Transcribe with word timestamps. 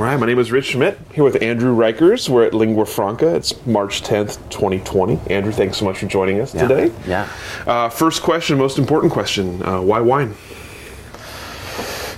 All 0.00 0.06
right, 0.06 0.18
my 0.18 0.24
name 0.24 0.38
is 0.38 0.50
Rich 0.50 0.68
Schmidt, 0.68 0.98
here 1.12 1.24
with 1.24 1.42
Andrew 1.42 1.76
Riechers. 1.76 2.26
We're 2.26 2.44
at 2.44 2.54
Lingua 2.54 2.86
Franca. 2.86 3.34
It's 3.34 3.66
March 3.66 4.00
10th, 4.00 4.38
2020. 4.48 5.20
Andrew, 5.30 5.52
thanks 5.52 5.76
so 5.76 5.84
much 5.84 5.98
for 5.98 6.06
joining 6.06 6.40
us 6.40 6.54
Yeah, 6.54 6.66
today. 6.66 6.94
yeah. 7.06 7.28
Uh, 7.66 7.90
first 7.90 8.22
question, 8.22 8.56
most 8.56 8.78
important 8.78 9.12
question 9.12 9.62
uh, 9.62 9.82
why 9.82 10.00
wine? 10.00 10.34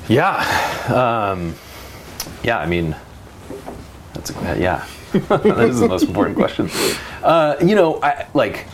Yeah. 0.09 0.37
Um, 0.95 1.56
yeah, 2.45 2.60
I 2.60 2.66
mean, 2.66 2.95
that's 4.14 4.30
a, 4.30 4.60
yeah. 4.60 4.87
that 5.12 5.45
is 5.68 5.80
the 5.80 5.88
most 5.88 6.04
important 6.04 6.37
question. 6.37 6.70
Uh, 7.20 7.56
you 7.60 7.74
know, 7.74 8.01
I, 8.01 8.28
like, 8.32 8.68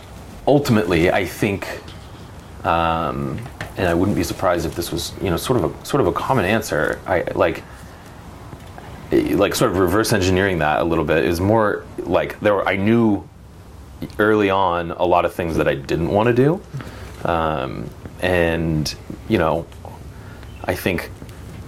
ultimately, 0.46 1.10
I 1.10 1.24
think, 1.24 1.80
um, 2.62 3.40
and 3.78 3.88
I 3.88 3.94
wouldn't 3.94 4.18
be 4.18 4.22
surprised 4.22 4.66
if 4.66 4.74
this 4.74 4.92
was, 4.92 5.14
you 5.22 5.30
know, 5.30 5.38
sort 5.38 5.64
of 5.64 5.74
a 5.74 5.86
sort 5.86 6.02
of 6.02 6.08
a 6.08 6.12
common 6.12 6.44
answer. 6.44 7.00
I 7.06 7.22
like, 7.34 7.64
like, 9.10 9.54
sort 9.54 9.70
of 9.70 9.78
reverse 9.78 10.12
engineering 10.12 10.58
that 10.58 10.80
a 10.80 10.84
little 10.84 11.05
bit 11.05 11.24
is 11.24 11.41
more 11.41 11.84
like 11.98 12.38
there. 12.41 12.55
Were, 12.55 12.69
I 12.69 12.77
knew 12.77 13.28
early 14.19 14.50
on 14.50 14.91
a 14.92 15.05
lot 15.05 15.24
of 15.24 15.34
things 15.34 15.56
that 15.56 15.69
I 15.69 15.74
didn't 15.74 16.10
want 16.10 16.28
to 16.28 16.34
do, 16.34 16.60
um, 17.24 17.88
and 18.20 18.94
you 19.28 19.38
know, 19.38 19.66
I 20.64 20.74
think 20.74 21.10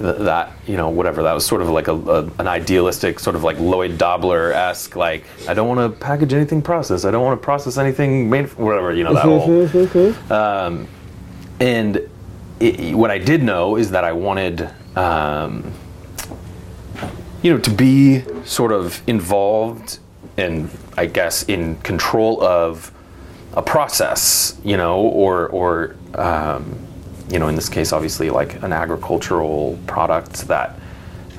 th- 0.00 0.19
that 0.19 0.53
you 0.67 0.77
know 0.77 0.89
whatever 0.89 1.23
that 1.23 1.33
was 1.33 1.47
sort 1.47 1.62
of 1.62 1.69
like 1.69 1.89
a, 1.89 1.95
a 1.95 2.25
an 2.39 2.47
idealistic 2.47 3.20
sort 3.20 3.37
of 3.37 3.45
like 3.45 3.59
Lloyd 3.59 3.98
Dobler 3.98 4.53
esque 4.53 4.97
like 4.97 5.25
I 5.48 5.55
don't 5.55 5.69
want 5.69 5.81
to 5.81 6.00
package 6.00 6.33
anything 6.33 6.62
processed 6.62 7.05
I 7.05 7.11
don't 7.11 7.25
want 7.25 7.41
to 7.41 7.45
process 7.45 7.78
anything 7.78 8.28
made 8.31 8.48
whatever 8.55 8.93
you 8.93 9.05
know 9.05 9.15
that 9.15 9.22
whole 9.22 9.47
um, 10.31 10.89
and 11.61 12.09
it, 12.59 12.95
what 12.95 13.11
I 13.11 13.19
did 13.19 13.43
know 13.43 13.77
is 13.77 13.91
that 13.93 14.05
I 14.05 14.12
wanted 14.12 14.69
um, 14.97 15.72
you 17.43 17.53
know 17.53 17.59
to 17.59 17.71
be 17.71 18.23
sort 18.45 18.73
of 18.73 19.03
involved 19.07 19.99
and 20.37 20.71
I 20.97 21.07
guess 21.07 21.43
in 21.45 21.77
control 21.77 22.43
of 22.43 22.93
a 23.55 23.63
process 23.63 24.59
you 24.65 24.77
know 24.77 25.01
or 25.01 25.49
or 25.49 25.97
um, 26.15 26.79
you 27.29 27.39
know 27.39 27.49
in 27.49 27.55
this 27.55 27.69
case 27.69 27.93
obviously 27.93 28.31
like 28.31 28.63
an 28.63 28.73
agricultural 28.73 29.79
product 29.87 30.49
that 30.49 30.79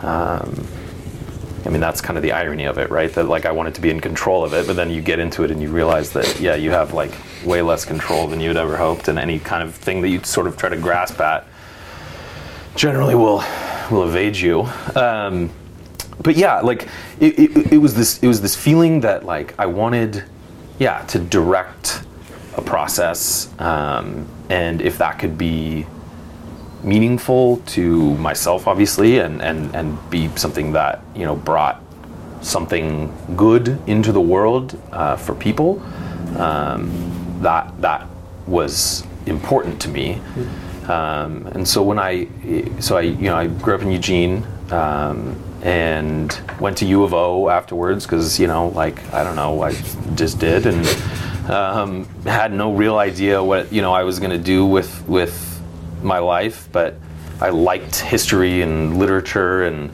um, 0.02 0.68
I 1.66 1.70
mean 1.70 1.82
that's 1.82 2.02
kind 2.02 2.18
of 2.18 2.24
the 2.24 2.32
irony 2.32 2.66
of 2.66 2.78
it 2.78 2.90
right? 2.90 3.14
That 3.14 3.28
like 3.28 3.46
I 3.46 3.52
wanted 3.52 3.76
to 3.76 3.82
be 3.82 3.92
in 3.92 4.00
control 4.00 4.44
of 4.44 4.54
it 4.54 4.66
but 4.66 4.76
then 4.76 4.90
you 4.90 5.02
get 5.02 5.20
into 5.20 5.44
it 5.44 5.52
and 5.52 5.62
you 5.62 5.70
realize 5.70 6.12
that 6.14 6.40
yeah 6.40 6.56
you 6.56 6.72
have 6.72 6.94
like 6.94 7.12
way 7.46 7.62
less 7.62 7.86
control 7.86 8.28
than 8.28 8.40
you'd 8.40 8.58
ever 8.58 8.78
hoped 8.78 9.08
and 9.08 9.20
any 9.20 9.40
kind 9.40 9.64
of 9.64 9.76
thing 9.76 10.02
that 10.02 10.10
you 10.10 10.24
sort 10.24 10.48
of 10.48 10.58
try 10.58 10.70
to 10.70 10.78
grasp 10.78 11.20
at 11.20 11.46
generally 12.76 13.16
will 13.16 13.44
will 13.92 14.08
evade 14.08 14.38
you. 14.38 14.62
Um, 14.96 15.52
but 16.24 16.36
yeah 16.36 16.60
like 16.62 16.88
it, 17.20 17.38
it, 17.40 17.74
it 17.74 17.78
was 17.78 17.96
this 17.96 18.22
it 18.24 18.28
was 18.28 18.42
this 18.42 18.56
feeling 18.56 19.02
that 19.02 19.26
like 19.26 19.54
i 19.60 19.66
wanted 19.66 20.24
yeah 20.80 21.04
to 21.06 21.20
direct 21.20 22.04
a 22.58 22.62
process 22.62 23.50
um, 23.60 24.28
and 24.50 24.82
if 24.82 24.98
that 24.98 25.18
could 25.18 25.38
be 25.38 25.86
meaningful 26.84 27.58
to 27.66 28.16
myself 28.18 28.68
obviously 28.68 29.20
and 29.20 29.42
and 29.42 29.74
and 29.76 29.98
be 30.10 30.30
something 30.36 30.74
that 30.74 31.02
you 31.16 31.24
know 31.24 31.36
brought 31.36 31.82
something 32.42 33.14
good 33.36 33.80
into 33.88 34.12
the 34.12 34.22
world 34.22 34.80
uh, 34.92 35.16
for 35.16 35.36
people 35.36 35.82
um, 36.38 37.40
that 37.42 37.72
that 37.82 38.08
was 38.48 39.06
important 39.26 39.82
to 39.82 39.90
me. 39.90 40.22
Um, 40.88 41.48
and 41.48 41.68
so 41.68 41.84
when 41.84 42.00
I 42.00 42.28
so 42.80 42.98
I 42.98 43.02
you 43.02 43.26
know 43.26 43.36
I 43.36 43.48
grew 43.48 43.76
up 43.76 43.82
in 43.82 43.92
Eugene 43.92 44.44
um, 44.72 45.42
and 45.64 46.40
went 46.60 46.78
to 46.78 46.86
U 46.86 47.04
of 47.04 47.14
O 47.14 47.50
afterwards 47.50 48.06
because 48.06 48.40
you 48.40 48.48
know 48.48 48.70
like 48.70 49.14
I 49.14 49.24
don't 49.24 49.36
know 49.36 49.62
I 49.62 49.74
just 50.16 50.40
did. 50.40 50.66
And 50.66 50.88
um, 51.50 52.06
had 52.24 52.54
no 52.54 52.74
real 52.74 52.98
idea 52.98 53.44
what 53.44 53.72
you 53.72 53.82
know 53.82 53.94
I 53.94 54.04
was 54.04 54.20
going 54.20 54.32
to 54.32 54.38
do 54.38 54.66
with 54.66 55.08
with 55.08 55.62
my 56.02 56.18
life 56.20 56.68
but 56.72 56.96
I 57.40 57.50
liked 57.50 57.96
history 57.96 58.62
and 58.62 58.98
literature 58.98 59.66
and 59.66 59.92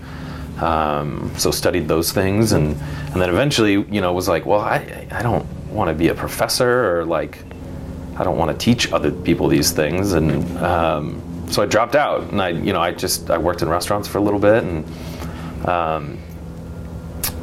um, 0.61 1.31
so 1.37 1.51
studied 1.51 1.87
those 1.87 2.11
things. 2.11 2.51
And 2.51 2.75
and 3.11 3.21
then 3.21 3.29
eventually 3.29 3.73
you 3.73 4.01
know 4.01 4.13
was 4.13 4.27
like 4.27 4.45
well 4.45 4.61
I 4.61 5.07
I 5.11 5.21
don't 5.21 5.45
want 5.69 5.89
to 5.89 5.93
be 5.93 6.07
a 6.09 6.15
professor 6.15 6.97
or 6.97 7.05
like 7.05 7.43
I 8.17 8.23
don't 8.23 8.37
want 8.37 8.51
to 8.51 8.57
teach 8.57 8.91
other 8.91 9.11
people 9.11 9.47
these 9.47 9.71
things, 9.71 10.13
and 10.13 10.57
um, 10.57 11.21
so 11.49 11.61
I 11.61 11.65
dropped 11.65 11.95
out. 11.95 12.31
And 12.31 12.41
I, 12.41 12.49
you 12.49 12.73
know, 12.73 12.81
I 12.81 12.91
just 12.91 13.29
I 13.29 13.37
worked 13.37 13.61
in 13.61 13.69
restaurants 13.69 14.07
for 14.07 14.17
a 14.17 14.21
little 14.21 14.39
bit, 14.39 14.63
and 14.63 14.85
um, 15.67 16.19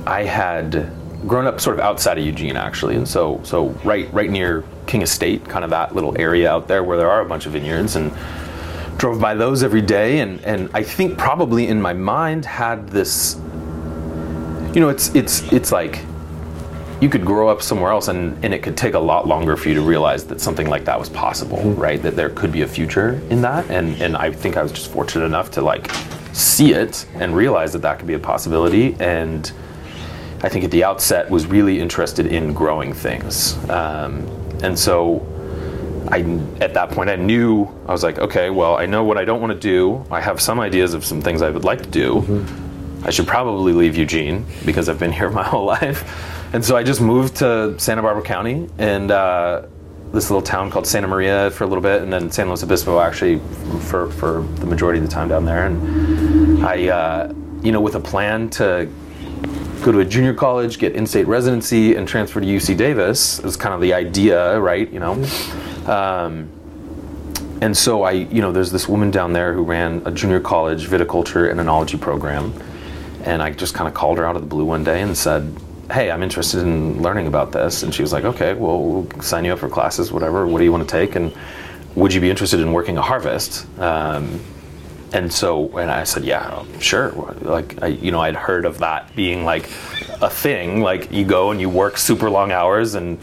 I 0.06 0.24
had 0.24 0.92
grown 1.26 1.46
up 1.46 1.60
sort 1.60 1.78
of 1.78 1.84
outside 1.84 2.18
of 2.18 2.24
Eugene 2.24 2.56
actually, 2.56 2.96
and 2.96 3.08
so 3.08 3.40
so 3.44 3.68
right 3.84 4.12
right 4.12 4.30
near 4.30 4.64
King 4.86 5.02
Estate, 5.02 5.44
kind 5.48 5.64
of 5.64 5.70
that 5.70 5.94
little 5.94 6.18
area 6.20 6.50
out 6.50 6.68
there 6.68 6.84
where 6.84 6.98
there 6.98 7.10
are 7.10 7.20
a 7.20 7.24
bunch 7.26 7.46
of 7.46 7.52
vineyards, 7.52 7.96
and 7.96 8.12
drove 8.98 9.20
by 9.20 9.34
those 9.34 9.62
every 9.62 9.82
day, 9.82 10.20
and 10.20 10.40
and 10.44 10.70
I 10.74 10.82
think 10.82 11.18
probably 11.18 11.68
in 11.68 11.80
my 11.80 11.92
mind 11.94 12.44
had 12.44 12.88
this, 12.88 13.36
you 14.74 14.80
know, 14.80 14.88
it's 14.88 15.14
it's 15.14 15.50
it's 15.52 15.72
like 15.72 16.04
you 17.04 17.10
could 17.10 17.26
grow 17.26 17.50
up 17.50 17.60
somewhere 17.60 17.92
else 17.92 18.08
and, 18.08 18.42
and 18.42 18.54
it 18.54 18.62
could 18.62 18.78
take 18.78 18.94
a 18.94 18.98
lot 18.98 19.28
longer 19.28 19.58
for 19.58 19.68
you 19.68 19.74
to 19.74 19.82
realize 19.82 20.24
that 20.24 20.40
something 20.40 20.68
like 20.68 20.86
that 20.86 20.98
was 20.98 21.10
possible 21.10 21.62
right 21.72 22.00
that 22.02 22.16
there 22.16 22.30
could 22.30 22.50
be 22.50 22.62
a 22.62 22.66
future 22.66 23.20
in 23.28 23.42
that 23.42 23.70
and 23.70 24.00
and 24.00 24.16
i 24.16 24.32
think 24.32 24.56
i 24.56 24.62
was 24.62 24.72
just 24.72 24.90
fortunate 24.90 25.26
enough 25.26 25.50
to 25.50 25.60
like 25.60 25.90
see 26.32 26.72
it 26.72 27.06
and 27.16 27.36
realize 27.36 27.74
that 27.74 27.82
that 27.82 27.98
could 27.98 28.08
be 28.08 28.14
a 28.14 28.18
possibility 28.18 28.96
and 29.00 29.52
i 30.42 30.48
think 30.48 30.64
at 30.64 30.70
the 30.70 30.82
outset 30.82 31.28
was 31.28 31.46
really 31.46 31.78
interested 31.78 32.26
in 32.26 32.54
growing 32.54 32.94
things 32.94 33.58
um, 33.68 34.26
and 34.62 34.78
so 34.78 35.20
I, 36.06 36.20
at 36.60 36.74
that 36.74 36.90
point, 36.90 37.08
I 37.08 37.16
knew 37.16 37.66
I 37.86 37.92
was 37.92 38.02
like, 38.02 38.18
okay, 38.18 38.50
well, 38.50 38.76
I 38.76 38.84
know 38.84 39.04
what 39.04 39.16
I 39.16 39.24
don't 39.24 39.40
want 39.40 39.54
to 39.54 39.58
do. 39.58 40.04
I 40.10 40.20
have 40.20 40.38
some 40.38 40.60
ideas 40.60 40.92
of 40.92 41.02
some 41.02 41.22
things 41.22 41.40
I 41.40 41.48
would 41.48 41.64
like 41.64 41.82
to 41.82 41.88
do. 41.88 42.44
I 43.04 43.10
should 43.10 43.26
probably 43.26 43.72
leave 43.72 43.96
Eugene 43.96 44.44
because 44.66 44.90
I've 44.90 44.98
been 44.98 45.12
here 45.12 45.30
my 45.40 45.42
whole 45.42 45.64
life. 45.64 46.04
And 46.54 46.64
so 46.64 46.76
I 46.76 46.84
just 46.84 47.00
moved 47.00 47.34
to 47.38 47.76
Santa 47.80 48.00
Barbara 48.00 48.22
County 48.22 48.68
and 48.78 49.10
uh, 49.10 49.62
this 50.12 50.30
little 50.30 50.40
town 50.40 50.70
called 50.70 50.86
Santa 50.86 51.08
Maria 51.08 51.50
for 51.50 51.64
a 51.64 51.66
little 51.66 51.82
bit, 51.82 52.00
and 52.00 52.12
then 52.12 52.30
San 52.30 52.46
Luis 52.46 52.62
Obispo 52.62 53.00
actually 53.00 53.40
for, 53.80 54.08
for 54.12 54.42
the 54.60 54.66
majority 54.66 55.00
of 55.00 55.04
the 55.04 55.10
time 55.10 55.26
down 55.26 55.44
there. 55.44 55.66
And 55.66 56.64
I, 56.64 56.86
uh, 56.86 57.34
you 57.60 57.72
know, 57.72 57.80
with 57.80 57.96
a 57.96 58.00
plan 58.00 58.50
to 58.50 58.88
go 59.82 59.90
to 59.90 59.98
a 59.98 60.04
junior 60.04 60.32
college, 60.32 60.78
get 60.78 60.94
in-state 60.94 61.26
residency, 61.26 61.96
and 61.96 62.06
transfer 62.06 62.40
to 62.40 62.46
UC 62.46 62.76
Davis 62.76 63.40
is 63.40 63.56
kind 63.56 63.74
of 63.74 63.80
the 63.80 63.92
idea, 63.92 64.60
right? 64.60 64.88
You 64.92 65.00
know. 65.00 65.14
Um, 65.86 66.48
and 67.62 67.76
so 67.76 68.04
I, 68.04 68.12
you 68.12 68.40
know, 68.40 68.52
there's 68.52 68.70
this 68.70 68.88
woman 68.88 69.10
down 69.10 69.32
there 69.32 69.54
who 69.54 69.64
ran 69.64 70.02
a 70.04 70.12
junior 70.12 70.38
college 70.38 70.86
viticulture 70.86 71.50
and 71.50 71.58
enology 71.58 72.00
program, 72.00 72.54
and 73.24 73.42
I 73.42 73.50
just 73.50 73.74
kind 73.74 73.88
of 73.88 73.94
called 73.94 74.18
her 74.18 74.24
out 74.24 74.36
of 74.36 74.42
the 74.42 74.48
blue 74.48 74.64
one 74.64 74.84
day 74.84 75.02
and 75.02 75.16
said, 75.18 75.52
"Hey, 75.90 76.10
I'm 76.10 76.22
interested 76.22 76.62
in 76.62 77.02
learning 77.02 77.26
about 77.26 77.52
this." 77.52 77.82
And 77.82 77.94
she 77.94 78.02
was 78.02 78.12
like, 78.12 78.24
"Okay, 78.24 78.54
well, 78.54 78.82
we'll 78.82 79.22
sign 79.22 79.44
you 79.44 79.52
up 79.52 79.58
for 79.58 79.68
classes, 79.68 80.12
whatever. 80.12 80.46
What 80.46 80.58
do 80.58 80.64
you 80.64 80.72
want 80.72 80.88
to 80.88 80.92
take? 80.92 81.16
And 81.16 81.32
would 81.94 82.12
you 82.12 82.20
be 82.20 82.30
interested 82.30 82.60
in 82.60 82.72
working 82.72 82.96
a 82.96 83.02
harvest?" 83.02 83.66
Um, 83.78 84.40
and 85.12 85.32
so, 85.32 85.76
and 85.78 85.90
I 85.90 86.04
said, 86.04 86.24
"Yeah, 86.24 86.64
sure." 86.80 87.12
Like, 87.40 87.82
I, 87.82 87.88
you 87.88 88.10
know, 88.10 88.20
I'd 88.20 88.36
heard 88.36 88.64
of 88.64 88.78
that 88.78 89.14
being 89.14 89.44
like 89.44 89.64
a 90.20 90.30
thing. 90.30 90.80
Like, 90.82 91.12
you 91.12 91.24
go 91.24 91.50
and 91.50 91.60
you 91.60 91.68
work 91.68 91.98
super 91.98 92.30
long 92.30 92.50
hours 92.52 92.94
and 92.94 93.18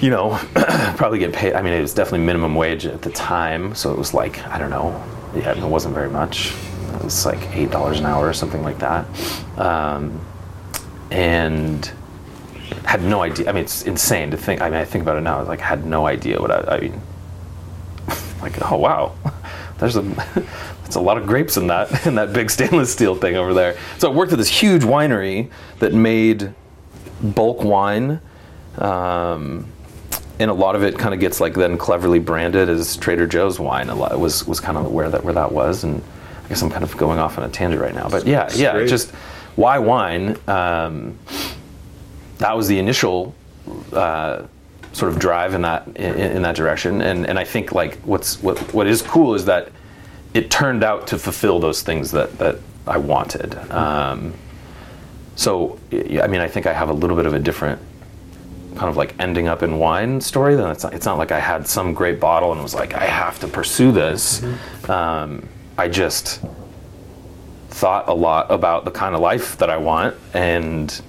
you 0.00 0.10
know, 0.10 0.38
probably 0.96 1.18
get 1.18 1.32
paid. 1.32 1.54
I 1.54 1.62
mean, 1.62 1.72
it 1.72 1.80
was 1.80 1.92
definitely 1.94 2.24
minimum 2.24 2.54
wage 2.54 2.86
at 2.86 3.02
the 3.02 3.10
time, 3.10 3.74
so 3.74 3.92
it 3.92 3.98
was 3.98 4.14
like 4.14 4.44
I 4.46 4.58
don't 4.58 4.70
know. 4.70 5.02
Yeah, 5.34 5.52
it 5.52 5.62
wasn't 5.62 5.94
very 5.94 6.10
much. 6.10 6.54
It 6.94 7.04
was 7.04 7.26
like 7.26 7.40
eight 7.54 7.70
dollars 7.70 7.98
an 8.00 8.06
hour 8.06 8.28
or 8.28 8.32
something 8.32 8.62
like 8.62 8.78
that, 8.78 9.06
um, 9.58 10.20
and 11.10 11.90
had 12.84 13.02
no 13.02 13.22
idea. 13.22 13.48
I 13.48 13.52
mean, 13.52 13.64
it's 13.64 13.82
insane 13.82 14.30
to 14.30 14.36
think. 14.36 14.60
I 14.60 14.70
mean, 14.70 14.80
I 14.80 14.84
think 14.84 15.02
about 15.02 15.16
it 15.16 15.22
now. 15.22 15.42
Like, 15.42 15.60
I 15.60 15.66
had 15.66 15.84
no 15.84 16.06
idea 16.06 16.40
what 16.40 16.50
I. 16.50 16.76
I 16.76 16.80
mean, 16.80 17.00
like, 18.42 18.70
oh 18.70 18.76
wow, 18.76 19.14
there's 19.78 19.96
a 19.96 20.02
that's 20.82 20.96
a 20.96 21.00
lot 21.00 21.18
of 21.18 21.26
grapes 21.26 21.56
in 21.56 21.66
that 21.68 22.06
in 22.06 22.14
that 22.16 22.32
big 22.32 22.50
stainless 22.50 22.92
steel 22.92 23.14
thing 23.14 23.36
over 23.36 23.54
there. 23.54 23.76
So 23.98 24.10
I 24.10 24.14
worked 24.14 24.32
at 24.32 24.38
this 24.38 24.48
huge 24.48 24.82
winery 24.82 25.50
that 25.78 25.92
made 25.94 26.54
bulk 27.22 27.62
wine. 27.62 28.20
Um, 28.76 29.66
and 30.40 30.50
a 30.50 30.54
lot 30.54 30.76
of 30.76 30.84
it 30.84 30.96
kind 30.98 31.12
of 31.12 31.20
gets 31.20 31.40
like 31.40 31.54
then 31.54 31.76
cleverly 31.76 32.20
branded 32.20 32.68
as 32.68 32.96
Trader 32.96 33.26
Joe's 33.26 33.58
wine. 33.58 33.88
A 33.88 33.94
lot 33.94 34.18
was 34.18 34.46
was 34.46 34.60
kind 34.60 34.78
of 34.78 34.90
where 34.92 35.10
that 35.10 35.24
where 35.24 35.34
that 35.34 35.50
was, 35.50 35.84
and 35.84 36.02
I 36.44 36.48
guess 36.48 36.62
I'm 36.62 36.70
kind 36.70 36.84
of 36.84 36.96
going 36.96 37.18
off 37.18 37.38
on 37.38 37.44
a 37.44 37.48
tangent 37.48 37.82
right 37.82 37.94
now. 37.94 38.08
But 38.08 38.26
yeah, 38.26 38.48
yeah, 38.54 38.84
just 38.86 39.12
why 39.58 39.76
wine? 39.80 40.36
Um, 40.46 41.18
that 42.38 42.56
was 42.56 42.68
the 42.68 42.78
initial 42.78 43.34
uh, 43.92 44.46
sort 44.92 45.12
of 45.12 45.18
drive 45.18 45.52
in 45.52 45.62
that 45.62 45.84
in, 45.96 46.14
in 46.36 46.42
that 46.42 46.54
direction, 46.54 47.02
and 47.02 47.26
and 47.26 47.38
I 47.38 47.44
think 47.44 47.72
like 47.72 47.96
what's 48.02 48.40
what 48.40 48.56
what 48.72 48.86
is 48.86 49.02
cool 49.02 49.34
is 49.34 49.44
that 49.46 49.72
it 50.32 50.48
turned 50.48 50.84
out 50.84 51.08
to 51.08 51.18
fulfill 51.18 51.58
those 51.58 51.82
things 51.82 52.12
that 52.12 52.38
that 52.38 52.58
I 52.86 52.98
wanted. 52.98 53.56
Um, 53.72 54.34
so 55.34 55.78
I 55.92 56.28
mean, 56.28 56.40
I 56.40 56.46
think 56.46 56.66
I 56.66 56.72
have 56.72 56.88
a 56.88 56.94
little 56.94 57.16
bit 57.16 57.26
of 57.26 57.34
a 57.34 57.40
different 57.40 57.80
kind 58.76 58.88
of 58.88 58.96
like 58.96 59.12
ending 59.18 59.48
up 59.48 59.64
in 59.64 59.80
wine 59.80 60.20
story. 60.20 60.54
Then 60.54 60.70
it's 60.70 60.84
not, 60.84 60.94
it's 60.94 61.04
not 61.04 61.18
like 61.18 61.32
I 61.32 61.40
had 61.40 61.66
some 61.66 61.94
great 61.94 62.20
bottle 62.20 62.52
and 62.52 62.62
was 62.62 62.76
like 62.76 62.94
I 62.94 63.06
have 63.06 63.40
to 63.40 63.48
pursue 63.48 63.90
this. 63.90 64.40
Um, 64.88 65.48
I 65.76 65.88
just 65.88 66.40
thought 67.80 68.08
a 68.08 68.12
lot 68.14 68.50
about 68.50 68.84
the 68.84 68.90
kind 68.90 69.14
of 69.14 69.20
life 69.20 69.56
that 69.58 69.70
I 69.70 69.76
want 69.76 70.16
and 70.34 71.00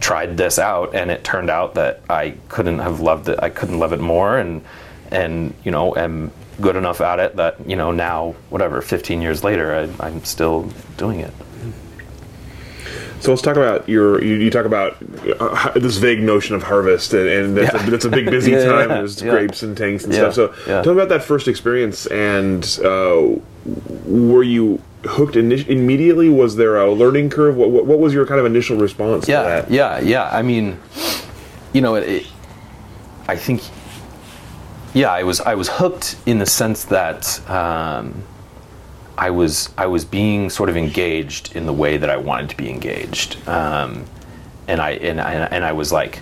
tried 0.00 0.36
this 0.36 0.58
out 0.58 0.94
and 0.94 1.10
it 1.10 1.22
turned 1.22 1.50
out 1.50 1.74
that 1.74 2.00
I 2.08 2.34
couldn't 2.48 2.78
have 2.80 3.00
loved 3.00 3.28
it 3.28 3.38
I 3.42 3.50
couldn't 3.50 3.78
love 3.78 3.92
it 3.92 4.00
more 4.00 4.38
and 4.38 4.62
and 5.10 5.54
you 5.64 5.70
know 5.70 5.94
am 5.96 6.32
good 6.60 6.74
enough 6.76 7.00
at 7.00 7.18
it 7.20 7.36
that 7.36 7.54
you 7.68 7.76
know 7.76 7.90
now 7.92 8.34
whatever 8.48 8.80
15 8.82 9.22
years 9.22 9.44
later 9.44 9.74
I, 10.00 10.06
I'm 10.06 10.24
still 10.24 10.62
doing 10.96 11.20
it 11.20 11.32
So 13.20 13.30
let's 13.32 13.42
talk 13.42 13.56
about 13.56 13.86
your. 13.86 14.24
You, 14.24 14.36
you 14.36 14.50
talk 14.50 14.64
about 14.64 14.96
uh, 15.38 15.78
this 15.78 15.98
vague 15.98 16.22
notion 16.22 16.54
of 16.56 16.62
harvest, 16.62 17.12
and, 17.12 17.28
and 17.28 17.56
that's, 17.56 17.74
Yeah. 17.74 17.86
a, 17.86 17.90
that's 17.90 18.06
a 18.06 18.08
big 18.08 18.24
busy 18.30 18.50
Yeah, 18.56 18.64
time. 18.64 18.88
yeah, 18.88 18.96
There's 18.96 19.20
grapes 19.20 19.62
and 19.62 19.76
tanks 19.76 20.04
and 20.04 20.14
stuff. 20.14 20.32
So 20.32 20.48
tell 20.64 20.86
me 20.94 21.02
about 21.02 21.10
that 21.10 21.22
first 21.22 21.46
experience. 21.46 22.06
And 22.06 22.64
uh, 22.82 23.36
were 24.06 24.42
you 24.42 24.80
hooked 25.04 25.36
immediately? 25.36 26.28
Was 26.28 26.56
there 26.56 26.76
a 26.76 26.92
learning 26.92 27.30
curve? 27.30 27.56
What, 27.56 27.70
what, 27.70 27.86
what 27.86 27.98
was 27.98 28.12
your 28.12 28.26
kind 28.26 28.40
of 28.40 28.46
initial 28.46 28.76
response 28.76 29.26
to 29.26 29.32
yeah 29.32 29.42
that? 29.42 29.70
yeah 29.70 30.00
yeah 30.00 30.28
i 30.30 30.42
mean 30.42 30.78
you 31.72 31.80
know 31.80 31.94
it, 31.94 32.08
it, 32.08 32.26
i 33.28 33.36
think 33.36 33.62
yeah 34.94 35.10
i 35.10 35.22
was 35.22 35.40
i 35.40 35.54
was 35.54 35.68
hooked 35.68 36.16
in 36.26 36.38
the 36.38 36.46
sense 36.46 36.84
that 36.84 37.48
um, 37.48 38.22
i 39.16 39.30
was 39.30 39.70
i 39.78 39.86
was 39.86 40.04
being 40.04 40.50
sort 40.50 40.68
of 40.68 40.76
engaged 40.76 41.54
in 41.56 41.66
the 41.66 41.72
way 41.72 41.96
that 41.96 42.10
i 42.10 42.16
wanted 42.16 42.50
to 42.50 42.56
be 42.56 42.68
engaged 42.68 43.36
um, 43.48 44.04
and 44.68 44.80
i 44.80 44.90
and, 44.92 45.20
I 45.20 45.32
and 45.32 45.64
i 45.64 45.72
was 45.72 45.92
like 45.92 46.20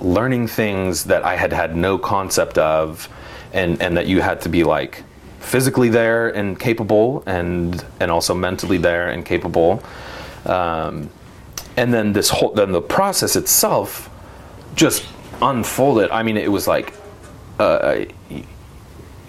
learning 0.00 0.48
things 0.48 1.04
that 1.04 1.24
i 1.24 1.36
had 1.36 1.52
had 1.52 1.76
no 1.76 1.98
concept 1.98 2.58
of 2.58 3.08
and 3.52 3.80
and 3.80 3.96
that 3.96 4.06
you 4.06 4.20
had 4.20 4.40
to 4.42 4.48
be 4.48 4.64
like 4.64 5.04
physically 5.40 5.88
there 5.88 6.28
and 6.28 6.58
capable 6.58 7.22
and 7.26 7.84
and 7.98 8.10
also 8.10 8.34
mentally 8.34 8.78
there 8.78 9.08
and 9.10 9.24
capable. 9.24 9.82
Um, 10.46 11.10
and 11.76 11.92
then 11.92 12.12
this 12.12 12.28
whole 12.28 12.52
then 12.52 12.72
the 12.72 12.80
process 12.80 13.36
itself 13.36 14.08
just 14.74 15.06
unfolded. 15.42 16.10
I 16.10 16.22
mean 16.22 16.36
it 16.36 16.50
was 16.50 16.68
like 16.68 16.94
uh, 17.58 17.78
I, 17.82 18.06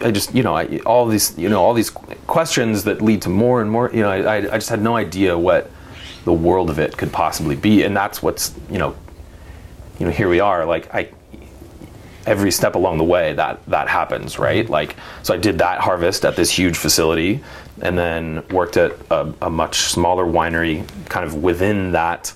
I 0.03 0.11
just 0.11 0.35
you 0.35 0.43
know 0.43 0.55
I, 0.55 0.79
all 0.85 1.07
these 1.07 1.37
you 1.37 1.49
know 1.49 1.63
all 1.63 1.73
these 1.73 1.89
questions 1.89 2.83
that 2.83 3.01
lead 3.01 3.21
to 3.23 3.29
more 3.29 3.61
and 3.61 3.71
more 3.71 3.89
you 3.93 4.01
know 4.01 4.09
I, 4.09 4.37
I 4.37 4.57
just 4.57 4.69
had 4.69 4.81
no 4.81 4.95
idea 4.95 5.37
what 5.37 5.71
the 6.25 6.33
world 6.33 6.69
of 6.69 6.79
it 6.79 6.97
could 6.97 7.11
possibly 7.11 7.55
be. 7.55 7.83
And 7.83 7.95
that's 7.95 8.21
what's 8.21 8.53
you 8.69 8.77
know 8.77 8.95
you 9.99 10.05
know 10.05 10.11
here 10.11 10.29
we 10.29 10.39
are. 10.39 10.65
Like 10.65 10.93
i 10.93 11.09
every 12.25 12.51
step 12.51 12.75
along 12.75 12.97
the 12.97 13.03
way 13.03 13.33
that 13.33 13.63
that 13.65 13.87
happens 13.87 14.37
right? 14.37 14.69
Like 14.69 14.95
so 15.23 15.33
i 15.33 15.37
did 15.37 15.57
that 15.59 15.79
harvest 15.79 16.25
at 16.25 16.35
this 16.35 16.51
huge 16.51 16.77
facility 16.77 17.41
and 17.81 17.97
then 17.97 18.43
worked 18.49 18.77
at 18.77 18.91
a, 19.09 19.33
a 19.41 19.49
much 19.49 19.79
smaller 19.81 20.25
winery 20.25 20.87
kind 21.09 21.25
of 21.25 21.35
within 21.35 21.91
that 21.93 22.33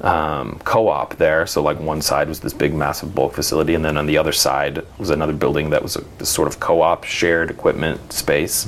um, 0.00 0.58
co-op 0.64 1.16
there. 1.16 1.46
So 1.46 1.62
like 1.62 1.78
one 1.78 2.00
side 2.00 2.28
was 2.28 2.40
this 2.40 2.54
big 2.54 2.72
massive 2.74 3.14
bulk 3.14 3.34
facility 3.34 3.74
and 3.74 3.84
then 3.84 3.96
on 3.96 4.06
the 4.06 4.16
other 4.16 4.32
side 4.32 4.82
was 4.98 5.10
another 5.10 5.34
building 5.34 5.70
that 5.70 5.82
was 5.82 5.96
a, 5.96 6.00
this 6.18 6.30
sort 6.30 6.48
of 6.48 6.58
co-op 6.58 7.04
shared 7.04 7.50
equipment 7.50 8.12
space 8.12 8.64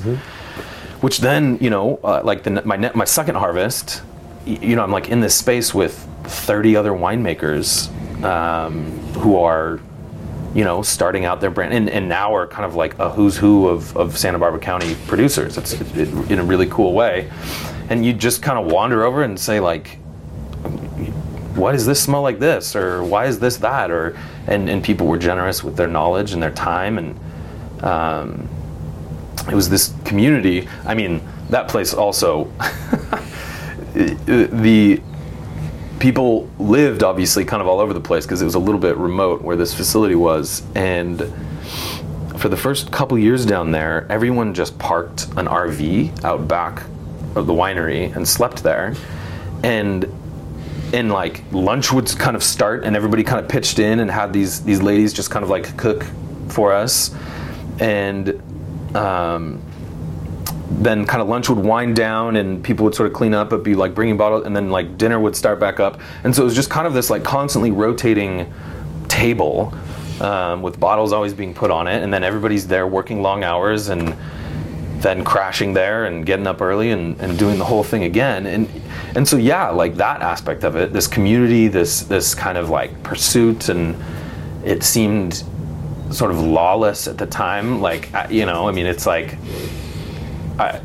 which 1.01 1.19
then 1.19 1.57
you 1.59 1.69
know 1.69 1.99
uh, 2.03 2.21
like 2.23 2.43
the, 2.43 2.61
my 2.65 2.77
ne- 2.77 2.91
my 2.95 3.03
second 3.03 3.35
harvest 3.35 4.01
you 4.45 4.75
know 4.75 4.83
i'm 4.83 4.91
like 4.91 5.09
in 5.09 5.19
this 5.19 5.35
space 5.35 5.73
with 5.73 6.07
30 6.23 6.75
other 6.75 6.91
winemakers 6.91 7.89
um, 8.23 8.85
who 9.19 9.37
are 9.37 9.79
you 10.53 10.63
know 10.63 10.81
starting 10.81 11.25
out 11.25 11.41
their 11.41 11.51
brand. 11.51 11.73
And, 11.73 11.89
and 11.89 12.07
now 12.07 12.35
are 12.35 12.47
kind 12.47 12.65
of 12.65 12.75
like 12.75 12.97
a 12.99 13.09
who's 13.09 13.37
who 13.37 13.67
of, 13.67 13.95
of 13.97 14.17
santa 14.17 14.39
barbara 14.39 14.59
county 14.59 14.95
producers. 15.07 15.57
It's 15.57 15.73
it, 15.73 15.97
it, 15.97 16.31
in 16.31 16.39
a 16.39 16.43
really 16.43 16.67
cool 16.67 16.93
way. 16.93 17.31
And 17.89 18.05
you 18.05 18.13
just 18.13 18.41
kind 18.41 18.57
of 18.57 18.71
wander 18.71 19.03
over 19.03 19.23
and 19.23 19.39
say 19.39 19.59
like 19.59 19.99
why 21.55 21.71
does 21.71 21.85
this 21.85 22.01
smell 22.01 22.23
like 22.23 22.39
this? 22.39 22.75
Or 22.75 23.03
why 23.03 23.27
is 23.27 23.39
this 23.39 23.57
that? 23.57 23.91
Or 23.91 24.17
and, 24.47 24.69
and 24.69 24.83
people 24.83 25.05
were 25.07 25.19
generous 25.19 25.63
with 25.63 25.77
their 25.77 25.87
knowledge 25.87 26.33
and 26.33 26.41
their 26.41 26.51
time. 26.51 26.97
And 26.97 27.19
um, 27.83 28.49
it 29.49 29.55
was 29.55 29.69
this 29.69 29.93
community 30.05 30.67
i 30.85 30.93
mean 30.93 31.21
that 31.49 31.67
place 31.67 31.93
also 31.93 32.45
the 33.93 35.01
people 35.99 36.49
lived 36.59 37.03
obviously 37.03 37.45
kind 37.45 37.61
of 37.61 37.67
all 37.67 37.79
over 37.79 37.93
the 37.93 38.01
place 38.01 38.25
because 38.25 38.41
it 38.41 38.45
was 38.45 38.55
a 38.55 38.59
little 38.59 38.79
bit 38.79 38.97
remote 38.97 39.41
where 39.41 39.55
this 39.55 39.73
facility 39.73 40.15
was. 40.15 40.63
And 40.75 41.19
for 42.37 42.49
the 42.49 42.57
first 42.57 42.91
couple 42.91 43.17
years 43.17 43.45
down 43.45 43.71
there 43.71 44.05
everyone 44.09 44.53
just 44.53 44.77
parked 44.77 45.27
an 45.37 45.45
rv 45.45 46.23
out 46.25 46.45
back 46.47 46.83
of 47.35 47.47
the 47.47 47.53
winery 47.53 48.13
and 48.15 48.27
slept 48.27 48.63
there. 48.63 48.95
And 49.63 50.05
and 50.93 51.11
like 51.11 51.43
lunch 51.51 51.91
would 51.91 52.07
kind 52.19 52.35
of 52.35 52.43
start 52.43 52.83
and 52.83 52.95
everybody 52.95 53.23
kind 53.23 53.43
of 53.43 53.49
pitched 53.49 53.79
in 53.79 53.99
and 53.99 54.11
had 54.11 54.33
these 54.33 54.63
these 54.63 54.81
ladies 54.81 55.13
just 55.13 55.31
kind 55.31 55.43
of 55.43 55.49
like 55.49 55.75
cook 55.77 56.05
for 56.49 56.73
us. 56.73 57.15
And 57.79 58.41
um, 58.95 59.61
then 60.69 61.05
kind 61.05 61.21
of 61.21 61.27
lunch 61.27 61.49
would 61.49 61.59
wind 61.59 61.95
down 61.95 62.35
and 62.35 62.63
people 62.63 62.83
would 62.85 62.95
sort 62.95 63.07
of 63.07 63.13
clean 63.13 63.33
up 63.33 63.49
but 63.49 63.63
be 63.63 63.75
like 63.75 63.93
bringing 63.93 64.17
bottles 64.17 64.45
and 64.45 64.55
then 64.55 64.69
like 64.69 64.97
dinner 64.97 65.19
would 65.19 65.35
start 65.35 65.59
back 65.59 65.79
up. 65.79 65.99
And 66.23 66.35
so 66.35 66.41
it 66.41 66.45
was 66.45 66.55
just 66.55 66.69
kind 66.69 66.87
of 66.87 66.93
this 66.93 67.09
like 67.09 67.23
constantly 67.23 67.71
rotating 67.71 68.51
table 69.07 69.73
um, 70.21 70.61
with 70.61 70.79
bottles 70.79 71.11
always 71.11 71.33
being 71.33 71.53
put 71.53 71.69
on 71.69 71.87
it 71.87 72.01
and 72.01 72.13
then 72.13 72.23
everybody's 72.23 72.67
there 72.67 72.87
working 72.87 73.21
long 73.21 73.43
hours 73.43 73.89
and 73.89 74.15
then 75.01 75.23
crashing 75.23 75.73
there 75.73 76.05
and 76.05 76.25
getting 76.25 76.47
up 76.47 76.61
early 76.61 76.91
and, 76.91 77.19
and 77.19 77.37
doing 77.37 77.59
the 77.59 77.65
whole 77.65 77.83
thing 77.83 78.03
again. 78.03 78.45
And 78.45 78.69
and 79.15 79.27
so 79.27 79.37
yeah 79.37 79.69
like 79.69 79.95
that 79.95 80.21
aspect 80.21 80.63
of 80.63 80.75
it 80.75 80.91
this 80.93 81.07
community 81.07 81.67
this 81.67 82.01
this 82.01 82.33
kind 82.33 82.57
of 82.57 82.69
like 82.69 83.03
pursuit 83.03 83.69
and 83.69 83.95
it 84.65 84.81
seemed 84.81 85.43
sort 86.09 86.31
of 86.31 86.39
lawless 86.39 87.07
at 87.07 87.17
the 87.17 87.27
time. 87.27 87.81
Like 87.81 88.09
you 88.29 88.45
know 88.45 88.67
i 88.69 88.71
mean 88.71 88.85
it's 88.85 89.05
like 89.05 89.37
I, 90.59 90.79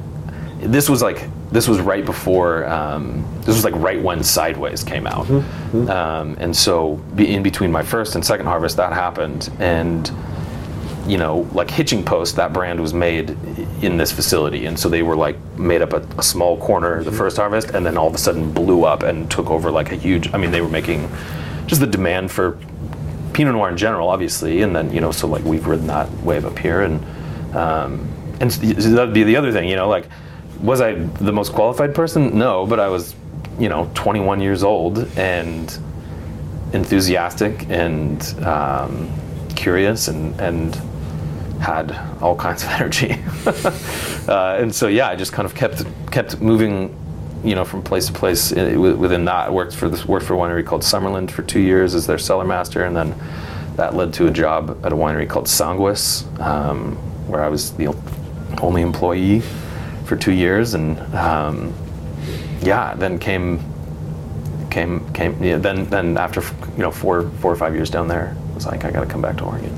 this 0.60 0.88
was 0.88 1.02
like 1.02 1.28
this 1.50 1.66
was 1.66 1.80
right 1.80 2.04
before 2.04 2.66
um, 2.66 3.25
this 3.40 3.54
was 3.54 3.64
like 3.64 3.75
right 3.76 4.02
when 4.02 4.22
sideways 4.22 4.84
came 4.84 5.06
out. 5.06 5.28
Um, 5.88 6.37
and 6.38 6.54
so 6.54 6.96
be, 7.14 7.32
in 7.32 7.42
between 7.42 7.72
my 7.72 7.82
first 7.82 8.14
and 8.14 8.25
second 8.25 8.46
harvest 8.46 8.76
that 8.76 8.92
happened. 8.92 9.50
And 9.58 10.10
you 11.06 11.16
know, 11.16 11.48
like 11.52 11.70
Hitching 11.70 12.04
Post, 12.04 12.37
that 12.37 12.52
brand 12.52 12.78
was 12.80 12.92
made 12.92 13.30
in 13.82 13.96
this 13.96 14.12
facility, 14.12 14.66
and 14.66 14.78
so 14.78 14.90
they 14.90 15.02
were 15.02 15.16
like 15.16 15.38
made 15.56 15.80
up 15.80 15.94
a, 15.94 16.06
a 16.18 16.22
small 16.22 16.58
corner 16.58 17.02
the 17.02 17.12
first 17.12 17.38
harvest, 17.38 17.70
and 17.70 17.87
then 17.87 17.96
all 17.96 18.08
of 18.08 18.14
a 18.14 18.18
sudden 18.18 18.52
blew 18.52 18.84
up 18.84 19.02
and 19.02 19.30
took 19.30 19.50
over 19.50 19.70
like 19.70 19.90
a 19.90 19.96
huge. 19.96 20.32
I 20.34 20.37
mean, 20.37 20.50
they 20.50 20.60
were 20.60 20.68
making 20.68 21.08
just 21.66 21.80
the 21.80 21.87
demand 21.87 22.30
for 22.30 22.58
Pinot 23.32 23.54
Noir 23.54 23.70
in 23.70 23.78
general, 23.78 24.08
obviously, 24.08 24.60
and 24.60 24.76
then 24.76 24.92
you 24.92 25.00
know, 25.00 25.10
so 25.10 25.26
like 25.26 25.44
we've 25.44 25.66
ridden 25.66 25.87
that 25.87 26.10
wave 26.22 26.44
up 26.44 26.58
here, 26.58 26.82
and 26.82 27.56
um, 27.56 28.06
and 28.40 28.50
that'd 28.50 29.14
be 29.14 29.25
the 29.25 29.37
other 29.37 29.52
thing, 29.52 29.68
you 29.68 29.76
know, 29.76 29.88
like 29.88 30.07
was 30.61 30.80
I 30.80 30.95
the 30.95 31.33
most 31.33 31.52
qualified 31.52 31.95
person? 31.95 32.37
No, 32.37 32.66
but 32.66 32.80
I 32.80 32.88
was, 32.88 33.14
you 33.59 33.68
know, 33.68 33.90
21 33.95 34.40
years 34.40 34.62
old 34.62 34.99
and 35.16 35.78
enthusiastic 36.73 37.68
and 37.71 38.23
um, 38.45 39.11
curious 39.54 40.09
and 40.09 40.38
and 40.40 40.75
had 41.61 41.92
all 42.21 42.37
kinds 42.37 42.62
of 42.62 42.68
energy. 42.80 43.12
uh, 44.28 44.59
and 44.61 44.75
so 44.75 44.88
yeah, 44.88 45.09
I 45.09 45.16
just 45.16 45.33
kind 45.33 45.47
of 45.47 45.54
kept 45.54 45.85
kept 46.11 46.40
moving, 46.40 46.95
you 47.45 47.54
know, 47.54 47.64
from 47.64 47.83
place 47.83 48.07
to 48.07 48.12
place 48.12 48.52
within 48.52 49.25
that. 49.26 49.52
Worked 49.52 49.75
for 49.75 49.88
this 49.88 50.07
worked 50.07 50.26
for 50.26 50.35
a 50.35 50.37
winery 50.37 50.66
called 50.66 50.83
Summerland 50.83 51.30
for 51.30 51.42
two 51.42 51.61
years 51.61 51.95
as 51.95 52.07
their 52.07 52.18
cellar 52.18 52.45
master, 52.45 52.85
and 52.85 52.97
then 52.97 53.14
that 53.76 53.95
led 53.95 54.12
to 54.14 54.26
a 54.26 54.30
job 54.30 54.85
at 54.85 54.92
a 54.92 54.97
winery 54.97 55.28
called 55.28 55.47
Sanguis, 55.47 56.25
um, 56.40 56.97
where 57.28 57.45
I 57.45 57.49
was 57.49 57.73
the 57.75 57.87
only 58.62 58.83
employee 58.83 59.41
for 60.05 60.17
two 60.17 60.33
years, 60.33 60.75
and 60.75 60.99
um, 61.15 61.73
yeah, 62.61 62.95
then 62.95 63.19
came 63.19 63.61
came 64.71 65.11
came. 65.12 65.43
Yeah, 65.43 65.59
then 65.59 65.85
then 65.87 66.17
after 66.17 66.41
you 66.41 66.83
know 66.83 66.91
four 66.91 67.29
four 67.41 67.53
or 67.53 67.57
five 67.57 67.75
years 67.75 67.91
down 67.91 68.09
there, 68.09 68.37
it 68.50 68.55
was 68.55 68.67
like 68.67 68.85
I 68.85 68.91
got 68.91 69.00
to 69.00 69.07
come 69.07 69.23
back 69.23 69.37
to 69.38 69.45
Oregon. 69.45 69.77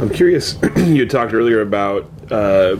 I'm 0.00 0.10
curious. 0.10 0.58
you 0.76 1.06
talked 1.06 1.32
earlier 1.32 1.60
about 1.60 2.08
uh, 2.30 2.76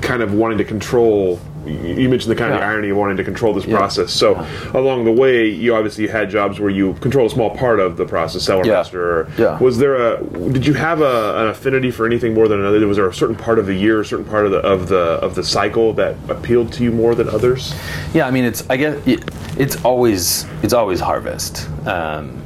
kind 0.00 0.22
of 0.22 0.34
wanting 0.34 0.58
to 0.58 0.64
control. 0.64 1.40
You 1.70 2.08
mentioned 2.08 2.30
the 2.30 2.36
kind 2.36 2.52
of 2.52 2.60
the 2.60 2.64
irony 2.66 2.90
of 2.90 2.96
wanting 2.96 3.16
to 3.18 3.24
control 3.24 3.52
this 3.54 3.64
Yeah. 3.66 3.76
process. 3.76 4.12
So 4.12 4.44
along 4.74 5.04
the 5.04 5.12
way, 5.12 5.46
you 5.48 5.74
obviously 5.74 6.06
had 6.06 6.30
jobs 6.30 6.58
where 6.60 6.70
you 6.70 6.94
control 6.94 7.26
a 7.26 7.30
small 7.30 7.50
part 7.50 7.80
of 7.80 7.96
the 7.96 8.04
process, 8.04 8.42
cellar 8.42 8.64
Yeah. 8.64 8.72
master. 8.74 9.28
Yeah. 9.38 9.58
Was 9.58 9.78
there 9.78 9.94
a? 9.94 10.22
Did 10.52 10.66
you 10.66 10.74
have 10.74 11.00
a, 11.00 11.36
an 11.42 11.48
affinity 11.48 11.90
for 11.90 12.06
anything 12.06 12.34
more 12.34 12.48
than 12.48 12.60
another? 12.60 12.86
Was 12.86 12.96
there 12.96 13.08
a 13.08 13.14
certain 13.14 13.36
part 13.36 13.58
of 13.58 13.66
the 13.66 13.74
year, 13.74 14.00
a 14.00 14.04
certain 14.04 14.24
part 14.24 14.44
of 14.46 14.52
the 14.52 14.58
of 14.58 14.88
the 14.88 15.18
of 15.22 15.34
the 15.34 15.42
cycle 15.44 15.92
that 15.94 16.16
appealed 16.28 16.72
to 16.74 16.84
you 16.84 16.90
more 16.92 17.14
than 17.14 17.28
others? 17.28 17.74
Yeah, 18.14 18.26
I 18.26 18.30
mean, 18.30 18.44
it's 18.44 18.64
I 18.70 18.76
guess 18.76 18.96
it, 19.06 19.24
it's 19.58 19.82
always 19.84 20.46
it's 20.62 20.72
always 20.74 21.00
harvest. 21.00 21.68
Um, 21.86 22.42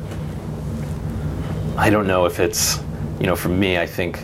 I 1.77 1.91
don't 1.91 2.07
know 2.07 2.25
if 2.27 2.39
it's 2.41 2.79
you 3.21 3.27
know 3.27 3.37
for 3.37 3.49
me. 3.49 3.79
I 3.79 3.87
think 3.87 4.21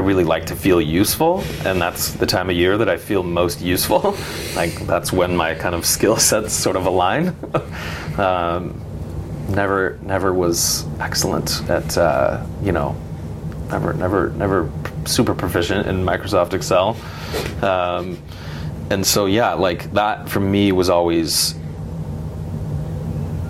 I 0.00 0.02
really 0.02 0.24
like 0.24 0.46
to 0.46 0.56
feel 0.56 0.80
useful, 0.80 1.44
and 1.62 1.78
that's 1.78 2.12
the 2.12 2.24
time 2.24 2.48
of 2.48 2.56
year 2.56 2.78
that 2.78 2.88
I 2.88 2.96
feel 2.96 3.22
most 3.22 3.60
useful. 3.60 4.16
like 4.56 4.74
that's 4.86 5.12
when 5.12 5.36
my 5.36 5.54
kind 5.54 5.74
of 5.74 5.84
skill 5.84 6.16
sets 6.30 6.54
sort 6.54 6.76
of 6.76 6.86
align. 6.86 7.36
um, 8.16 8.80
never 9.50 9.98
never 10.00 10.32
was 10.32 10.86
excellent 11.00 11.68
at 11.68 11.98
uh, 11.98 12.42
you 12.62 12.72
know 12.72 12.96
never 13.68 13.92
never 13.92 14.30
never 14.30 14.72
super 15.04 15.34
proficient 15.34 15.86
in 15.86 16.02
Microsoft 16.02 16.54
Excel. 16.54 16.96
Um, 17.62 18.16
and 18.88 19.06
so 19.06 19.26
yeah, 19.26 19.52
like 19.52 19.92
that 19.92 20.30
for 20.30 20.40
me 20.40 20.72
was 20.72 20.88
always 20.88 21.56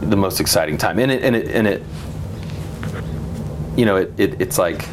the 0.01 0.17
most 0.17 0.41
exciting 0.41 0.79
time. 0.79 0.99
And 0.99 1.13
it 1.13 1.23
and 1.23 1.37
it 1.37 1.47
and 1.55 1.69
it 1.69 1.83
you 3.77 3.85
know, 3.85 3.95
it, 3.95 4.13
it 4.19 4.41
it's 4.41 4.59
like 4.59 4.89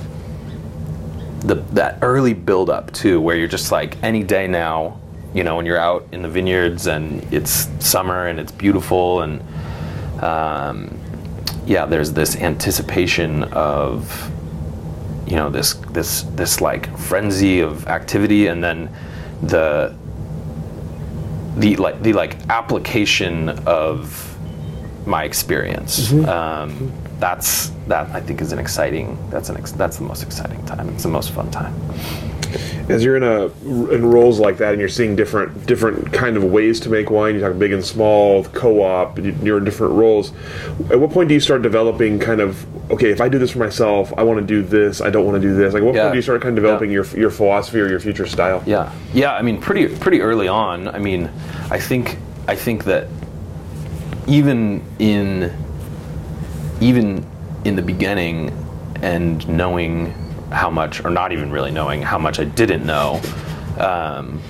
the 1.41 1.55
that 1.73 1.99
early 2.01 2.33
build 2.33 2.69
up 2.69 2.91
too, 2.91 3.21
where 3.21 3.35
you're 3.35 3.47
just 3.47 3.71
like 3.71 4.01
any 4.03 4.23
day 4.23 4.47
now, 4.47 4.99
you 5.33 5.43
know, 5.43 5.55
when 5.55 5.65
you're 5.65 5.79
out 5.79 6.07
in 6.11 6.21
the 6.21 6.29
vineyards 6.29 6.87
and 6.87 7.21
it's 7.33 7.69
summer 7.79 8.27
and 8.27 8.39
it's 8.39 8.51
beautiful 8.51 9.21
and 9.21 9.41
um, 10.23 10.99
yeah, 11.65 11.85
there's 11.85 12.13
this 12.13 12.35
anticipation 12.35 13.43
of 13.45 14.31
you 15.27 15.35
know 15.35 15.49
this 15.49 15.73
this 15.91 16.23
this 16.23 16.61
like 16.61 16.97
frenzy 16.97 17.59
of 17.59 17.87
activity 17.87 18.47
and 18.47 18.63
then 18.63 18.89
the 19.43 19.93
the 21.57 21.75
like 21.75 22.01
the 22.01 22.13
like 22.13 22.37
application 22.49 23.49
of 23.65 24.37
my 25.05 25.23
experience. 25.23 26.11
Um, 26.13 26.91
that's 27.19 27.69
that 27.87 28.09
I 28.11 28.19
think 28.21 28.41
is 28.41 28.51
an 28.51 28.59
exciting 28.59 29.17
that's 29.29 29.49
an 29.49 29.57
ex- 29.57 29.71
that's 29.71 29.97
the 29.97 30.03
most 30.03 30.21
exciting 30.23 30.63
time 30.65 30.87
it's 30.89 31.03
the 31.03 31.09
most 31.09 31.31
fun 31.31 31.49
time 31.51 31.73
As 32.89 33.03
you're 33.03 33.17
in 33.17 33.23
a 33.23 33.45
in 33.93 34.05
roles 34.05 34.39
like 34.39 34.57
that, 34.59 34.71
and 34.71 34.79
you're 34.79 34.87
seeing 34.87 35.15
different 35.17 35.65
different 35.65 36.13
kind 36.13 36.37
of 36.37 36.43
ways 36.45 36.79
to 36.81 36.89
make 36.89 37.09
wine. 37.11 37.35
You 37.35 37.41
talk 37.41 37.59
big 37.59 37.73
and 37.73 37.83
small, 37.83 38.45
co-op. 38.45 39.19
you- 39.19 39.35
You're 39.43 39.57
in 39.57 39.65
different 39.65 39.93
roles. 39.95 40.31
At 40.89 40.97
what 40.99 41.11
point 41.11 41.27
do 41.27 41.33
you 41.33 41.41
start 41.41 41.61
developing 41.61 42.17
kind 42.19 42.39
of 42.39 42.65
okay? 42.89 43.09
If 43.11 43.19
I 43.19 43.27
do 43.27 43.37
this 43.39 43.51
for 43.51 43.59
myself, 43.59 44.13
I 44.17 44.23
want 44.23 44.39
to 44.39 44.45
do 44.45 44.61
this. 44.63 45.01
I 45.01 45.09
don't 45.09 45.25
want 45.25 45.35
to 45.41 45.45
do 45.45 45.53
this. 45.53 45.73
Like, 45.73 45.83
what 45.83 45.95
Yeah. 45.95 46.03
point 46.03 46.13
do 46.13 46.17
you 46.19 46.21
start 46.21 46.39
kind 46.41 46.57
of 46.57 46.63
developing 46.63 46.89
Yeah. 46.89 47.03
your 47.03 47.05
your 47.23 47.29
philosophy 47.29 47.81
or 47.81 47.89
your 47.89 47.99
future 47.99 48.25
style? 48.25 48.63
Yeah, 48.65 48.89
yeah. 49.13 49.33
I 49.33 49.41
mean, 49.41 49.57
pretty 49.59 49.87
pretty 49.87 50.21
early 50.21 50.47
on. 50.47 50.87
I 50.87 50.99
mean, 50.99 51.29
I 51.69 51.79
think 51.79 52.15
I 52.47 52.55
think 52.55 52.85
that 52.85 53.07
even 54.27 54.81
in 54.99 55.51
even 56.81 57.25
in 57.65 57.75
the 57.75 57.81
beginning, 57.81 58.51
and 59.01 59.47
knowing 59.47 60.13
how 60.51 60.69
much, 60.69 61.03
or 61.03 61.09
not 61.09 61.31
even 61.31 61.51
really 61.51 61.71
knowing 61.71 62.01
how 62.01 62.17
much 62.17 62.39
I 62.39 62.45
didn't 62.45 62.85
know, 62.85 63.21
um, 63.79 64.41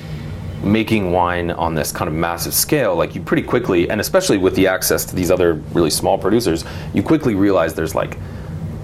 making 0.64 1.12
wine 1.12 1.52
on 1.52 1.76
this 1.76 1.92
kind 1.92 2.08
of 2.08 2.16
massive 2.16 2.54
scale, 2.54 2.96
like 2.96 3.16
you 3.16 3.22
pretty 3.22 3.44
quickly, 3.44 3.90
and 3.90 4.02
especially 4.02 4.38
with 4.38 4.56
the 4.56 4.68
access 4.68 5.06
to 5.06 5.16
these 5.16 5.32
other 5.32 5.56
really 5.74 5.90
small 5.90 6.18
producers, 6.18 6.66
you 6.94 7.04
quickly 7.04 7.36
realize 7.36 7.74
there's 7.74 7.96
like 7.96 8.18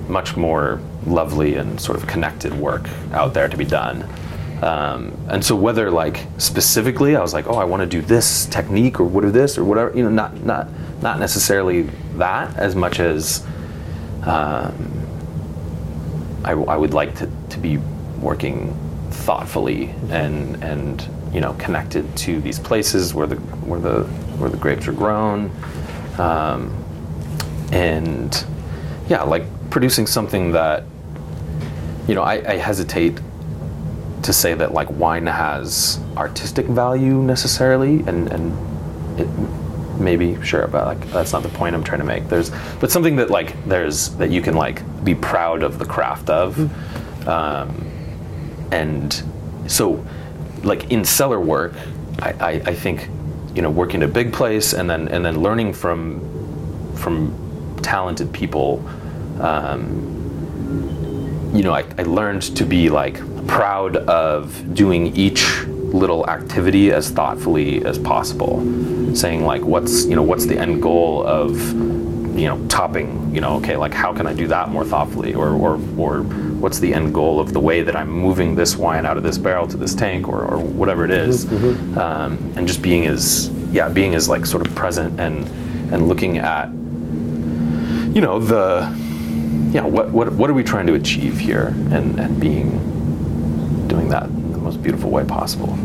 much 0.07 0.35
more 0.35 0.79
lovely 1.05 1.55
and 1.55 1.79
sort 1.79 1.97
of 1.97 2.07
connected 2.07 2.53
work 2.53 2.87
out 3.11 3.33
there 3.33 3.47
to 3.47 3.57
be 3.57 3.65
done. 3.65 4.07
Um, 4.61 5.17
and 5.29 5.43
so 5.43 5.55
whether 5.55 5.91
like 5.91 6.25
specifically, 6.37 7.15
I 7.15 7.21
was 7.21 7.33
like, 7.33 7.47
oh, 7.47 7.55
I 7.55 7.65
want 7.65 7.81
to 7.81 7.87
do 7.87 8.01
this 8.01 8.45
technique 8.45 8.99
or 8.99 9.03
what 9.03 9.25
of 9.25 9.33
this 9.33 9.57
or 9.57 9.63
whatever, 9.65 9.95
you 9.95 10.03
know, 10.03 10.09
not 10.09 10.41
not 10.43 10.69
not 11.01 11.19
necessarily 11.19 11.89
that 12.17 12.55
as 12.57 12.75
much 12.75 12.99
as 12.99 13.45
um, 14.23 14.93
I, 16.43 16.51
I 16.51 16.77
would 16.77 16.93
like 16.93 17.15
to, 17.15 17.29
to 17.49 17.59
be 17.59 17.77
working 18.19 18.77
thoughtfully 19.11 19.89
and 20.09 20.61
and 20.63 21.07
you 21.33 21.41
know 21.41 21.53
connected 21.53 22.15
to 22.17 22.41
these 22.41 22.59
places 22.59 23.13
where 23.13 23.27
the 23.27 23.35
where 23.35 23.79
the 23.79 24.03
where 24.37 24.49
the 24.49 24.57
grapes 24.57 24.87
are 24.87 24.93
grown, 24.93 25.51
um, 26.17 26.73
and 27.71 28.45
yeah, 29.09 29.23
like 29.23 29.43
producing 29.69 30.07
something 30.07 30.51
that 30.51 30.83
you 32.07 32.15
know 32.15 32.23
I, 32.23 32.53
I 32.53 32.57
hesitate 32.57 33.19
to 34.23 34.33
say 34.33 34.53
that 34.53 34.73
like 34.73 34.89
wine 34.91 35.27
has 35.27 35.99
artistic 36.17 36.65
value 36.67 37.21
necessarily, 37.21 37.99
and 38.07 38.31
and 38.31 39.19
it 39.19 39.27
maybe 39.99 40.41
sure, 40.43 40.67
but 40.67 40.85
like 40.85 41.11
that's 41.11 41.33
not 41.33 41.43
the 41.43 41.49
point 41.49 41.75
I'm 41.75 41.83
trying 41.83 41.99
to 41.99 42.05
make. 42.05 42.27
There's 42.27 42.51
but 42.79 42.91
something 42.91 43.15
that 43.17 43.29
like 43.29 43.63
there's 43.65 44.09
that 44.17 44.29
you 44.29 44.41
can 44.41 44.55
like 44.55 44.81
be 45.03 45.15
proud 45.15 45.63
of 45.63 45.79
the 45.79 45.85
craft 45.85 46.29
of, 46.29 47.27
um, 47.27 47.89
and 48.71 49.23
so 49.67 50.05
like 50.63 50.91
in 50.91 51.03
cellar 51.05 51.39
work, 51.39 51.73
I, 52.19 52.31
I, 52.31 52.51
I 52.51 52.73
think 52.75 53.09
you 53.55 53.61
know 53.61 53.69
working 53.69 54.01
at 54.03 54.09
a 54.09 54.11
big 54.11 54.33
place 54.33 54.73
and 54.73 54.89
then 54.89 55.07
and 55.09 55.23
then 55.23 55.41
learning 55.41 55.73
from 55.73 56.21
from 56.95 57.77
talented 57.81 58.31
people. 58.33 58.83
Um, 59.39 60.09
you 61.53 61.61
know, 61.61 61.73
I, 61.73 61.85
I 61.97 62.03
learned 62.03 62.41
to 62.57 62.65
be 62.65 62.89
like 62.89 63.15
proud 63.47 63.97
of 63.97 64.73
doing 64.73 65.15
each 65.15 65.65
little 65.93 66.27
activity 66.29 66.91
as 66.91 67.09
thoughtfully 67.11 67.83
as 67.85 67.97
possible. 67.99 68.59
Saying 69.15 69.45
like, 69.45 69.61
what's 69.61 70.05
you 70.05 70.15
know, 70.15 70.23
what's 70.23 70.45
the 70.45 70.57
end 70.57 70.81
goal 70.81 71.25
of 71.25 71.55
you 72.37 72.47
know 72.47 72.65
topping? 72.67 73.33
You 73.33 73.41
know, 73.41 73.55
okay, 73.57 73.77
like 73.77 73.93
how 73.93 74.11
can 74.13 74.27
I 74.27 74.33
do 74.33 74.47
that 74.47 74.69
more 74.69 74.83
thoughtfully, 74.83 75.33
or 75.33 75.49
or 75.49 75.79
or 75.97 76.23
what's 76.23 76.79
the 76.79 76.93
end 76.93 77.13
goal 77.13 77.39
of 77.39 77.53
the 77.53 77.59
way 77.59 77.81
that 77.83 77.95
I'm 77.95 78.09
moving 78.09 78.55
this 78.55 78.75
wine 78.75 79.05
out 79.05 79.17
of 79.17 79.23
this 79.23 79.37
barrel 79.37 79.67
to 79.67 79.77
this 79.77 79.93
tank, 79.93 80.27
or 80.27 80.43
or 80.43 80.57
whatever 80.59 81.05
it 81.05 81.11
is. 81.11 81.45
um, 81.97 82.37
and 82.55 82.67
just 82.67 82.81
being 82.81 83.05
as 83.05 83.49
yeah, 83.71 83.89
being 83.89 84.15
as 84.15 84.27
like 84.29 84.45
sort 84.45 84.65
of 84.65 84.73
present 84.75 85.19
and 85.19 85.47
and 85.93 86.07
looking 86.07 86.37
at 86.39 86.69
you 88.15 88.21
know 88.21 88.39
the 88.39 88.81
yeah 89.71 89.83
what 89.85 90.09
what 90.11 90.31
what 90.33 90.49
are 90.49 90.53
we 90.53 90.63
trying 90.63 90.87
to 90.87 90.93
achieve 90.93 91.37
here 91.39 91.67
and 91.91 92.19
and 92.19 92.39
being 92.39 92.69
doing 93.87 94.09
that 94.09 94.27
most 94.73 94.83
beautiful 94.83 95.09
way 95.09 95.23
possible 95.23 95.77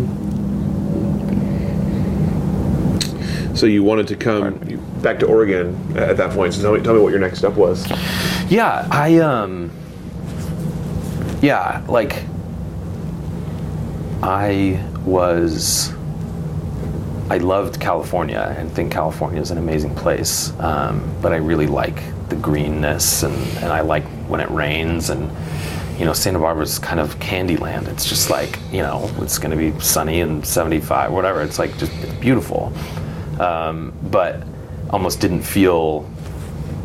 So 3.54 3.66
you 3.66 3.83
wanted 3.83 4.07
to 4.09 4.14
come 4.16 4.54
back 5.02 5.18
to 5.18 5.26
Oregon 5.26 5.75
at 5.97 6.16
that 6.18 6.30
point. 6.30 6.54
So 6.54 6.62
tell 6.62 6.75
me, 6.75 6.80
tell 6.80 6.95
me 6.95 7.00
what 7.00 7.11
your 7.11 7.18
next 7.18 7.38
step 7.38 7.54
was. 7.54 7.88
yeah 8.49 8.87
i 8.90 9.18
um 9.18 9.71
yeah 11.42 11.85
like 11.88 12.23
i 14.23 14.83
was 15.04 15.92
i 17.30 17.37
loved 17.38 17.78
california 17.80 18.54
and 18.59 18.71
think 18.73 18.90
california 18.90 19.40
is 19.40 19.50
an 19.50 19.59
amazing 19.59 19.95
place 19.95 20.52
um, 20.61 21.02
but 21.21 21.33
i 21.33 21.37
really 21.37 21.66
like 21.66 22.00
the 22.30 22.37
greenness 22.37 23.23
and, 23.23 23.35
and 23.59 23.71
i 23.73 23.80
like 23.80 24.04
when 24.30 24.40
it 24.40 24.50
rains 24.50 25.11
and 25.11 25.30
you 25.99 26.05
know 26.05 26.12
santa 26.12 26.38
barbara's 26.38 26.78
kind 26.78 27.00
of 27.00 27.19
candy 27.19 27.57
land 27.57 27.88
it's 27.88 28.09
just 28.09 28.31
like 28.31 28.59
you 28.71 28.78
know 28.78 29.11
it's 29.19 29.38
going 29.38 29.50
to 29.50 29.57
be 29.57 29.78
sunny 29.81 30.21
and 30.21 30.47
75 30.47 31.12
whatever 31.12 31.43
it's 31.43 31.59
like 31.59 31.76
just 31.78 31.93
it's 32.02 32.14
beautiful 32.14 32.73
um, 33.40 33.93
but 34.11 34.43
almost 34.90 35.21
didn't 35.21 35.43
feel 35.43 36.09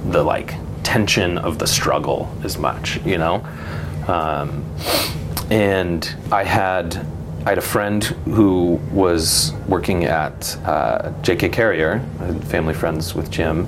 the 0.10 0.24
like 0.24 0.56
tension 0.84 1.38
of 1.38 1.60
the 1.60 1.68
struggle 1.68 2.32
as 2.44 2.58
much, 2.58 3.04
you 3.06 3.18
know. 3.18 3.46
Um, 4.08 4.64
and 5.50 6.16
I 6.32 6.44
had 6.44 7.08
I 7.46 7.50
had 7.50 7.58
a 7.58 7.62
friend 7.62 8.04
who 8.04 8.80
was 8.92 9.54
working 9.68 10.06
at 10.06 10.58
uh, 10.66 11.12
J.K. 11.22 11.50
Carriere, 11.50 12.00
family 12.46 12.74
friends 12.74 13.16
with 13.16 13.30
Jim, 13.30 13.66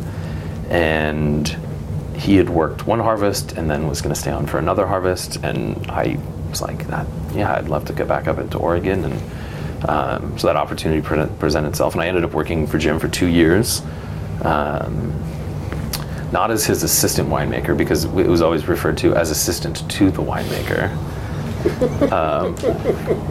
and 0.69 1.57
he 2.15 2.37
had 2.37 2.49
worked 2.49 2.87
one 2.87 2.99
harvest 2.99 3.53
and 3.53 3.69
then 3.69 3.87
was 3.87 4.01
going 4.01 4.13
to 4.13 4.19
stay 4.19 4.31
on 4.31 4.45
for 4.45 4.57
another 4.57 4.87
harvest, 4.87 5.37
and 5.43 5.85
I 5.89 6.17
was 6.49 6.61
like, 6.61 6.87
that 6.87 7.07
yeah, 7.33 7.53
I'd 7.55 7.67
love 7.67 7.85
to 7.85 7.93
get 7.93 8.07
back 8.07 8.27
up 8.27 8.37
into 8.37 8.57
Oregon, 8.57 9.05
and 9.05 9.89
um, 9.89 10.39
so 10.39 10.47
that 10.47 10.55
opportunity 10.55 11.01
pre- 11.01 11.27
presented 11.39 11.69
itself, 11.69 11.93
and 11.93 12.01
I 12.01 12.07
ended 12.07 12.23
up 12.23 12.33
working 12.33 12.65
for 12.65 12.77
Jim 12.77 12.99
for 12.99 13.07
two 13.07 13.27
years. 13.27 13.81
Um, 14.41 15.13
not 16.31 16.51
as 16.51 16.65
his 16.65 16.83
assistant 16.83 17.29
winemaker 17.29 17.77
because 17.77 18.05
it 18.05 18.27
was 18.27 18.41
always 18.41 18.67
referred 18.67 18.97
to 18.97 19.15
as 19.15 19.31
assistant 19.31 19.89
to 19.91 20.11
the 20.11 20.21
winemaker, 20.21 20.91
um, 22.11 22.55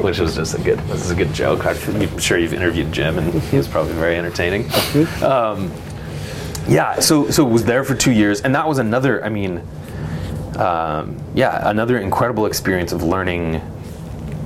which 0.02 0.18
was 0.18 0.36
just 0.36 0.54
a 0.54 0.62
good. 0.62 0.78
This 0.80 1.04
is 1.04 1.10
a 1.10 1.14
good 1.14 1.32
joke. 1.32 1.66
I'm 1.66 2.18
sure 2.18 2.38
you've 2.38 2.54
interviewed 2.54 2.92
Jim, 2.92 3.18
and 3.18 3.42
he 3.42 3.56
was 3.56 3.68
probably 3.68 3.94
very 3.94 4.16
entertaining. 4.16 4.70
Um, 5.22 5.72
yeah, 6.68 7.00
so 7.00 7.30
so 7.30 7.44
was 7.44 7.64
there 7.64 7.85
for 7.85 7.94
two 7.94 8.12
years, 8.12 8.40
and 8.42 8.54
that 8.54 8.66
was 8.66 8.78
another. 8.78 9.25
I 9.25 9.28
mean, 9.28 9.59
um, 10.56 11.21
yeah, 11.35 11.68
another 11.68 11.99
incredible 11.99 12.47
experience 12.47 12.92
of 12.92 13.02
learning. 13.02 13.56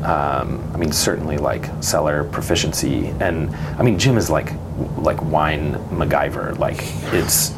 Um, 0.03 0.63
I 0.73 0.77
mean, 0.77 0.93
certainly 0.93 1.39
like 1.39 1.67
cellar 1.83 2.25
proficiency, 2.25 3.09
and 3.21 3.55
I 3.79 3.83
mean, 3.83 3.99
Jim 3.99 4.17
is 4.17 4.31
like 4.31 4.53
like 4.99 5.23
wine 5.23 5.75
MacGyver. 5.91 6.59
Like 6.59 6.79
it's. 7.15 7.53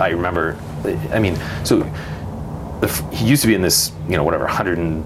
I 0.00 0.08
remember. 0.08 0.56
I 1.10 1.18
mean, 1.18 1.36
so 1.64 1.80
the, 2.80 2.88
he 3.12 3.26
used 3.26 3.42
to 3.42 3.48
be 3.48 3.54
in 3.54 3.62
this, 3.62 3.92
you 4.08 4.16
know, 4.16 4.24
whatever, 4.24 4.44
100 4.44 4.78
and, 4.78 5.04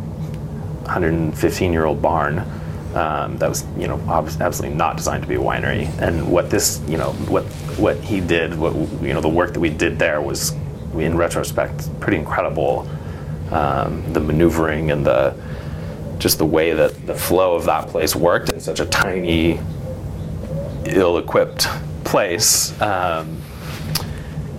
115 0.90 1.72
year 1.72 1.84
old 1.84 2.02
barn. 2.02 2.44
Um, 2.94 3.36
that 3.38 3.48
was, 3.48 3.64
you 3.78 3.86
know, 3.86 4.00
absolutely 4.08 4.76
not 4.76 4.96
designed 4.96 5.22
to 5.22 5.28
be 5.28 5.36
a 5.36 5.40
winery. 5.40 5.86
And 6.00 6.30
what 6.30 6.50
this, 6.50 6.80
you 6.88 6.96
know, 6.96 7.12
what 7.28 7.44
what 7.78 7.96
he 7.98 8.20
did, 8.20 8.58
what 8.58 8.74
you 9.02 9.14
know, 9.14 9.20
the 9.20 9.28
work 9.28 9.52
that 9.52 9.60
we 9.60 9.70
did 9.70 9.98
there 9.98 10.20
was, 10.20 10.52
in 10.94 11.16
retrospect, 11.16 11.88
pretty 12.00 12.18
incredible. 12.18 12.88
Um, 13.52 14.12
the 14.12 14.20
maneuvering 14.20 14.90
and 14.90 15.04
the 15.04 15.34
just 16.18 16.38
the 16.38 16.46
way 16.46 16.72
that 16.72 17.06
the 17.06 17.14
flow 17.14 17.54
of 17.54 17.64
that 17.64 17.88
place 17.88 18.14
worked 18.14 18.50
in 18.50 18.60
such 18.60 18.78
a 18.78 18.86
tiny, 18.86 19.58
ill-equipped 20.84 21.66
place. 22.04 22.78
Um, 22.80 23.40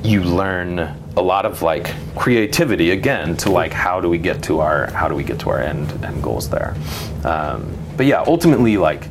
you 0.04 0.24
learn 0.24 0.80
a 1.18 1.22
lot 1.22 1.46
of 1.46 1.62
like 1.62 1.94
creativity 2.16 2.92
again 2.92 3.36
to 3.38 3.52
like 3.52 3.72
how 3.72 4.00
do 4.00 4.10
we 4.10 4.18
get 4.18 4.42
to 4.44 4.60
our 4.60 4.90
how 4.92 5.08
do 5.08 5.16
we 5.16 5.24
get 5.24 5.40
to 5.40 5.50
our 5.50 5.60
end 5.60 5.92
end 6.04 6.24
goals 6.24 6.50
there 6.50 6.76
um, 7.26 7.78
but 8.02 8.08
yeah 8.08 8.24
ultimately 8.26 8.78
like 8.78 9.10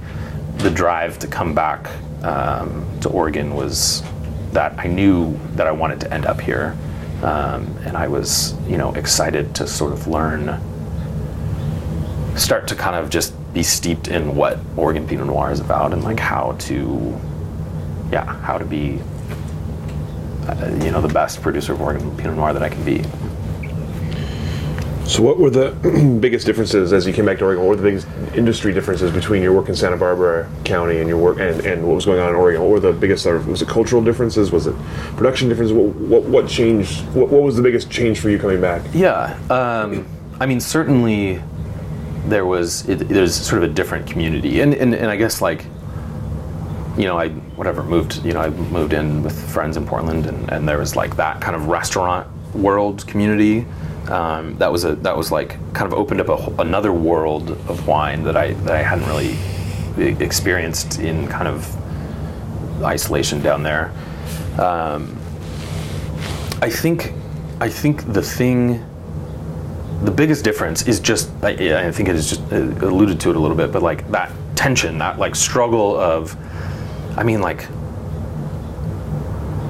the 0.57 0.69
drive 0.69 1.17
to 1.17 1.29
come 1.29 1.55
back 1.55 1.89
um, 2.25 2.85
to 3.01 3.09
oregon 3.09 3.55
was 3.55 4.03
that 4.51 4.77
i 4.81 4.89
knew 4.89 5.39
that 5.53 5.69
i 5.69 5.71
wanted 5.71 6.01
to 6.01 6.13
end 6.13 6.27
up 6.27 6.41
here 6.41 6.77
um, 7.23 7.65
and 7.87 7.97
i 7.97 8.09
was 8.09 8.53
you 8.69 8.77
know 8.77 8.93
excited 8.95 9.55
to 9.55 9.65
sort 9.65 9.93
of 9.93 10.09
learn 10.09 10.61
start 12.37 12.67
to 12.67 12.75
kind 12.75 12.97
of 12.97 13.11
just 13.11 13.33
be 13.55 13.63
steeped 13.63 14.09
in 14.09 14.35
what 14.35 14.59
oregon 14.77 15.07
pinot 15.07 15.25
noir 15.25 15.53
is 15.53 15.61
about 15.61 15.93
and 15.93 16.03
like 16.03 16.19
how 16.19 16.51
to 16.59 17.17
yeah 18.11 18.25
how 18.41 18.59
to 18.59 18.65
be 18.65 19.01
uh, 20.49 20.69
you 20.83 20.91
know 20.91 21.01
the 21.01 21.15
best 21.15 21.43
producer 21.43 21.75
of 21.75 21.81
Oregon 21.81 22.17
Pinot 22.17 22.35
Noir 22.35 22.53
that 22.55 22.63
I 22.63 22.71
can 22.71 22.85
be. 22.85 23.05
So, 25.11 25.25
what 25.25 25.38
were 25.38 25.50
the 25.50 25.73
biggest 26.21 26.47
differences 26.47 26.93
as 26.93 27.05
you 27.05 27.12
came 27.12 27.26
back 27.26 27.38
to 27.38 27.45
Oregon? 27.45 27.64
What 27.64 27.71
were 27.71 27.83
the 27.83 27.83
biggest 27.83 28.07
industry 28.37 28.73
differences 28.73 29.11
between 29.11 29.43
your 29.43 29.52
work 29.52 29.69
in 29.69 29.75
Santa 29.75 29.97
Barbara 29.97 30.49
County 30.64 31.00
and 31.00 31.09
your 31.09 31.19
work 31.19 31.40
and, 31.40 31.67
and 31.67 31.85
what 31.85 31.97
was 31.97 32.05
going 32.05 32.21
on 32.21 32.29
in 32.29 32.37
Oregon? 32.37 32.61
What 32.61 32.71
were 32.71 32.79
the 32.79 32.93
biggest? 32.93 33.25
Sort 33.25 33.35
of, 33.35 33.49
was 33.49 33.61
it 33.61 33.67
cultural 33.67 34.05
differences? 34.05 34.52
Was 34.52 34.69
it 34.69 34.76
production 35.17 35.49
differences? 35.49 35.76
What 35.76 35.97
what, 35.97 36.23
what 36.23 36.49
changed? 36.49 37.05
What, 37.09 37.29
what 37.29 37.43
was 37.43 37.57
the 37.57 37.62
biggest 37.62 37.90
change 37.90 38.21
for 38.21 38.31
you 38.31 38.38
coming 38.38 38.61
back? 38.61 38.83
Yeah, 38.95 39.37
um, 39.50 40.07
I 40.38 40.47
mean 40.47 40.61
certainly 40.61 41.43
there 42.26 42.47
was 42.47 42.88
it, 42.88 43.09
there's 43.09 43.35
sort 43.35 43.64
of 43.64 43.69
a 43.69 43.75
different 43.75 44.07
community, 44.07 44.61
and, 44.61 44.75
and 44.75 44.95
and 44.95 45.11
I 45.11 45.17
guess 45.17 45.43
like 45.43 45.64
you 46.97 47.07
know, 47.07 47.19
I 47.19 47.31
whatever 47.57 47.83
moved, 47.83 48.25
you 48.25 48.33
know, 48.33 48.43
I 48.43 48.50
moved 48.50 48.93
in 48.93 49.25
with 49.25 49.50
friends 49.50 49.76
in 49.76 49.87
Portland, 49.87 50.26
and, 50.26 50.52
and 50.52 50.69
there 50.69 50.78
was 50.78 50.95
like 50.95 51.17
that 51.17 51.41
kind 51.41 51.56
of 51.56 51.67
restaurant 51.67 52.28
world 52.54 53.04
community. 53.08 53.67
Um, 54.11 54.59
that 54.59 54.73
was 54.73 54.85
a 54.85 54.97
that 54.97 55.17
was 55.17 55.31
like 55.31 55.51
kind 55.73 55.91
of 55.91 55.97
opened 55.97 56.21
up 56.21 56.29
a, 56.29 56.63
another 56.63 56.93
world 56.93 57.51
of 57.51 57.87
wine 57.87 58.25
that 58.25 58.37
I 58.37 58.55
that 58.55 58.75
I 58.75 58.83
hadn't 58.83 59.07
really 59.07 59.37
experienced 60.25 60.99
in 60.99 61.29
kind 61.29 61.47
of 61.47 61.77
isolation 62.83 63.41
down 63.41 63.63
there. 63.63 63.93
Um, 64.59 65.17
I 66.61 66.71
think 66.71 67.13
I 67.61 67.69
think 67.69 68.13
the 68.13 68.23
thing 68.23 68.85
the 70.03 70.11
biggest 70.11 70.45
difference 70.45 70.89
is 70.89 70.99
just 70.99 71.31
I, 71.43 71.87
I 71.87 71.93
think 71.93 72.09
it 72.09 72.17
is 72.17 72.31
just 72.31 72.53
uh, 72.53 72.57
alluded 72.57 73.21
to 73.21 73.31
it 73.31 73.37
a 73.37 73.39
little 73.39 73.57
bit, 73.57 73.71
but 73.71 73.83
like 73.83 74.11
that 74.11 74.33
tension, 74.57 74.99
that 74.99 75.19
like 75.19 75.35
struggle 75.35 75.97
of 75.97 76.37
I 77.17 77.23
mean, 77.23 77.41
like 77.41 77.69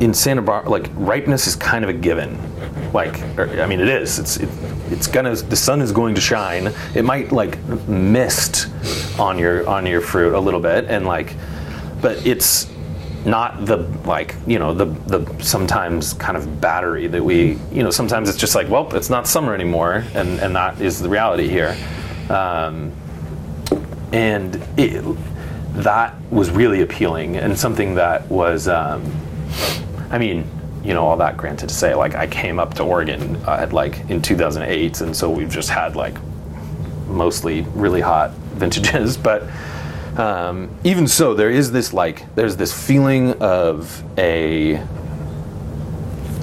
in 0.01 0.15
Santa 0.15 0.43
Barbara, 0.43 0.71
like 0.71 0.91
ripeness 0.95 1.47
is 1.47 1.57
kind 1.57 1.85
of 1.85 1.91
a 1.91 1.93
given. 1.93 2.39
Like, 2.93 3.21
er, 3.39 3.61
I 3.61 3.67
mean, 3.67 3.81
it 3.81 3.89
is. 3.89 4.19
It's 4.19 4.37
it, 4.39 4.49
it's 4.91 5.07
gonna. 5.07 5.35
The 5.35 5.57
sun 5.57 5.81
is 5.81 5.93
going 5.93 6.15
to 6.15 6.21
shine. 6.21 6.73
It 6.95 7.05
might 7.05 7.33
like 7.33 7.63
mist 7.89 8.69
on 9.19 9.39
your 9.39 9.69
on 9.69 9.87
your 9.87 10.01
fruit 10.01 10.35
a 10.35 10.41
little 10.41 10.61
bit, 10.61 10.87
and 10.87 11.07
like, 11.07 11.35
but 12.01 12.27
it's 12.27 12.71
not 13.25 13.67
the 13.67 13.77
like 14.07 14.35
you 14.47 14.59
know 14.59 14.73
the 14.73 14.87
the 14.87 15.43
sometimes 15.43 16.15
kind 16.15 16.39
of 16.39 16.61
battery 16.61 17.07
that 17.07 17.23
we 17.23 17.59
you 17.71 17.83
know 17.83 17.91
sometimes 17.91 18.31
it's 18.31 18.39
just 18.39 18.55
like 18.55 18.67
well 18.71 18.89
it's 18.97 19.11
not 19.11 19.29
summer 19.29 19.55
anymore 19.55 20.03
and 20.15 20.41
and 20.41 20.57
that 20.57 20.81
is 20.81 21.03
the 21.03 21.09
reality 21.09 21.47
here 21.47 21.77
um, 22.31 22.93
and 24.13 24.63
it, 24.77 25.03
that 25.75 26.15
was 26.31 26.51
really 26.51 26.83
appealing 26.83 27.37
and 27.37 27.59
something 27.59 27.95
that 27.95 28.29
was, 28.29 28.69
um, 28.69 29.05
I 30.11 30.19
mean, 30.19 30.49
you 30.85 30.95
know, 30.95 31.05
all 31.05 31.17
that 31.19 31.37
granted 31.37 31.69
to 31.69 31.75
say, 31.75 31.95
like 31.95 32.15
I 32.15 32.27
came 32.27 32.59
up 32.59 32.75
to 32.75 32.83
Oregon 32.83 33.37
uh, 33.47 33.59
at 33.61 33.73
like 33.73 34.09
in 34.11 34.23
2008, 34.23 35.01
and 35.01 35.17
so 35.17 35.31
we've 35.31 35.51
just 35.51 35.71
had 35.71 35.97
like 35.97 36.17
mostly 37.07 37.63
really 37.75 38.01
hot 38.01 38.31
vintages, 38.55 39.17
but 39.17 39.45
um, 40.17 40.71
even 40.85 41.07
so, 41.07 41.35
there 41.35 41.51
is 41.51 41.73
this 41.73 41.93
like 41.93 42.35
there's 42.35 42.57
this 42.57 42.73
feeling 42.73 43.33
of 43.41 44.03
a 44.19 44.83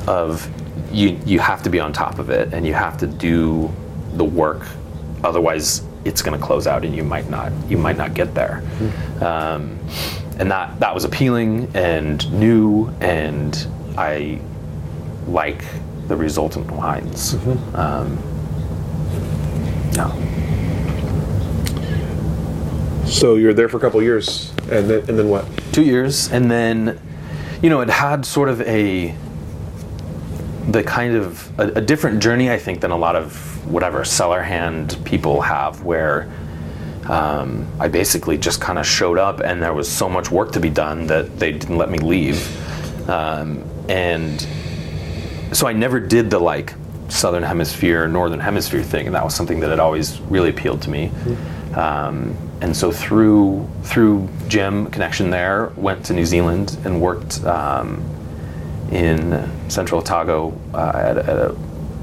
of 0.08 0.50
you 0.92 1.20
you 1.26 1.40
have 1.40 1.64
to 1.64 1.70
be 1.70 1.80
on 1.80 1.92
top 1.92 2.18
of 2.18 2.30
it 2.30 2.54
and 2.54 2.66
you 2.66 2.74
have 2.74 2.98
to 3.00 3.08
do 3.08 3.72
the 4.14 4.24
work, 4.24 4.66
otherwise 5.24 5.84
it's 6.06 6.22
going 6.22 6.40
to 6.40 6.44
close 6.44 6.66
out 6.66 6.86
and 6.86 6.96
you 6.96 7.04
might 7.04 7.30
not 7.30 7.52
you 7.70 7.78
might 7.78 7.98
not 7.98 8.14
get 8.14 8.34
there. 8.34 8.64
Um, 9.22 9.78
and 10.40 10.50
that 10.50 10.80
that 10.80 10.94
was 10.94 11.04
appealing 11.04 11.70
and 11.74 12.32
new 12.32 12.90
and 13.02 13.68
i 13.98 14.40
like 15.28 15.64
the 16.08 16.16
resultant 16.16 16.70
wines 16.72 17.34
mm-hmm. 17.36 17.76
um, 17.76 18.18
yeah 19.94 20.12
so 23.06 23.36
you're 23.36 23.54
there 23.54 23.70
for 23.70 23.78
a 23.78 23.80
couple 23.80 24.02
years 24.02 24.52
and 24.72 24.90
then 24.90 25.00
and 25.10 25.20
then 25.20 25.30
what 25.30 25.46
two 25.72 25.84
years 25.84 26.32
and 26.32 26.50
then 26.50 27.00
you 27.62 27.70
know 27.70 27.82
it 27.82 27.90
had 27.90 28.26
sort 28.26 28.50
of 28.50 28.62
a 28.62 29.16
the 30.70 30.84
kind 30.84 31.16
of 31.16 31.60
a, 31.60 31.68
a 31.74 31.82
different 31.82 32.22
journey 32.22 32.52
i 32.52 32.58
think 32.58 32.82
than 32.82 32.92
a 32.92 32.98
lot 32.98 33.16
of 33.16 33.66
whatever 33.72 34.04
cellar 34.06 34.42
hand 34.42 34.98
people 35.06 35.42
have 35.42 35.84
where 35.84 36.30
um, 37.10 37.66
I 37.80 37.88
basically 37.88 38.38
just 38.38 38.60
kind 38.60 38.78
of 38.78 38.86
showed 38.86 39.18
up 39.18 39.40
and 39.40 39.62
there 39.62 39.74
was 39.74 39.90
so 39.90 40.10
much 40.10 40.30
work 40.30 40.52
to 40.54 40.60
be 40.60 40.70
done 40.70 41.08
that 41.08 41.40
they 41.40 41.54
didn't 41.54 41.78
let 41.78 41.90
me 41.90 42.00
leave. 42.00 43.10
Um, 43.10 43.64
and 43.90 44.46
so 45.54 45.68
I 45.68 45.74
never 45.74 46.00
did 46.00 46.30
the 46.30 46.40
like 46.40 46.74
southern 47.10 47.44
hemisphere, 47.44 48.08
northern 48.08 48.40
hemisphere 48.40 48.84
thing, 48.84 49.06
and 49.06 49.16
that 49.16 49.24
was 49.24 49.34
something 49.34 49.60
that 49.62 49.70
had 49.70 49.80
always 49.80 50.20
really 50.22 50.50
appealed 50.50 50.82
to 50.84 50.90
me. 50.90 51.12
Um, 51.76 52.36
and 52.62 52.76
so 52.76 52.92
through 52.92 53.68
through 53.84 54.28
Jim 54.48 54.88
connection 54.88 55.30
there, 55.30 55.72
went 55.76 56.06
to 56.06 56.14
New 56.14 56.26
Zealand 56.26 56.78
and 56.86 57.02
worked 57.02 57.44
um, 57.46 58.04
in 58.92 59.50
Central 59.70 60.02
Otago 60.02 60.58
uh, 60.74 60.92
at, 60.96 61.18
at, 61.18 61.38
a 61.38 61.56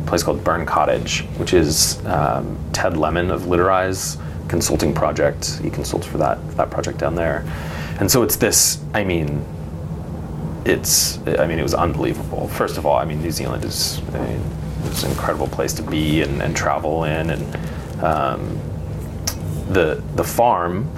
place 0.06 0.22
called 0.22 0.44
Burn 0.44 0.66
Cottage, 0.66 1.22
which 1.38 1.54
is 1.54 2.04
um, 2.06 2.58
Ted 2.72 2.96
Lemon 2.96 3.30
of 3.30 3.42
Littorai 3.42 4.20
consulting 4.48 4.94
project. 4.94 5.58
He 5.62 5.70
consults 5.70 6.06
for 6.06 6.18
that 6.18 6.56
that 6.56 6.70
project 6.70 6.98
down 6.98 7.14
there, 7.14 7.44
and 7.98 8.10
so 8.10 8.22
it's 8.22 8.36
this. 8.36 8.78
I 8.92 9.02
mean, 9.04 9.44
it's. 10.64 11.18
I 11.26 11.46
mean, 11.46 11.58
it 11.58 11.62
was 11.62 11.74
unbelievable. 11.74 12.48
First 12.48 12.78
of 12.78 12.86
all, 12.86 12.96
I 12.96 13.04
mean, 13.04 13.22
New 13.22 13.30
Zealand 13.30 13.64
is. 13.64 14.00
I 14.14 14.18
mean, 14.18 14.42
it's 14.84 15.02
an 15.02 15.10
incredible 15.10 15.48
place 15.48 15.72
to 15.74 15.82
be 15.82 16.22
and, 16.22 16.42
and 16.42 16.56
travel 16.56 17.04
in, 17.04 17.30
and 17.30 18.02
um, 18.02 18.60
the 19.70 20.02
the 20.14 20.24
farm. 20.24 20.90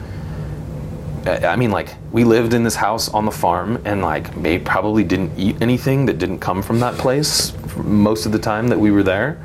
I 1.26 1.56
mean, 1.56 1.72
like 1.72 1.96
we 2.12 2.22
lived 2.22 2.54
in 2.54 2.62
this 2.62 2.76
house 2.76 3.08
on 3.08 3.24
the 3.24 3.32
farm, 3.32 3.82
and 3.84 4.02
like 4.02 4.36
may 4.36 4.58
probably 4.58 5.02
didn't 5.02 5.36
eat 5.36 5.60
anything 5.60 6.06
that 6.06 6.18
didn't 6.18 6.38
come 6.38 6.62
from 6.62 6.78
that 6.80 6.94
place 6.94 7.52
most 7.76 8.26
of 8.26 8.32
the 8.32 8.38
time 8.38 8.68
that 8.68 8.78
we 8.78 8.90
were 8.90 9.02
there. 9.02 9.42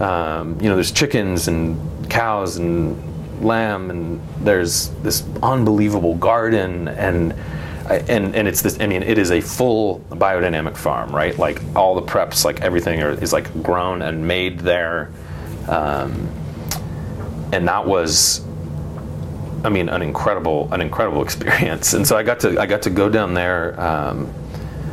Um, 0.00 0.58
you 0.62 0.68
know, 0.70 0.76
there's 0.76 0.92
chickens 0.92 1.46
and 1.46 2.10
cows 2.10 2.56
and 2.56 3.44
lamb, 3.44 3.90
and 3.90 4.20
there's 4.40 4.88
this 5.02 5.22
unbelievable 5.42 6.14
garden, 6.14 6.88
and 6.88 7.34
and 7.90 8.34
and 8.36 8.46
it's 8.46 8.62
this. 8.62 8.78
I 8.80 8.86
mean, 8.86 9.02
it 9.02 9.18
is 9.18 9.30
a 9.30 9.40
full 9.40 10.00
biodynamic 10.10 10.76
farm, 10.76 11.14
right? 11.14 11.36
Like 11.36 11.60
all 11.74 11.94
the 11.94 12.02
preps, 12.02 12.44
like 12.44 12.60
everything 12.60 13.02
are, 13.02 13.10
is 13.10 13.32
like 13.32 13.62
grown 13.62 14.02
and 14.02 14.26
made 14.26 14.60
there, 14.60 15.10
um, 15.68 16.28
and 17.52 17.66
that 17.68 17.86
was. 17.86 18.44
I 19.62 19.68
mean, 19.68 19.90
an 19.90 20.00
incredible, 20.00 20.72
an 20.72 20.80
incredible 20.80 21.22
experience, 21.28 21.92
and 21.92 22.06
so 22.06 22.16
I 22.16 22.22
got 22.22 22.40
to, 22.40 22.58
I 22.58 22.64
got 22.64 22.80
to 22.82 22.90
go 22.90 23.10
down 23.10 23.34
there, 23.34 23.78
um, 23.78 24.32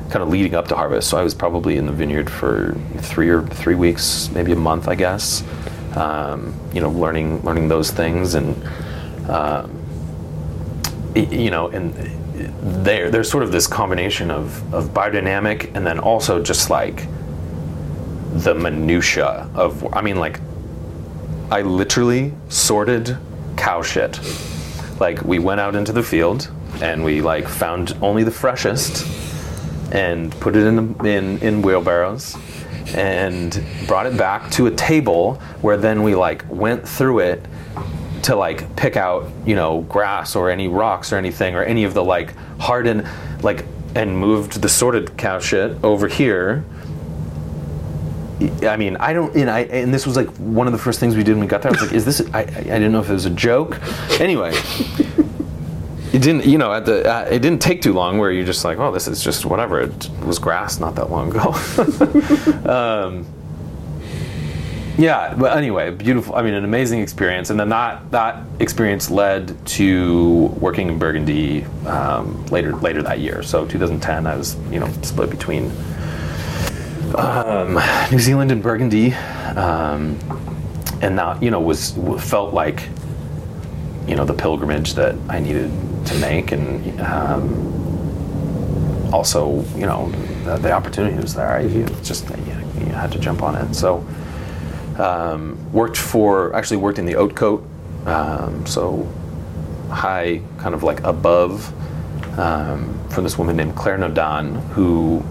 kind 0.10 0.22
of 0.22 0.28
leading 0.28 0.56
up 0.56 0.68
to 0.68 0.76
harvest. 0.76 1.10
So 1.10 1.18
I 1.18 1.24
was 1.24 1.34
probably 1.34 1.78
in 1.78 1.86
the 1.86 1.94
vineyard 1.94 2.30
for 2.30 2.78
three 2.98 3.30
or 3.30 3.44
three 3.44 3.76
weeks, 3.76 4.30
maybe 4.32 4.52
a 4.52 4.58
month, 4.58 4.90
I 4.90 4.96
guess. 4.96 5.42
Um, 5.96 6.54
you 6.74 6.82
know, 6.82 6.90
learning 6.90 7.44
learning 7.44 7.70
those 7.70 7.92
things, 7.92 8.34
and 8.34 8.62
um, 9.30 9.82
you 11.16 11.50
know, 11.50 11.70
and 11.70 11.96
there 12.38 13.10
there's 13.10 13.30
sort 13.30 13.44
of 13.44 13.52
this 13.52 13.68
combination 13.68 14.32
of 14.32 14.74
of 14.74 14.90
biodynamic, 14.90 15.76
and 15.76 15.86
then 15.86 16.00
also 16.00 16.42
just 16.42 16.70
like 16.70 17.08
the 18.34 18.54
minutia 18.54 19.50
of. 19.54 19.94
I 19.94 20.02
mean, 20.02 20.18
like 20.18 20.40
I 21.52 21.62
literally 21.62 22.34
sorted 22.50 23.18
cow 23.56 23.82
shit. 23.82 24.20
Like 25.00 25.22
we 25.24 25.40
went 25.40 25.60
out 25.60 25.76
into 25.76 25.92
the 25.92 26.04
field 26.04 26.52
and 26.82 27.04
we 27.04 27.22
like 27.22 27.48
found 27.48 27.96
only 28.02 28.24
the 28.24 28.32
freshest 28.32 29.06
and 29.92 30.32
put 30.40 30.56
it 30.56 30.66
in 30.66 31.06
in 31.06 31.38
in 31.40 31.62
wheelbarrows 31.62 32.36
and 32.94 33.64
brought 33.88 34.06
it 34.06 34.18
back 34.18 34.50
to 34.52 34.68
a 34.68 34.72
table 34.72 35.36
where 35.62 35.78
then 35.78 36.04
we 36.04 36.16
like 36.16 36.46
went 36.50 36.88
through 36.88 37.20
it 37.20 37.46
to 38.28 38.36
like 38.36 38.76
pick 38.76 38.98
out 38.98 39.32
you 39.46 39.56
know 39.56 39.82
grass 39.84 40.36
or 40.36 40.50
any 40.50 40.68
rocks 40.68 41.14
or 41.14 41.18
anything 41.18 41.56
or 41.56 41.64
any 41.64 41.86
of 41.86 41.94
the 41.94 42.04
like 42.04 42.36
hardened 42.60 43.08
like 43.42 43.66
and 43.96 44.18
moved 44.18 44.62
the 44.62 44.68
sorted 44.70 45.18
cow 45.18 45.40
shit 45.40 45.82
over 45.84 46.08
here 46.08 46.66
I 48.62 48.78
mean, 48.78 48.98
I 48.98 49.14
don't, 49.14 49.36
and 49.36 49.50
I, 49.50 49.62
and 49.62 49.92
this 49.92 50.06
was 50.06 50.16
like 50.16 50.28
one 50.38 50.68
of 50.68 50.74
the 50.74 50.78
first 50.78 51.00
things 51.00 51.16
we 51.16 51.24
did 51.24 51.32
when 51.32 51.42
we 51.42 51.48
got 51.48 51.64
there. 51.64 51.72
I 51.72 51.74
was 51.74 51.82
like, 51.82 51.94
is 51.94 52.06
this? 52.06 52.22
I, 52.36 52.42
I 52.42 52.46
didn't 52.46 52.92
know 52.92 53.00
if 53.00 53.10
it 53.10 53.14
was 53.14 53.26
a 53.26 53.32
joke. 53.32 53.80
Anyway, 54.22 54.52
it 56.14 56.22
didn't, 56.22 56.46
you 56.46 56.60
know, 56.60 56.72
at 56.72 56.86
the, 56.86 57.04
uh, 57.12 57.28
it 57.32 57.40
didn't 57.40 57.64
take 57.64 57.82
too 57.82 57.94
long 57.94 58.20
where 58.20 58.32
you're 58.32 58.46
just 58.46 58.64
like, 58.64 58.78
oh, 58.78 58.92
this 58.92 59.08
is 59.08 59.24
just 59.24 59.48
whatever. 59.48 59.82
It 59.82 60.10
was 60.24 60.38
grass 60.38 60.80
not 60.80 60.94
that 60.98 61.10
long 61.10 61.32
ago. 61.32 61.52
um, 62.72 63.26
yeah, 64.98 65.36
but 65.38 65.56
anyway, 65.56 65.92
beautiful. 65.92 66.36
I 66.36 66.42
mean, 66.42 66.56
an 66.56 66.64
amazing 66.64 67.02
experience, 67.02 67.52
and 67.52 67.60
then 67.60 67.70
that 67.70 68.10
that 68.12 68.44
experience 68.60 69.12
led 69.12 69.64
to 69.68 70.46
working 70.60 70.90
in 70.90 70.98
Burgundy 70.98 71.66
um, 71.86 72.44
later 72.48 72.76
later 72.76 73.04
that 73.04 73.20
year. 73.20 73.44
So 73.44 73.68
2010, 73.68 74.26
I 74.26 74.36
was 74.36 74.58
you 74.72 74.80
know 74.80 74.92
split 75.04 75.30
between 75.30 75.72
um, 77.16 77.80
New 78.12 78.18
Zealand 78.18 78.52
and 78.52 78.64
Burgundy, 78.64 79.14
um, 79.56 80.18
and 81.02 81.20
that 81.20 81.44
you 81.44 81.52
know 81.52 81.60
was 81.60 81.92
felt 82.20 82.56
like 82.56 82.90
you 84.08 84.16
know 84.16 84.26
the 84.26 84.34
pilgrimage 84.34 84.96
that 84.96 85.16
I 85.30 85.40
needed 85.40 85.70
to 86.08 86.18
make, 86.18 86.52
and 86.52 87.00
um, 87.02 89.14
also 89.14 89.64
you 89.76 89.86
know 89.86 90.10
the, 90.58 90.72
opportunity 90.72 91.18
was 91.18 91.36
there. 91.36 91.52
I 91.52 91.68
just 92.02 92.28
you, 92.30 92.56
you 92.80 92.94
had 92.94 93.12
to 93.12 93.20
jump 93.20 93.44
on 93.44 93.56
it. 93.56 93.76
So 93.76 94.04
um, 95.00 95.72
worked 95.72 95.98
for 95.98 96.56
actually 96.56 96.78
worked 96.78 97.00
in 97.00 97.06
the 97.06 97.14
Hautes 97.14 97.34
Côtes, 97.34 97.64
um, 98.08 98.66
so 98.66 99.08
high 99.90 100.42
kind 100.58 100.76
of 100.76 100.84
like 100.84 101.02
above 101.04 101.74
um, 102.40 103.00
from 103.10 103.24
this 103.24 103.38
woman 103.38 103.56
named 103.56 103.76
Claire 103.76 103.98
Naudin 103.98 104.62
who 104.70 105.24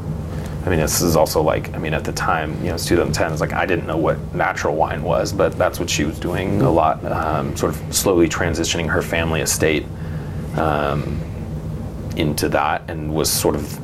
I 0.67 0.69
mean, 0.69 0.81
this 0.81 1.01
is 1.01 1.15
also 1.15 1.41
like, 1.43 1.73
I 1.75 1.79
mean, 1.79 1.95
at 1.95 2.03
the 2.03 2.13
time, 2.13 2.53
you 2.59 2.69
know, 2.69 2.75
it's 2.75 2.87
2010. 2.87 3.31
It's 3.31 3.41
like 3.41 3.53
I 3.53 3.67
didn't 3.67 3.87
know 3.87 3.97
what 3.97 4.35
natural 4.35 4.75
wine 4.75 5.05
was, 5.05 5.33
but 5.33 5.57
that's 5.57 5.79
what 5.79 5.89
she 5.89 6.03
was 6.03 6.19
doing 6.19 6.61
a 6.61 6.71
lot, 6.71 7.05
um, 7.05 7.57
sort 7.57 7.73
of 7.73 7.95
slowly 7.95 8.29
transitioning 8.29 8.89
her 8.89 9.01
family 9.01 9.43
estate 9.43 9.87
um, 10.57 11.21
into 12.17 12.49
that, 12.49 12.83
and 12.91 13.15
was 13.15 13.31
sort 13.31 13.55
of 13.55 13.79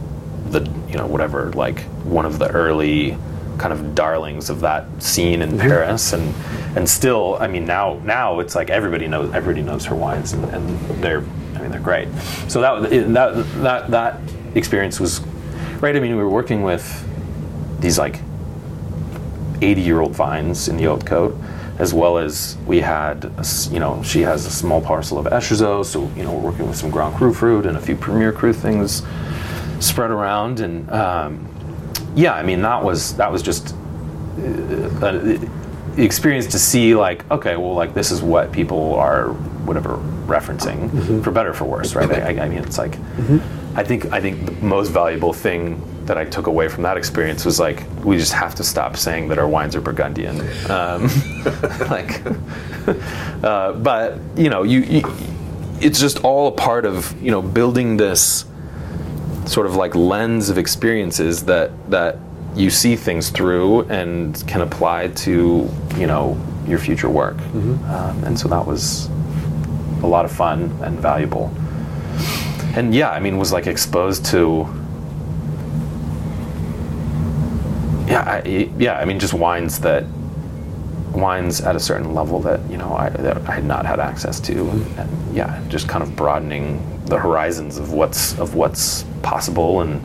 the, 0.51 0.69
you 0.89 0.97
know, 0.97 1.07
whatever, 1.07 1.53
like 1.53 1.79
one 2.03 2.27
of 2.27 2.41
the 2.41 2.49
early 2.51 3.17
kind 3.59 3.73
of 3.73 3.95
darlings 3.95 4.51
of 4.51 4.61
that 4.61 4.87
scene 5.03 5.43
in 5.43 5.59
Paris, 5.59 6.13
and 6.13 6.35
and 6.77 6.89
still, 6.89 7.37
I 7.41 7.49
mean, 7.49 7.67
now 7.67 8.01
now 8.05 8.41
it's 8.41 8.55
like 8.55 8.71
everybody 8.71 9.07
knows 9.09 9.33
everybody 9.35 9.63
knows 9.63 9.85
her 9.87 9.95
wines, 9.95 10.33
and, 10.33 10.45
and 10.47 10.79
they're, 11.03 11.23
I 11.55 11.63
mean, 11.63 11.71
they're 11.71 11.81
great. 11.81 12.09
So 12.49 12.61
that 12.61 12.91
that 13.13 13.63
that 13.63 13.91
that 13.91 14.21
experience 14.55 15.01
was 15.01 15.21
right? 15.83 15.97
I 15.97 16.01
mean, 16.01 16.17
we 16.17 16.23
were 16.23 16.31
working 16.31 16.63
with 16.63 17.05
these 17.81 17.99
like 17.99 18.21
80 19.61 19.81
year 19.81 20.01
old 20.01 20.15
vines 20.15 20.69
in 20.69 20.77
the 20.77 20.85
Hautes 20.85 21.05
Côtes, 21.05 21.37
as 21.79 21.93
well 21.93 22.17
as 22.19 22.57
we 22.67 22.81
had, 22.81 23.25
a 23.25 23.45
you 23.71 23.81
know, 23.81 24.03
she 24.03 24.21
has 24.21 24.47
a 24.47 24.51
small 24.51 24.81
parcel 24.81 25.19
of 25.19 25.27
Echezeaux, 25.27 25.85
so, 25.85 26.09
you 26.17 26.23
know, 26.23 26.33
we're 26.33 26.51
working 26.51 26.69
with 26.69 26.77
some 26.77 26.91
Grand 26.91 27.17
Cru 27.17 27.35
fruit 27.35 27.67
and 27.67 27.77
a 27.77 27.81
few 27.81 27.97
Premier 27.97 28.33
Cru 28.33 28.53
things 28.53 29.03
spread 29.81 30.11
around. 30.11 30.61
And 30.61 30.89
um, 30.91 31.52
yeah, 32.15 32.35
I 32.35 32.43
mean, 32.43 32.63
that 32.63 32.83
was, 32.83 33.17
that 33.17 33.31
was 33.31 33.43
just 33.43 33.75
uh, 34.39 35.07
an 35.07 35.51
experience 35.97 36.47
to 36.49 36.59
see, 36.59 36.95
like, 36.95 37.29
okay, 37.31 37.57
well, 37.57 37.75
like, 37.75 37.95
this 37.95 38.11
is 38.11 38.23
what 38.23 38.53
people 38.53 38.95
are, 38.95 39.33
whatever, 39.65 39.97
referencing, 40.27 41.23
for 41.23 41.31
better 41.31 41.51
or 41.51 41.55
for 41.55 41.65
worse, 41.65 41.95
right? 41.95 42.11
I, 42.11 42.45
I 42.45 42.49
mean, 42.49 42.59
it's 42.59 42.79
like, 42.79 42.97
I 43.75 43.83
think 43.83 44.13
I 44.13 44.21
think 44.21 44.45
the 44.45 44.53
most 44.67 44.91
valuable 44.91 45.33
thing 45.33 45.81
that 46.07 46.19
I 46.19 46.25
took 46.25 46.47
away 46.47 46.69
from 46.69 46.83
that 46.83 46.97
experience 46.97 47.45
was 47.45 47.59
like 47.59 47.85
we 48.05 48.19
just 48.19 48.33
have 48.33 48.55
to 48.57 48.65
stop 48.65 48.97
saying 48.97 49.29
that 49.29 49.39
our 49.39 49.49
wines 49.49 49.75
are 49.77 49.81
Burgundian. 49.81 50.41
Um, 50.69 51.09
like, 51.89 52.23
uh, 53.43 53.73
but 53.73 54.19
you 54.37 54.51
know, 54.51 54.63
you, 54.63 54.81
you, 54.81 55.03
it's 55.81 56.01
just 56.01 56.23
all 56.25 56.49
a 56.49 56.53
part 56.53 56.85
of 56.85 57.21
you 57.23 57.31
know 57.31 57.41
building 57.41 57.97
this 57.97 58.45
sort 59.47 59.67
of 59.67 59.77
like 59.77 59.95
lens 59.95 60.51
of 60.51 60.59
experiences 60.59 61.45
that 61.45 61.71
that 61.91 62.19
you 62.55 62.71
see 62.71 62.97
things 62.97 63.31
through 63.31 63.83
and 63.83 64.47
can 64.47 64.61
apply 64.61 65.09
to 65.09 65.69
you 65.97 66.07
know 66.07 66.39
your 66.67 66.79
future 66.79 67.09
work. 67.09 67.39
Um, 67.89 68.25
and 68.25 68.39
so 68.39 68.49
that 68.49 68.67
was 68.67 69.09
a 70.03 70.07
lot 70.07 70.25
of 70.25 70.33
fun 70.33 70.71
and 70.83 70.99
valuable 70.99 71.53
and 72.75 72.95
yeah, 72.95 73.11
I 73.11 73.21
mean, 73.21 73.39
was 73.39 73.53
like 73.53 73.67
exposed 73.67 74.25
to. 74.27 74.67
Yeah, 78.07 78.23
I, 78.23 78.71
yeah. 78.79 78.99
I 78.99 79.05
mean, 79.05 79.19
just 79.19 79.35
wines 79.35 79.81
that 79.81 80.05
wines 81.13 81.61
at 81.61 81.77
a 81.77 81.81
certain 81.81 82.15
level 82.15 82.41
that 82.41 82.69
you 82.71 82.79
know 82.79 82.95
I, 82.95 83.11
that 83.11 83.37
I 83.49 83.53
had 83.53 83.65
not 83.65 83.85
had 83.85 84.01
access 84.01 84.41
to, 84.41 84.71
and 84.71 85.37
yeah, 85.37 85.63
just 85.69 85.89
kind 85.89 86.03
of 86.03 86.17
broadening 86.17 86.92
the 87.13 87.19
horizons 87.19 87.77
of 87.77 87.93
what's 87.93 88.39
of 88.39 88.55
what's 88.55 89.05
possible, 89.23 89.83
and 89.83 90.01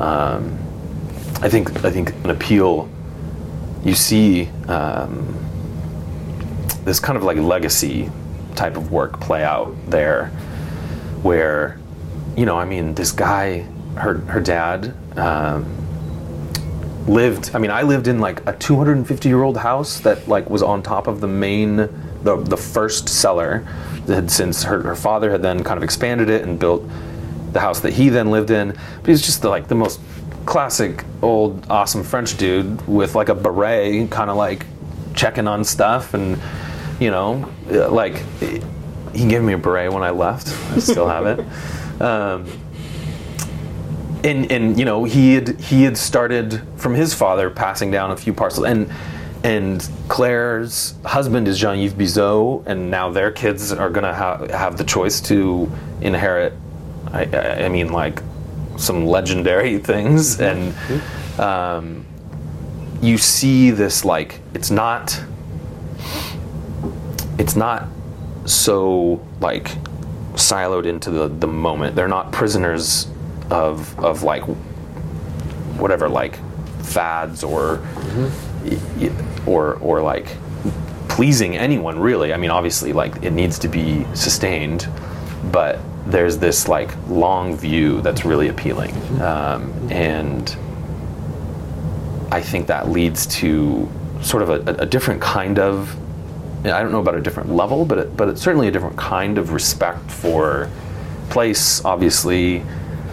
um, 0.00 0.58
I 1.42 1.48
think 1.50 1.84
I 1.84 1.90
think 1.90 2.14
an 2.24 2.30
appeal. 2.30 2.88
You 3.84 3.94
see 3.94 4.48
um, 4.66 5.36
this 6.84 7.00
kind 7.00 7.18
of 7.18 7.22
like 7.22 7.36
legacy 7.36 8.10
type 8.54 8.76
of 8.78 8.90
work 8.90 9.20
play 9.20 9.44
out 9.44 9.74
there, 9.88 10.28
where 11.22 11.78
you 12.34 12.46
know, 12.46 12.56
I 12.56 12.64
mean, 12.64 12.94
this 12.94 13.12
guy, 13.12 13.66
her 13.96 14.14
her 14.20 14.40
dad, 14.40 14.94
um, 15.18 15.66
lived. 17.06 17.50
I 17.54 17.58
mean, 17.58 17.70
I 17.70 17.82
lived 17.82 18.08
in 18.08 18.20
like 18.20 18.40
a 18.46 18.54
250 18.54 19.28
year 19.28 19.42
old 19.42 19.58
house 19.58 20.00
that 20.00 20.26
like 20.28 20.48
was 20.48 20.62
on 20.62 20.82
top 20.82 21.08
of 21.08 21.20
the 21.20 21.28
main, 21.28 21.90
the 22.22 22.36
the 22.36 22.56
first 22.56 23.08
cellar. 23.08 23.66
That 24.06 24.14
had 24.16 24.30
since 24.30 24.64
her 24.64 24.82
her 24.82 24.96
father 24.96 25.30
had 25.30 25.42
then 25.42 25.62
kind 25.62 25.78
of 25.78 25.84
expanded 25.84 26.28
it 26.28 26.42
and 26.42 26.58
built 26.58 26.82
the 27.52 27.60
house 27.60 27.80
that 27.80 27.92
he 27.92 28.08
then 28.08 28.30
lived 28.30 28.50
in. 28.50 28.76
But 28.96 29.06
he's 29.06 29.22
just 29.22 29.42
the, 29.42 29.48
like 29.48 29.68
the 29.68 29.74
most 29.74 30.00
classic 30.44 31.04
old 31.22 31.64
awesome 31.70 32.02
French 32.02 32.36
dude 32.36 32.86
with 32.88 33.14
like 33.14 33.28
a 33.28 33.34
beret, 33.34 34.10
kind 34.10 34.28
of 34.28 34.36
like 34.36 34.66
checking 35.14 35.46
on 35.46 35.62
stuff 35.62 36.14
and 36.14 36.40
you 36.98 37.10
know, 37.10 37.48
like 37.68 38.22
he 39.12 39.28
gave 39.28 39.42
me 39.42 39.52
a 39.52 39.58
beret 39.58 39.92
when 39.92 40.02
I 40.02 40.10
left. 40.10 40.48
I 40.72 40.78
still 40.78 41.08
have 41.08 41.26
it. 41.26 41.44
Um, 42.00 42.46
and 44.24 44.50
and 44.50 44.76
you 44.76 44.84
know 44.84 45.04
he 45.04 45.34
had 45.34 45.60
he 45.60 45.84
had 45.84 45.96
started 45.96 46.62
from 46.76 46.94
his 46.94 47.14
father 47.14 47.48
passing 47.48 47.92
down 47.92 48.10
a 48.10 48.16
few 48.16 48.32
parcels 48.32 48.66
and 48.66 48.90
and 49.44 49.88
Claire's 50.08 50.94
husband 51.04 51.48
is 51.48 51.58
Jean-Yves 51.58 51.94
Bizot 51.94 52.66
and 52.66 52.90
now 52.90 53.10
their 53.10 53.30
kids 53.30 53.72
are 53.72 53.90
gonna 53.90 54.14
ha- 54.14 54.46
have 54.48 54.76
the 54.76 54.84
choice 54.84 55.20
to 55.22 55.70
inherit 56.00 56.52
I, 57.12 57.64
I, 57.64 57.68
mean 57.68 57.92
like 57.92 58.22
some 58.76 59.06
legendary 59.06 59.78
things. 59.90 60.40
And 60.40 60.74
um, 61.38 62.06
you 63.00 63.18
see 63.18 63.70
this 63.70 64.04
like 64.04 64.40
it's 64.54 64.70
not 64.70 65.22
it's 67.38 67.56
not 67.56 67.88
so 68.44 69.24
like 69.40 69.70
siloed 70.34 70.86
into 70.86 71.10
the, 71.10 71.28
the 71.28 71.46
moment. 71.46 71.96
They're 71.96 72.08
not 72.08 72.32
prisoners 72.32 73.08
of 73.50 73.98
of 73.98 74.22
like 74.22 74.42
whatever 75.78 76.08
like 76.08 76.38
fads 76.82 77.44
or 77.44 77.80
y- 78.64 79.12
or 79.46 79.74
or 79.76 80.02
like 80.02 80.36
pleasing 81.08 81.56
anyone 81.56 81.98
really. 81.98 82.32
I 82.32 82.36
mean, 82.36 82.50
obviously, 82.50 82.92
like 82.92 83.22
it 83.22 83.32
needs 83.32 83.58
to 83.60 83.68
be 83.68 84.06
sustained, 84.14 84.88
but 85.50 85.78
there's 86.06 86.38
this 86.38 86.68
like 86.68 86.90
long 87.08 87.56
view 87.56 88.00
that's 88.00 88.24
really 88.24 88.48
appealing, 88.48 88.94
um, 89.20 89.72
and 89.90 90.56
I 92.30 92.40
think 92.40 92.66
that 92.68 92.88
leads 92.88 93.26
to 93.38 93.90
sort 94.22 94.42
of 94.42 94.50
a, 94.50 94.82
a 94.82 94.86
different 94.86 95.20
kind 95.20 95.58
of 95.58 95.96
I 96.64 96.80
don't 96.80 96.92
know 96.92 97.00
about 97.00 97.16
a 97.16 97.20
different 97.20 97.50
level, 97.50 97.84
but 97.84 97.98
it, 97.98 98.16
but 98.16 98.28
it's 98.28 98.40
certainly 98.40 98.68
a 98.68 98.70
different 98.70 98.96
kind 98.96 99.36
of 99.36 99.52
respect 99.52 100.10
for 100.10 100.70
place, 101.28 101.84
obviously, 101.84 102.62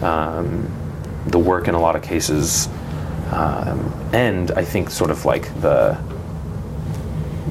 um, 0.02 0.70
the 1.26 1.38
work 1.38 1.66
in 1.66 1.74
a 1.74 1.80
lot 1.80 1.96
of 1.96 2.02
cases, 2.02 2.68
um, 3.32 3.92
and 4.12 4.52
I 4.52 4.64
think 4.64 4.90
sort 4.90 5.10
of 5.10 5.24
like 5.24 5.52
the 5.60 5.98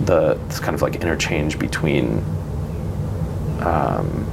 the 0.06 0.36
this 0.48 0.60
kind 0.60 0.76
of 0.76 0.82
like 0.82 0.96
interchange 0.96 1.60
between. 1.60 2.24
Um, 3.62 4.26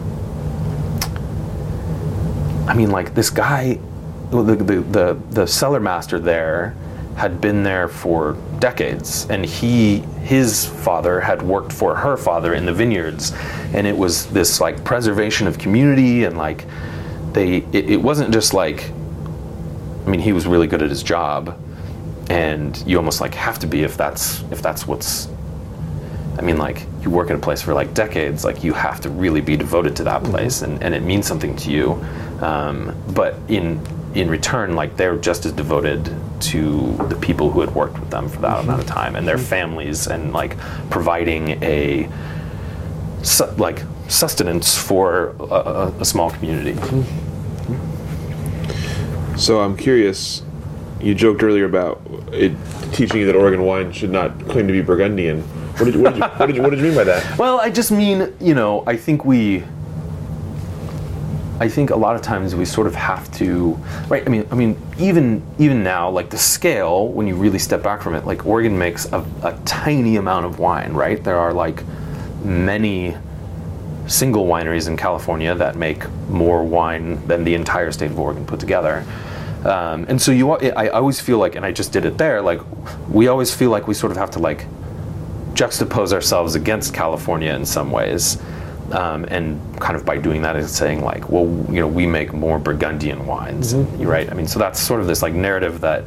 I 2.68 2.74
mean, 2.74 2.90
like 2.90 3.14
this 3.14 3.30
guy, 3.30 3.78
the, 4.30 4.42
the 4.42 4.80
the 4.80 5.18
the 5.30 5.46
cellar 5.46 5.80
master 5.80 6.18
there 6.18 6.76
had 7.16 7.40
been 7.40 7.62
there 7.62 7.88
for 7.88 8.36
decades, 8.58 9.26
and 9.30 9.44
he 9.44 9.98
his 10.22 10.66
father 10.66 11.20
had 11.20 11.42
worked 11.42 11.72
for 11.72 11.94
her 11.94 12.16
father 12.16 12.54
in 12.54 12.66
the 12.66 12.72
vineyards, 12.72 13.32
and 13.72 13.86
it 13.86 13.96
was 13.96 14.26
this 14.26 14.60
like 14.60 14.84
preservation 14.84 15.46
of 15.46 15.58
community 15.58 16.24
and 16.24 16.36
like 16.36 16.64
they 17.32 17.58
it, 17.72 17.90
it 17.90 18.02
wasn't 18.02 18.32
just 18.32 18.54
like 18.54 18.90
I 20.06 20.10
mean 20.10 20.20
he 20.20 20.32
was 20.32 20.46
really 20.46 20.66
good 20.66 20.82
at 20.82 20.90
his 20.90 21.02
job, 21.02 21.58
and 22.28 22.76
you 22.86 22.96
almost 22.96 23.20
like 23.20 23.34
have 23.34 23.58
to 23.60 23.66
be 23.66 23.82
if 23.82 23.96
that's 23.96 24.42
if 24.50 24.60
that's 24.60 24.86
what's 24.86 25.28
I 26.38 26.42
mean, 26.42 26.58
like 26.58 26.86
you 27.02 27.10
work 27.10 27.30
at 27.30 27.36
a 27.36 27.38
place 27.38 27.62
for 27.62 27.74
like 27.74 27.94
decades, 27.94 28.44
like 28.44 28.62
you 28.62 28.72
have 28.72 29.00
to 29.02 29.10
really 29.10 29.40
be 29.40 29.56
devoted 29.56 29.96
to 29.96 30.04
that 30.04 30.22
mm-hmm. 30.22 30.32
place, 30.32 30.62
and, 30.62 30.82
and 30.82 30.94
it 30.94 31.02
means 31.02 31.26
something 31.26 31.56
to 31.56 31.70
you. 31.70 31.92
Um, 32.40 32.94
but 33.14 33.36
in 33.48 33.80
in 34.14 34.30
return, 34.30 34.74
like 34.74 34.96
they're 34.96 35.16
just 35.16 35.46
as 35.46 35.52
devoted 35.52 36.14
to 36.40 36.96
the 37.08 37.16
people 37.16 37.50
who 37.50 37.60
had 37.60 37.74
worked 37.74 37.98
with 37.98 38.10
them 38.10 38.28
for 38.28 38.40
that 38.40 38.60
amount 38.60 38.80
of 38.80 38.86
mm-hmm. 38.86 38.94
time 38.94 39.16
and 39.16 39.26
their 39.26 39.36
mm-hmm. 39.36 39.44
families, 39.44 40.06
and 40.06 40.32
like 40.32 40.58
providing 40.90 41.62
a 41.62 42.08
su- 43.22 43.50
like 43.56 43.82
sustenance 44.08 44.76
for 44.76 45.34
a, 45.40 45.42
a, 45.42 45.94
a 46.00 46.04
small 46.04 46.30
community. 46.30 46.74
So 49.36 49.60
I'm 49.60 49.76
curious. 49.76 50.42
You 51.00 51.14
joked 51.14 51.42
earlier 51.42 51.66
about 51.66 52.00
it 52.32 52.54
teaching 52.92 53.20
you 53.20 53.26
that 53.26 53.36
Oregon 53.36 53.62
wine 53.62 53.92
should 53.92 54.10
not 54.10 54.48
claim 54.48 54.66
to 54.66 54.72
be 54.72 54.80
Burgundian. 54.80 55.44
What 55.76 55.84
did 55.84 55.94
you, 55.94 56.00
what 56.00 56.14
did 56.14 56.22
you, 56.22 56.28
what 56.28 56.46
did 56.46 56.56
you, 56.56 56.62
what 56.62 56.70
did 56.70 56.78
you 56.78 56.84
mean 56.86 56.94
by 56.94 57.04
that? 57.04 57.38
Well, 57.38 57.60
I 57.60 57.70
just 57.70 57.90
mean, 57.90 58.34
you 58.40 58.54
know, 58.54 58.82
I 58.86 58.96
think 58.96 59.24
we 59.24 59.62
I 61.58 61.68
think 61.68 61.90
a 61.90 61.96
lot 61.96 62.16
of 62.16 62.22
times 62.22 62.54
we 62.54 62.66
sort 62.66 62.86
of 62.86 62.94
have 62.94 63.30
to 63.38 63.72
right 64.08 64.22
I 64.26 64.28
mean 64.28 64.46
I 64.50 64.54
mean 64.54 64.80
even 64.98 65.42
even 65.58 65.82
now 65.82 66.10
like 66.10 66.28
the 66.28 66.38
scale 66.38 67.08
when 67.08 67.26
you 67.26 67.34
really 67.34 67.58
step 67.58 67.82
back 67.82 68.02
from 68.02 68.14
it 68.14 68.26
like 68.26 68.44
Oregon 68.44 68.76
makes 68.78 69.06
a, 69.12 69.24
a 69.42 69.58
tiny 69.64 70.16
amount 70.16 70.44
of 70.44 70.58
wine, 70.58 70.92
right? 70.92 71.22
There 71.22 71.38
are 71.38 71.54
like 71.54 71.82
many 72.44 73.16
single 74.06 74.46
wineries 74.46 74.88
in 74.88 74.96
California 74.96 75.54
that 75.54 75.76
make 75.76 76.08
more 76.28 76.64
wine 76.64 77.26
than 77.26 77.44
the 77.44 77.54
entire 77.54 77.90
state 77.92 78.10
of 78.10 78.18
Oregon 78.18 78.46
put 78.46 78.60
together. 78.60 79.04
Um, 79.64 80.06
and 80.08 80.20
so 80.20 80.30
you, 80.30 80.52
I, 80.52 80.68
I 80.68 80.88
always 80.90 81.20
feel 81.20 81.38
like, 81.38 81.56
and 81.56 81.66
I 81.66 81.72
just 81.72 81.92
did 81.92 82.04
it 82.04 82.18
there. 82.18 82.40
Like, 82.40 82.60
we 83.08 83.26
always 83.26 83.52
feel 83.52 83.70
like 83.70 83.88
we 83.88 83.94
sort 83.94 84.12
of 84.12 84.18
have 84.18 84.30
to 84.32 84.38
like 84.38 84.64
juxtapose 85.56 86.12
ourselves 86.12 86.54
against 86.54 86.94
California 86.94 87.52
in 87.54 87.64
some 87.64 87.90
ways. 87.90 88.40
Um, 88.92 89.24
and 89.24 89.80
kind 89.80 89.96
of 89.96 90.04
by 90.04 90.16
doing 90.16 90.42
that 90.42 90.54
and 90.54 90.70
saying 90.70 91.02
like, 91.02 91.28
well, 91.28 91.46
you 91.68 91.80
know, 91.80 91.88
we 91.88 92.06
make 92.06 92.32
more 92.32 92.56
Burgundian 92.60 93.26
wines, 93.26 93.72
You're 93.72 94.08
right? 94.08 94.30
I 94.30 94.34
mean, 94.34 94.46
so 94.46 94.60
that's 94.60 94.78
sort 94.78 95.00
of 95.00 95.08
this 95.08 95.22
like 95.22 95.34
narrative 95.34 95.80
that, 95.80 96.02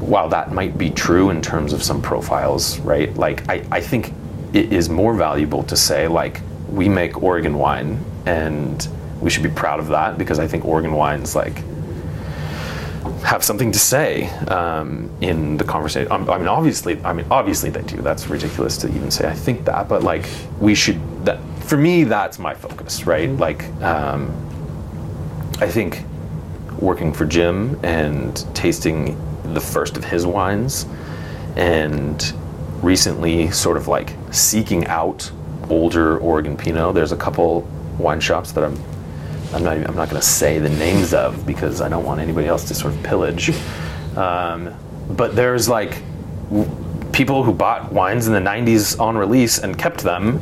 while 0.00 0.30
that 0.30 0.52
might 0.52 0.78
be 0.78 0.88
true 0.88 1.28
in 1.28 1.42
terms 1.42 1.74
of 1.74 1.82
some 1.82 2.00
profiles, 2.00 2.78
right? 2.78 3.14
Like, 3.14 3.46
I, 3.46 3.62
I 3.70 3.80
think 3.82 4.14
it 4.54 4.72
is 4.72 4.88
more 4.88 5.12
valuable 5.12 5.62
to 5.64 5.76
say 5.76 6.08
like, 6.08 6.40
we 6.70 6.88
make 6.88 7.22
Oregon 7.22 7.58
wine, 7.58 8.02
and 8.24 8.88
we 9.20 9.28
should 9.28 9.42
be 9.42 9.50
proud 9.50 9.80
of 9.80 9.88
that 9.88 10.16
because 10.16 10.38
I 10.38 10.46
think 10.46 10.64
Oregon 10.64 10.92
wines 10.92 11.36
like 11.36 11.62
have 13.24 13.42
something 13.42 13.72
to 13.72 13.78
say 13.78 14.28
um, 14.48 15.10
in 15.22 15.56
the 15.56 15.64
conversation. 15.64 16.12
Um, 16.12 16.28
I 16.28 16.36
mean, 16.36 16.46
obviously, 16.46 17.02
I 17.04 17.14
mean, 17.14 17.26
obviously 17.30 17.70
they 17.70 17.82
do. 17.82 17.96
That's 18.02 18.28
ridiculous 18.28 18.76
to 18.78 18.88
even 18.88 19.10
say. 19.10 19.26
I 19.26 19.32
think 19.32 19.64
that, 19.64 19.88
but 19.88 20.02
like, 20.02 20.28
we 20.60 20.74
should. 20.74 21.00
That 21.24 21.40
for 21.64 21.78
me, 21.78 22.04
that's 22.04 22.38
my 22.38 22.54
focus, 22.54 23.06
right? 23.06 23.30
Like, 23.30 23.64
um, 23.82 24.30
I 25.58 25.68
think 25.68 26.02
working 26.78 27.14
for 27.14 27.24
Jim 27.24 27.80
and 27.82 28.44
tasting 28.54 29.16
the 29.54 29.60
first 29.60 29.96
of 29.96 30.04
his 30.04 30.26
wines, 30.26 30.84
and 31.56 32.34
recently, 32.82 33.50
sort 33.50 33.78
of 33.78 33.88
like 33.88 34.14
seeking 34.32 34.86
out 34.86 35.30
older 35.70 36.18
Oregon 36.18 36.58
Pinot. 36.58 36.94
There's 36.94 37.12
a 37.12 37.16
couple 37.16 37.62
wine 37.98 38.20
shops 38.20 38.52
that 38.52 38.64
I'm 38.64 38.76
I'm 39.54 39.62
not, 39.62 39.76
I'm 39.76 39.94
not 39.94 40.10
going 40.10 40.20
to 40.20 40.26
say 40.26 40.58
the 40.58 40.68
names 40.68 41.14
of 41.14 41.46
because 41.46 41.80
I 41.80 41.88
don't 41.88 42.04
want 42.04 42.20
anybody 42.20 42.48
else 42.48 42.64
to 42.68 42.74
sort 42.74 42.92
of 42.92 43.02
pillage. 43.02 43.52
Um, 44.16 44.74
but 45.10 45.36
there's 45.36 45.68
like 45.68 46.02
w- 46.50 46.68
people 47.12 47.44
who 47.44 47.52
bought 47.52 47.92
wines 47.92 48.26
in 48.26 48.32
the 48.32 48.40
90s 48.40 48.98
on 48.98 49.16
release 49.16 49.58
and 49.58 49.78
kept 49.78 50.00
them. 50.00 50.40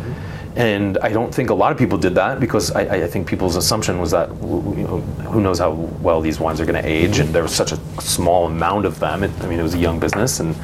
And 0.56 0.98
I 0.98 1.10
don't 1.10 1.34
think 1.34 1.50
a 1.50 1.54
lot 1.54 1.72
of 1.72 1.78
people 1.78 1.98
did 1.98 2.14
that 2.14 2.40
because 2.40 2.70
I, 2.72 3.04
I 3.04 3.06
think 3.06 3.26
people's 3.26 3.56
assumption 3.56 3.98
was 3.98 4.10
that 4.10 4.28
you 4.30 4.86
know, 4.86 5.00
who 5.30 5.40
knows 5.40 5.58
how 5.58 5.72
well 5.72 6.20
these 6.20 6.40
wines 6.40 6.60
are 6.60 6.66
going 6.66 6.82
to 6.82 6.86
age, 6.86 7.20
and 7.20 7.30
there 7.34 7.42
was 7.42 7.54
such 7.54 7.72
a 7.72 7.78
small 8.02 8.46
amount 8.46 8.84
of 8.84 8.98
them. 8.98 9.22
It, 9.22 9.30
I 9.40 9.46
mean, 9.46 9.58
it 9.58 9.62
was 9.62 9.74
a 9.74 9.78
young 9.78 9.98
business, 9.98 10.40
and 10.40 10.54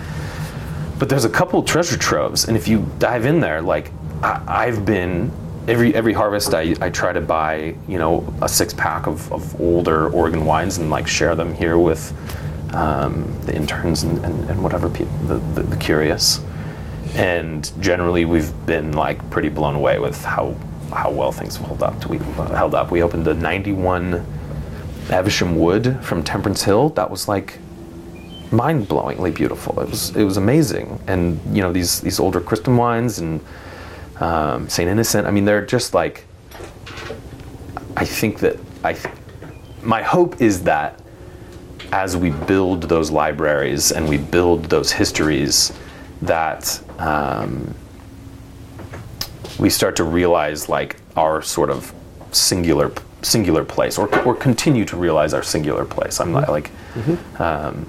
but 0.98 1.08
there's 1.08 1.24
a 1.24 1.30
couple 1.30 1.62
treasure 1.62 1.96
troves, 1.96 2.48
and 2.48 2.56
if 2.56 2.68
you 2.68 2.87
dive 2.98 3.24
in 3.24 3.40
there, 3.40 3.62
like 3.62 3.90
I, 4.22 4.42
I've 4.46 4.84
been 4.84 5.32
every 5.68 5.94
every 5.94 6.12
harvest, 6.12 6.54
I, 6.54 6.74
I 6.81 6.90
try 6.90 7.12
to 7.12 7.20
buy 7.20 7.74
you 7.87 7.98
know 7.98 8.26
a 8.42 8.48
six 8.48 8.72
pack 8.74 9.07
of, 9.07 9.31
of 9.33 9.61
older 9.61 10.09
Oregon 10.11 10.44
wines 10.44 10.78
and 10.78 10.90
like 10.90 11.07
share 11.07 11.35
them 11.35 11.54
here 11.54 11.78
with 11.78 12.12
um, 12.74 13.38
the 13.44 13.54
interns 13.54 14.02
and, 14.02 14.24
and, 14.24 14.50
and 14.50 14.62
whatever 14.62 14.88
people 14.88 15.16
the, 15.26 15.37
the, 15.54 15.62
the 15.62 15.76
curious. 15.76 16.40
And 17.14 17.70
generally, 17.81 18.24
we've 18.24 18.52
been 18.66 18.92
like 18.92 19.28
pretty 19.31 19.48
blown 19.48 19.74
away 19.74 19.98
with 19.98 20.24
how 20.24 20.54
how 20.92 21.11
well 21.11 21.33
things 21.33 21.57
held 21.57 21.83
up. 21.83 22.07
We 22.07 22.18
held 22.18 22.74
up. 22.74 22.90
We 22.90 23.02
opened 23.02 23.26
a 23.28 23.35
'91 23.35 24.24
Evesham 25.11 25.59
Wood 25.59 25.98
from 26.02 26.22
Temperance 26.22 26.62
Hill. 26.62 26.90
That 26.90 27.11
was 27.11 27.28
like 27.28 27.59
mind-blowingly 28.50 29.35
beautiful. 29.35 29.81
It 29.81 29.90
was 29.90 30.16
it 30.16 30.24
was 30.24 30.37
amazing. 30.37 31.00
And 31.07 31.40
you 31.54 31.62
know 31.62 31.72
these 31.72 32.00
these 32.00 32.20
older 32.20 32.40
Cristom 32.40 32.76
wines 32.76 33.18
and 33.18 33.40
um, 34.20 34.68
Saint 34.68 34.88
Innocent. 34.90 35.26
I 35.26 35.31
mean, 35.31 35.44
they're 35.44 35.64
just 35.66 35.94
like. 35.94 36.24
I 37.96 38.04
think 38.04 38.38
that 38.40 38.57
I. 38.85 38.92
th- 38.94 39.14
My 39.83 40.02
hope 40.02 40.40
is 40.40 40.62
that 40.64 41.00
as 41.92 42.16
we 42.16 42.31
build 42.31 42.83
those 42.83 43.11
libraries 43.11 43.92
and 43.92 44.09
we 44.09 44.18
build 44.18 44.64
those 44.66 44.92
histories, 44.92 45.72
that 46.22 46.81
um, 46.98 47.74
we 49.59 49.70
start 49.70 49.96
to 49.96 50.04
realize 50.04 50.68
like 50.68 50.96
our 51.16 51.40
sort 51.42 51.70
of 51.70 51.92
singular 52.33 52.92
singular 53.22 53.64
place, 53.64 53.98
or 53.98 54.07
or 54.24 54.35
continue 54.35 54.85
to 54.85 54.96
realize 54.96 55.33
our 55.35 55.42
singular 55.42 55.85
place. 55.85 56.20
I'm 56.20 56.33
not 56.33 56.48
like. 56.48 56.70
Um, 57.40 57.87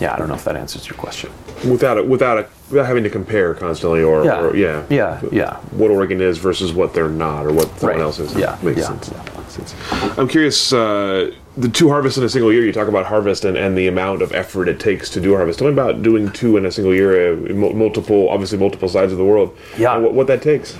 yeah, 0.00 0.12
I 0.14 0.18
don't 0.18 0.28
know 0.28 0.34
if 0.34 0.44
that 0.44 0.56
answers 0.56 0.86
your 0.88 0.96
question. 0.96 1.30
Without 1.68 1.96
it, 1.98 2.06
without 2.06 2.38
it, 2.38 2.48
without 2.70 2.86
having 2.86 3.02
to 3.04 3.10
compare 3.10 3.54
constantly, 3.54 4.02
or 4.02 4.24
Yeah. 4.24 4.40
or, 4.40 4.56
yeah, 4.56 4.82
Yeah, 4.90 5.20
yeah. 5.32 5.56
what 5.70 5.90
Oregon 5.90 6.20
is 6.20 6.38
versus 6.38 6.72
what 6.72 6.92
they're 6.94 7.08
not, 7.08 7.46
or 7.46 7.52
what 7.52 7.68
someone 7.78 7.98
Right. 7.98 8.04
else 8.04 8.18
is. 8.18 8.34
Yeah, 8.34 8.56
makes 8.62 8.78
yeah. 8.80 8.86
sense. 8.88 9.10
Makes 9.36 9.52
sense. 9.54 9.74
I'm 10.18 10.28
curious. 10.28 10.72
Uh, 10.72 11.30
the 11.56 11.68
two 11.70 11.88
harvests 11.88 12.18
in 12.18 12.24
a 12.24 12.28
single 12.28 12.52
year. 12.52 12.62
You 12.66 12.72
talk 12.72 12.88
about 12.88 13.06
harvest 13.06 13.46
and, 13.46 13.56
and 13.56 13.78
the 13.78 13.86
amount 13.88 14.20
of 14.20 14.34
effort 14.34 14.68
it 14.68 14.78
takes 14.78 15.08
to 15.10 15.20
do 15.20 15.34
harvest. 15.34 15.58
Tell 15.58 15.68
me 15.68 15.72
about 15.72 16.02
doing 16.02 16.30
two 16.32 16.58
in 16.58 16.66
a 16.66 16.70
single 16.70 16.94
year, 16.94 17.32
uh, 17.32 17.36
multiple, 17.54 18.28
obviously 18.28 18.58
multiple 18.58 18.88
sides 18.90 19.12
of 19.12 19.16
the 19.18 19.24
world. 19.24 19.56
Yeah. 19.78 19.96
what, 19.96 20.12
what 20.12 20.26
that 20.26 20.42
takes. 20.42 20.76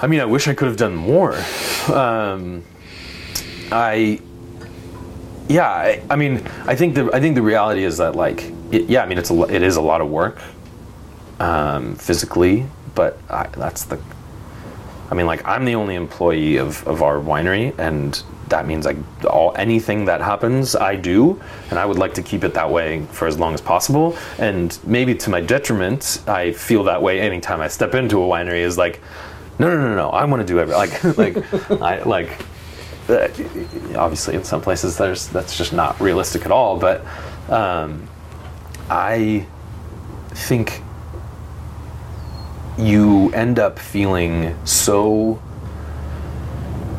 I 0.00 0.06
mean, 0.06 0.20
I 0.20 0.26
wish 0.26 0.46
I 0.46 0.54
could 0.54 0.68
have 0.68 0.76
done 0.76 0.94
more. 0.94 1.34
Um, 1.92 2.62
I, 3.72 4.20
yeah, 5.48 5.68
I, 5.68 6.02
I 6.10 6.16
mean, 6.16 6.46
I 6.66 6.74
think 6.74 6.94
the 6.94 7.10
I 7.12 7.20
think 7.20 7.34
the 7.34 7.42
reality 7.42 7.84
is 7.84 7.98
that 7.98 8.16
like, 8.16 8.50
it, 8.70 8.88
yeah, 8.88 9.02
I 9.02 9.06
mean, 9.06 9.18
it's 9.18 9.30
a 9.30 9.42
it 9.42 9.62
is 9.62 9.76
a 9.76 9.82
lot 9.82 10.00
of 10.00 10.08
work, 10.10 10.38
um, 11.40 11.94
physically, 11.96 12.66
but 12.94 13.18
I, 13.28 13.46
that's 13.48 13.84
the. 13.84 13.98
I 15.10 15.14
mean, 15.14 15.26
like 15.26 15.44
I'm 15.46 15.64
the 15.64 15.74
only 15.74 15.96
employee 15.96 16.56
of, 16.56 16.86
of 16.88 17.02
our 17.02 17.18
winery, 17.18 17.78
and 17.78 18.20
that 18.48 18.66
means 18.66 18.86
like 18.86 18.96
all 19.24 19.52
anything 19.56 20.06
that 20.06 20.20
happens, 20.20 20.74
I 20.74 20.96
do, 20.96 21.40
and 21.70 21.78
I 21.78 21.84
would 21.84 21.98
like 21.98 22.14
to 22.14 22.22
keep 22.22 22.42
it 22.42 22.54
that 22.54 22.70
way 22.70 23.04
for 23.12 23.26
as 23.28 23.38
long 23.38 23.52
as 23.54 23.60
possible. 23.60 24.16
And 24.38 24.78
maybe 24.84 25.14
to 25.16 25.30
my 25.30 25.40
detriment, 25.40 26.22
I 26.26 26.52
feel 26.52 26.84
that 26.84 27.02
way 27.02 27.20
anytime 27.20 27.60
I 27.60 27.68
step 27.68 27.94
into 27.94 28.22
a 28.22 28.26
winery. 28.26 28.60
Is 28.60 28.78
like, 28.78 29.00
no, 29.58 29.68
no, 29.68 29.80
no, 29.80 29.94
no, 29.94 30.08
I 30.10 30.24
want 30.24 30.40
to 30.40 30.46
do 30.46 30.58
every 30.58 30.74
like 30.74 31.04
like 31.18 31.52
I 31.70 32.02
like. 32.02 32.44
Uh, 33.08 33.28
obviously, 33.96 34.34
in 34.34 34.44
some 34.44 34.60
places, 34.62 34.96
there's 34.96 35.28
that's 35.28 35.56
just 35.56 35.72
not 35.72 36.00
realistic 36.00 36.44
at 36.46 36.50
all. 36.50 36.78
But 36.78 37.04
um, 37.50 38.08
I 38.88 39.46
think 40.30 40.82
you 42.78 43.30
end 43.32 43.58
up 43.58 43.78
feeling 43.78 44.56
so, 44.64 45.40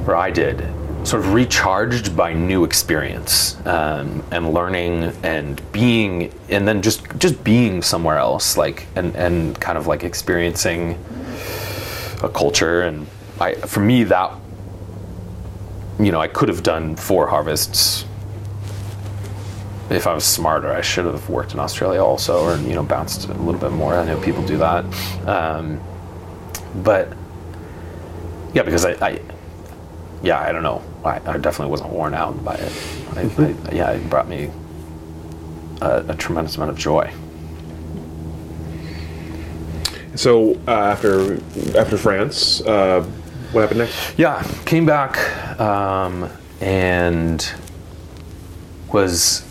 or 0.05 0.15
I 0.15 0.29
did, 0.31 0.63
sort 1.03 1.23
of 1.23 1.33
recharged 1.33 2.15
by 2.15 2.33
new 2.33 2.63
experience 2.63 3.57
um, 3.65 4.23
and 4.31 4.53
learning 4.53 5.11
and 5.23 5.61
being, 5.71 6.31
and 6.49 6.67
then 6.67 6.81
just 6.81 7.03
just 7.17 7.43
being 7.43 7.81
somewhere 7.81 8.17
else, 8.17 8.57
like 8.57 8.85
and 8.95 9.15
and 9.15 9.59
kind 9.59 9.77
of 9.77 9.87
like 9.87 10.03
experiencing 10.03 10.99
a 12.21 12.29
culture. 12.29 12.83
And 12.83 13.07
I, 13.39 13.55
for 13.55 13.79
me, 13.79 14.03
that 14.05 14.31
you 15.99 16.11
know, 16.11 16.19
I 16.19 16.27
could 16.27 16.49
have 16.49 16.63
done 16.63 16.95
four 16.95 17.27
harvests 17.27 18.05
if 19.89 20.07
I 20.07 20.13
was 20.13 20.23
smarter, 20.23 20.71
I 20.73 20.81
should 20.81 21.05
have 21.05 21.29
worked 21.29 21.53
in 21.53 21.59
Australia 21.59 22.03
also, 22.03 22.43
or 22.43 22.57
you 22.57 22.73
know, 22.73 22.83
bounced 22.83 23.27
a 23.27 23.33
little 23.33 23.59
bit 23.59 23.71
more. 23.71 23.93
I 23.93 24.05
know 24.05 24.19
people 24.19 24.43
do 24.45 24.57
that, 24.57 24.83
um, 25.27 25.79
but 26.83 27.09
yeah, 28.53 28.63
because 28.63 28.85
I, 28.85 28.93
I, 29.05 29.21
yeah, 30.23 30.39
I 30.39 30.51
don't 30.51 30.63
know. 30.63 30.81
I, 31.03 31.17
I 31.17 31.37
definitely 31.37 31.67
wasn't 31.67 31.91
worn 31.91 32.15
out 32.15 32.43
by 32.43 32.55
it. 32.55 32.71
I, 33.15 33.21
I, 33.21 33.75
yeah, 33.75 33.91
it 33.91 34.09
brought 34.09 34.27
me 34.27 34.49
a, 35.81 36.03
a 36.07 36.15
tremendous 36.15 36.55
amount 36.55 36.71
of 36.71 36.77
joy. 36.77 37.13
So 40.15 40.55
uh, 40.67 40.71
after 40.71 41.35
after 41.77 41.97
France, 41.97 42.61
uh, 42.61 43.07
what 43.55 43.61
happened 43.61 43.79
next? 43.79 44.19
Yeah, 44.19 44.43
came 44.65 44.85
back 44.85 45.59
um, 45.59 46.29
and 46.59 47.53
was 48.91 49.43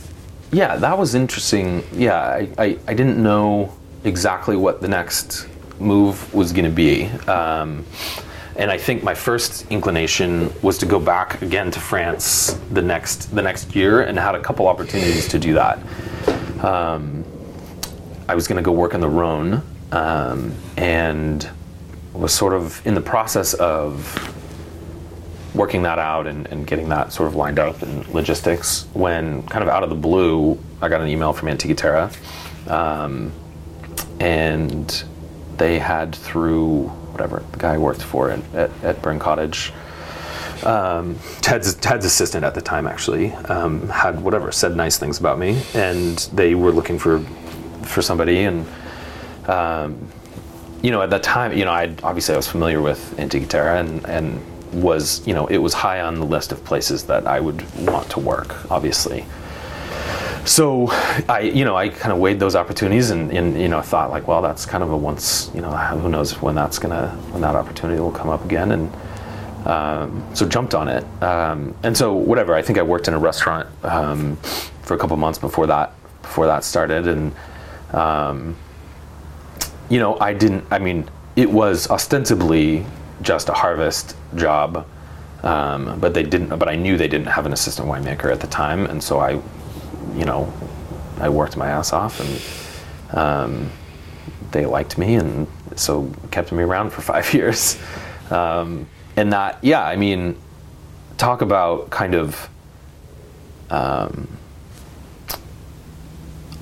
yeah, 0.53 0.77
that 0.77 0.97
was 0.97 1.14
interesting. 1.14 1.83
Yeah, 1.93 2.21
I, 2.21 2.49
I, 2.59 2.79
I 2.87 2.95
didn't 2.95 3.21
know 3.21 3.75
exactly 4.05 4.57
what 4.57 4.81
the 4.81 4.88
next 4.88 5.49
move 5.81 6.33
was 6.33 6.53
going 6.53 6.67
to 6.67 6.71
be. 6.71 7.07
Um, 7.27 7.85
and 8.57 8.71
I 8.71 8.79
think 8.79 9.03
my 9.03 9.14
first 9.14 9.67
inclination 9.71 10.53
was 10.62 10.79
to 10.79 10.87
go 10.87 11.01
back 11.01 11.43
again 11.43 11.73
to 11.73 11.81
France 11.81 12.57
the 12.71 12.83
next 12.83 13.35
the 13.35 13.43
next 13.43 13.75
year, 13.75 14.03
and 14.03 14.17
had 14.19 14.35
a 14.37 14.40
couple 14.40 14.69
opportunities 14.69 15.27
to 15.29 15.38
do 15.38 15.55
that. 15.55 15.79
Um, 16.62 17.25
I 18.29 18.35
was 18.35 18.47
going 18.47 18.57
to 18.57 18.62
go 18.62 18.71
work 18.71 18.95
in 18.95 19.01
the 19.01 19.09
Rhone, 19.09 19.62
um, 19.90 20.55
and 20.77 21.49
was 22.14 22.33
sort 22.33 22.55
of 22.55 22.85
in 22.87 22.94
the 22.94 23.00
process 23.00 23.55
of 23.55 24.31
working 25.55 25.83
that 25.83 25.98
out 25.98 26.27
and, 26.27 26.46
and, 26.48 26.66
getting 26.66 26.88
that 26.88 27.12
sort 27.12 27.29
of 27.29 27.37
lined 27.37 27.59
up 27.59 27.83
and 27.83 28.07
logistics 28.09 28.87
when 28.92 29.42
kind 29.44 29.62
of 29.62 29.68
out 29.68 29.85
of 29.85 29.88
the 29.88 29.94
blue 29.94 30.59
i 30.83 30.88
got 30.88 31.00
an 31.00 31.09
email 31.09 31.33
from 31.33 31.48
Antica 31.48 31.74
Terra 31.74 32.11
um, 32.66 33.33
and 34.18 35.05
they 35.57 35.79
had 35.79 36.14
through 36.14 36.88
whatever 37.12 37.44
the 37.53 37.59
guy 37.59 37.79
worked 37.79 38.03
for 38.03 38.31
at, 38.31 38.55
at, 38.55 38.70
at 38.83 39.03
Burn 39.03 39.18
Cottage 39.18 39.72
um, 40.64 41.18
Ted's, 41.40 41.74
Ted's 41.74 42.05
assistant 42.05 42.44
at 42.44 42.55
the 42.55 42.62
time 42.62 42.87
actually 42.87 43.33
um, 43.33 43.88
had 43.88 44.20
whatever 44.20 44.50
said 44.50 44.77
nice 44.77 44.98
things 44.98 45.18
about 45.18 45.38
me 45.38 45.62
and 45.74 46.18
they 46.33 46.55
were 46.55 46.72
looking 46.72 46.98
for 46.98 47.20
for 47.85 48.03
somebody 48.03 48.44
and 48.44 48.66
um, 49.46 50.09
you 50.85 50.90
know 50.92 51.03
at 51.03 51.11
that 51.11 51.23
time 51.23 51.53
you 51.53 51.64
know 51.64 51.73
I 51.73 51.85
obviously 52.03 52.35
I 52.35 52.37
was 52.37 52.47
familiar 52.47 52.81
with 52.81 53.18
Antica 53.18 53.47
Terra 53.47 53.81
and 53.81 54.07
and 54.07 54.40
was, 54.75 55.27
you 55.27 55.35
know, 55.35 55.47
it 55.47 55.59
was 55.59 55.73
high 55.73 56.01
on 56.01 56.16
the 56.16 56.27
list 56.27 56.53
of 56.53 56.64
places 56.64 57.05
that 57.05 57.27
I 57.27 57.40
would 57.40 57.62
want 57.87 58.11
to 58.11 58.20
work, 58.20 58.70
obviously. 58.70 59.25
So 60.44 60.88
I, 61.29 61.51
you 61.55 61.64
know, 61.64 61.77
I 61.77 61.88
kind 61.88 62.12
of 62.12 62.18
weighed 62.18 62.38
those 62.38 62.55
opportunities 62.55 63.11
and, 63.11 63.31
and, 63.31 63.59
you 63.59 63.68
know, 63.68 63.81
thought 63.81 64.11
like, 64.11 64.29
well, 64.29 64.42
that's 64.42 64.66
kind 64.66 64.83
of 64.83 64.90
a 64.90 64.97
once, 64.97 65.51
you 65.55 65.62
know, 65.62 65.70
who 65.70 66.09
knows 66.09 66.40
when 66.42 66.55
that's 66.55 66.79
gonna, 66.79 67.09
when 67.31 67.40
that 67.42 67.55
opportunity 67.55 67.99
will 68.01 68.12
come 68.12 68.29
up 68.29 68.44
again. 68.44 68.73
And 68.73 69.66
um, 69.66 70.27
so 70.35 70.47
jumped 70.47 70.75
on 70.75 70.88
it. 70.88 71.05
Um, 71.23 71.75
and 71.83 71.97
so 71.97 72.12
whatever, 72.12 72.55
I 72.55 72.61
think 72.61 72.79
I 72.79 72.83
worked 72.83 73.09
in 73.09 73.14
a 73.14 73.18
restaurant 73.18 73.68
um, 73.85 74.37
for 74.83 74.94
a 74.94 74.99
couple 74.99 75.16
months 75.16 75.38
before 75.38 75.66
that, 75.68 75.94
before 76.20 76.47
that 76.47 76.62
started. 76.62 77.09
And, 77.09 77.35
um, 77.92 78.57
you 79.88 79.99
know, 79.99 80.18
I 80.18 80.33
didn't, 80.33 80.64
I 80.70 80.79
mean, 80.79 81.09
it 81.37 81.51
was 81.51 81.90
ostensibly 81.90 82.87
just 83.23 83.49
a 83.49 83.53
harvest 83.53 84.16
job. 84.35 84.87
Um, 85.44 86.01
but 86.01 86.14
they 86.14 86.23
didn't. 86.23 86.59
But 86.59 86.68
I 86.68 86.75
knew 86.75 86.97
they 86.97 87.07
didn't 87.07 87.27
have 87.27 87.44
an 87.44 87.53
assistant 87.53 87.87
winemaker 87.87 88.33
at 88.33 88.40
the 88.40 88.47
time, 88.47 88.87
and 88.87 89.03
so 89.03 89.18
I, 89.18 89.33
you 90.16 90.25
know, 90.25 90.51
I 91.18 91.29
worked 91.29 91.59
my 91.59 91.68
ass 91.68 91.92
off, 91.92 92.18
and 92.18 93.18
um, 93.18 93.70
they 94.53 94.64
liked 94.64 94.97
me, 94.97 95.16
and 95.16 95.47
so 95.77 96.11
kept 96.31 96.51
me 96.51 96.62
around 96.62 96.90
for 96.94 97.03
five 97.12 97.35
years. 97.35 97.79
Um, 98.31 98.87
and 99.16 99.35
that, 99.35 99.62
yeah, 99.62 99.85
I 99.85 99.97
mean, 99.97 100.37
talk 101.18 101.42
about 101.42 101.90
kind 101.90 102.14
of 102.14 102.49
um, 103.70 104.27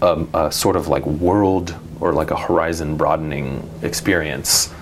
a, 0.02 0.26
a, 0.35 0.52
sort 0.52 0.74
of 0.74 0.88
like 0.88 1.06
world 1.06 1.74
or 2.02 2.12
like 2.12 2.32
a 2.32 2.36
horizon 2.36 2.96
broadening 2.96 3.70
experience. 3.82 4.74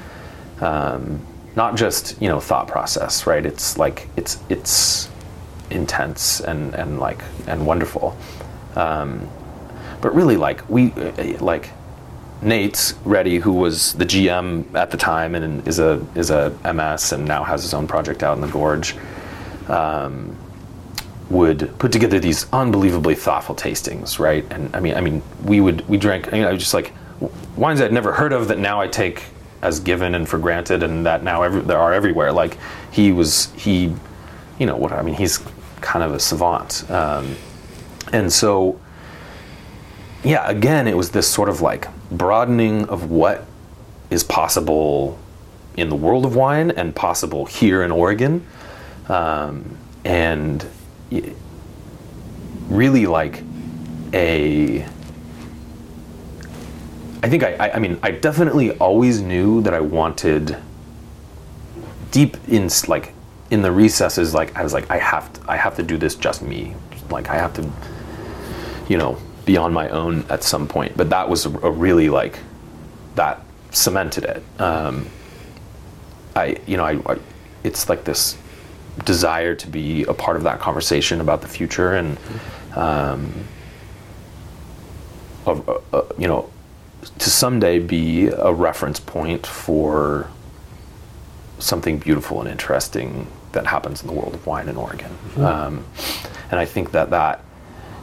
Um, 0.61 1.21
not 1.55 1.77
just 1.77 2.21
you 2.21 2.29
know 2.29 2.41
thought 2.41 2.67
process, 2.67 3.27
right? 3.27 3.45
It's 3.45 3.77
like 3.77 4.09
it's 4.17 4.39
it's 4.49 5.11
intense 5.71 6.41
and 6.41 6.75
and 6.75 6.99
like 6.99 7.23
and 7.47 7.67
wonderful, 7.67 8.17
um, 8.75 9.29
but 10.01 10.15
really 10.15 10.39
like 10.39 10.69
we 10.71 10.93
like 11.41 11.71
Nate 12.41 12.95
Ready, 13.05 13.39
who 13.39 13.53
was 13.53 13.93
the 13.95 14.07
GM 14.07 14.75
at 14.75 14.91
the 14.91 14.97
time 14.97 15.35
and 15.35 15.67
is 15.69 15.79
a 15.79 16.05
is 16.15 16.31
a 16.31 16.51
MS 16.65 17.13
and 17.13 17.27
now 17.27 17.45
has 17.45 17.63
his 17.63 17.75
own 17.75 17.87
project 17.87 18.23
out 18.23 18.37
in 18.37 18.41
the 18.41 18.49
Gorge. 18.49 18.97
Um, 19.69 20.37
would 21.29 21.79
put 21.79 21.93
together 21.93 22.19
these 22.19 22.53
unbelievably 22.53 23.15
thoughtful 23.15 23.55
tastings, 23.55 24.19
right? 24.19 24.45
And 24.51 24.75
I 24.75 24.81
mean, 24.81 24.95
I 24.97 25.01
mean, 25.01 25.23
we 25.45 25.61
would 25.61 25.89
we 25.89 25.97
drank. 25.97 26.27
You 26.33 26.43
know, 26.43 26.57
just 26.57 26.75
like 26.75 26.93
wines 27.57 27.81
I'd 27.81 27.93
never 27.93 28.13
heard 28.13 28.33
of 28.33 28.49
that 28.49 28.59
now 28.59 28.81
I 28.81 28.89
take 28.89 29.25
as 29.63 29.81
given 29.81 30.15
and 30.15 30.29
for 30.29 30.39
granted, 30.39 30.83
and 30.83 31.05
that 31.05 31.23
now 31.23 31.43
every, 31.43 31.61
there 31.61 31.79
are 31.79 31.93
everywhere. 31.93 32.33
Like 32.33 32.57
he 32.91 33.13
was, 33.13 33.53
he, 33.53 33.95
you 34.59 34.67
know, 34.67 34.77
what 34.77 34.93
I 34.93 35.03
mean, 35.03 35.15
he's 35.15 35.39
kind 35.81 36.03
of 36.03 36.15
a 36.15 36.21
savant, 36.21 36.91
um, 36.91 37.37
and 38.13 38.33
so, 38.33 38.81
yeah, 40.25 40.49
again, 40.49 40.89
it 40.89 40.97
was 40.97 41.11
this 41.11 41.29
sort 41.29 41.49
of 41.49 41.61
like 41.61 41.89
broadening 42.11 42.89
of 42.89 43.11
what 43.11 43.47
is 44.11 44.25
possible 44.25 45.19
in 45.77 45.89
the 45.89 45.97
world 45.97 46.25
of 46.25 46.35
wine 46.35 46.71
and 46.73 46.95
possible 46.97 47.47
here 47.47 47.83
in 47.83 47.91
Oregon, 47.93 48.45
um, 49.09 49.77
and 50.05 50.67
really 52.69 53.07
like 53.07 53.43
a 54.13 54.87
I 57.23 57.29
think 57.29 57.43
I, 57.43 57.55
I, 57.55 57.75
I 57.75 57.79
mean, 57.79 57.99
I 58.03 58.13
definitely 58.13 58.73
always 58.79 59.21
knew 59.21 59.61
that 59.63 59.75
I 59.75 59.81
wanted 59.81 60.57
deep 62.11 62.37
in 62.49 62.71
like 62.89 63.13
in 63.51 63.63
the 63.63 63.71
recesses. 63.71 64.33
Like 64.33 64.57
I 64.57 64.63
was 64.63 64.73
like, 64.73 64.91
I 64.91 64.97
have 64.99 65.33
to, 65.35 65.41
I 65.51 65.57
have 65.57 65.77
to 65.77 65.83
do 65.83 65.99
this 65.99 66.15
just 66.15 66.41
me. 66.43 66.75
Like 67.11 67.29
I 67.29 67.37
have 67.37 67.53
to, 67.55 67.71
you 68.89 68.97
know, 68.97 69.19
be 69.45 69.57
on 69.57 69.73
my 69.73 69.89
own 69.91 70.25
at 70.31 70.43
some 70.43 70.67
point. 70.67 70.97
But 70.97 71.11
that 71.11 71.29
was 71.29 71.45
a, 71.45 71.51
a 71.59 71.71
really 71.71 72.09
like 72.09 72.39
that 73.17 73.43
cemented 73.71 74.25
it. 74.25 74.43
Um, 74.61 75.07
I, 76.35 76.57
you 76.67 76.77
know, 76.77 76.85
I, 76.85 76.93
I, 77.13 77.19
it's 77.65 77.89
like 77.89 78.05
this 78.05 78.39
desire 79.05 79.55
to 79.55 79.67
be 79.67 80.05
a 80.05 80.15
part 80.15 80.37
of 80.37 80.45
that 80.45 80.59
conversation 80.59 81.21
about 81.21 81.43
the 81.43 81.49
future 81.49 81.95
and, 81.95 82.19
um, 82.77 83.33
of, 85.47 85.69
uh, 85.69 85.79
uh, 85.93 86.03
you 86.19 86.27
know, 86.27 86.51
to 87.19 87.31
someday 87.31 87.79
be 87.79 88.29
a 88.29 88.53
reference 88.53 89.01
point 89.01 89.47
for 89.47 90.31
something 91.59 91.99
beautiful 91.99 92.41
and 92.41 92.49
interesting 92.49 93.27
that 93.53 93.67
happens 93.67 94.03
in 94.03 94.07
the 94.07 94.13
world 94.13 94.35
of 94.35 94.47
wine 94.47 94.69
in 94.69 94.77
Oregon. 94.77 95.11
Mm-hmm. 95.11 95.45
Um, 95.45 95.85
and 96.51 96.61
I 96.61 96.65
think 96.65 96.93
that 96.93 97.11
that, 97.11 97.45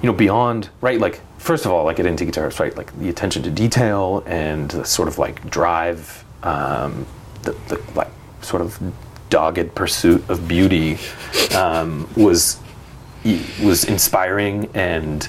you 0.01 0.07
know, 0.07 0.13
beyond, 0.13 0.69
right, 0.81 0.99
like, 0.99 1.21
first 1.37 1.65
of 1.65 1.71
all, 1.71 1.85
like 1.85 1.99
at 1.99 2.05
Antica 2.05 2.31
Terra, 2.31 2.51
right, 2.59 2.75
like 2.75 2.97
the 2.99 3.09
attention 3.09 3.43
to 3.43 3.49
detail 3.49 4.23
and 4.25 4.69
the 4.71 4.85
sort 4.85 5.07
of 5.07 5.17
like 5.17 5.49
drive 5.49 6.23
um, 6.43 7.05
the, 7.43 7.51
the 7.67 7.81
like 7.95 8.09
sort 8.41 8.61
of 8.61 8.79
dogged 9.29 9.73
pursuit 9.75 10.27
of 10.29 10.47
beauty 10.47 10.97
um, 11.55 12.07
was 12.15 12.59
was 13.61 13.83
inspiring, 13.83 14.69
and 14.73 15.27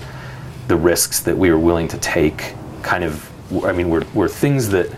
the 0.68 0.76
risks 0.76 1.20
that 1.20 1.36
we 1.36 1.50
were 1.50 1.58
willing 1.58 1.88
to 1.88 1.98
take 1.98 2.54
kind 2.82 3.02
of 3.02 3.27
I 3.64 3.72
mean 3.72 3.88
were, 3.88 4.04
were 4.14 4.28
things 4.28 4.68
that 4.70 4.90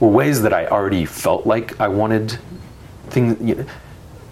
were 0.00 0.08
ways 0.08 0.42
that 0.42 0.52
I 0.52 0.66
already 0.66 1.04
felt 1.04 1.46
like 1.46 1.80
I 1.80 1.88
wanted 1.88 2.38
things 3.08 3.40
you 3.40 3.54
know, 3.54 3.66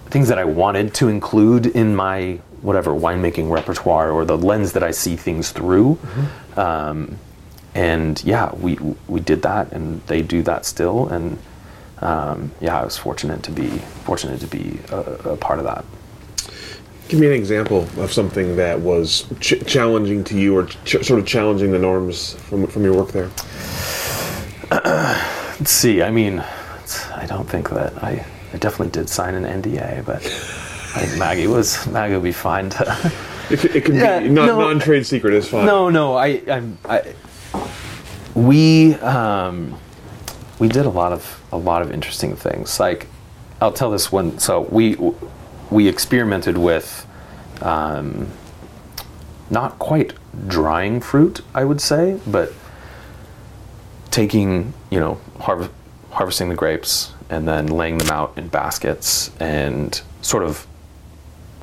things 0.07 0.29
that 0.29 0.39
I 0.39 0.45
wanted 0.45 0.95
to 0.95 1.09
include 1.09 1.67
in 1.67 1.95
my 1.95 2.41
whatever 2.63 2.91
winemaking 2.91 3.51
repertoire 3.51 4.11
or 4.11 4.25
the 4.25 4.37
lens 4.37 4.73
that 4.73 4.83
I 4.83 4.91
see 4.91 5.17
things 5.17 5.51
through. 5.51 5.95
Mm-hmm. 5.95 6.61
Um, 6.61 7.19
and 7.75 8.23
yeah, 8.25 8.53
we 8.55 8.75
we 9.07 9.21
did 9.21 9.43
that, 9.43 9.73
and 9.73 10.01
they 10.07 10.23
do 10.23 10.43
that 10.43 10.67
still. 10.67 11.09
And 11.09 11.39
um, 12.01 12.51
yeah, 12.61 12.81
I 12.81 12.85
was 12.85 12.97
fortunate 12.97 13.43
to 13.45 13.53
be 13.53 13.69
fortunate 14.05 14.41
to 14.41 14.47
be 14.47 14.81
a, 14.91 14.99
a 15.33 15.37
part 15.37 15.59
of 15.59 15.65
that. 15.67 15.85
Give 17.11 17.19
me 17.19 17.27
an 17.27 17.33
example 17.33 17.89
of 17.99 18.13
something 18.13 18.55
that 18.55 18.79
was 18.79 19.27
ch- 19.41 19.67
challenging 19.67 20.23
to 20.23 20.39
you, 20.39 20.57
or 20.57 20.67
ch- 20.67 21.05
sort 21.05 21.19
of 21.19 21.27
challenging 21.27 21.73
the 21.73 21.79
norms 21.79 22.35
from 22.35 22.69
from 22.69 22.85
your 22.85 22.95
work 22.95 23.11
there. 23.11 23.29
Let's 24.71 25.73
see. 25.73 26.03
I 26.05 26.13
mean, 26.13 26.39
I 27.17 27.27
don't 27.27 27.49
think 27.49 27.71
that 27.71 28.01
I. 28.01 28.25
I 28.53 28.59
definitely 28.59 28.93
did 28.93 29.09
sign 29.09 29.35
an 29.35 29.63
NDA, 29.63 30.05
but 30.05 30.17
I 30.17 31.05
think 31.05 31.19
Maggie 31.19 31.49
was 31.49 31.85
Maggie 31.89 32.15
would 32.15 32.23
be 32.23 32.31
fine 32.31 32.71
to. 32.71 33.13
It, 33.51 33.65
it 33.65 33.85
can 33.85 33.97
yeah, 33.97 34.21
be 34.21 34.29
non, 34.29 34.47
no, 34.47 34.61
non-trade 34.61 35.05
secret 35.05 35.35
is 35.35 35.49
fine. 35.49 35.67
No, 35.67 35.91
no, 35.91 36.15
I, 36.15 36.41
I'm, 36.49 36.79
I, 36.85 37.15
we, 38.37 38.95
um, 38.95 39.77
we 40.61 40.69
did 40.69 40.87
a 40.87 40.91
lot 40.91 41.13
of 41.13 41.43
a 41.51 41.57
lot 41.57 41.83
of 41.83 41.91
interesting 41.91 42.37
things. 42.37 42.79
Like, 42.79 43.09
I'll 43.61 43.73
tell 43.73 43.91
this 43.91 44.13
one. 44.13 44.39
So 44.39 44.61
we 44.61 44.95
we 45.71 45.89
experimented 45.89 46.59
with, 46.59 47.07
um, 47.63 48.29
not 49.51 49.79
quite 49.79 50.15
drying 50.47 51.01
fruit, 51.01 51.41
I 51.55 51.65
would 51.65 51.81
say, 51.81 52.21
but 52.27 52.53
taking 54.11 54.73
you 54.91 54.99
know 54.99 55.21
harv- 55.39 55.73
harvesting 56.11 56.49
the 56.49 56.55
grapes 56.55 57.13
and 57.29 57.47
then 57.47 57.67
laying 57.67 57.99
them 57.99 58.11
out 58.11 58.33
in 58.37 58.49
baskets 58.49 59.31
and 59.39 60.03
sort 60.21 60.43
of 60.43 60.67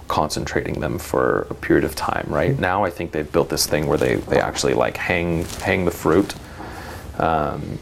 concentrating 0.07 0.79
them 0.79 0.97
for 0.97 1.41
a 1.49 1.53
period 1.53 1.83
of 1.83 1.93
time 1.95 2.25
right 2.29 2.51
mm-hmm. 2.51 2.61
now 2.61 2.83
i 2.83 2.89
think 2.89 3.11
they've 3.11 3.31
built 3.31 3.49
this 3.49 3.67
thing 3.67 3.87
where 3.87 3.97
they, 3.97 4.15
they 4.15 4.39
actually 4.39 4.73
like 4.73 4.95
hang 4.95 5.43
hang 5.59 5.83
the 5.83 5.91
fruit 5.91 6.33
um, 7.17 7.77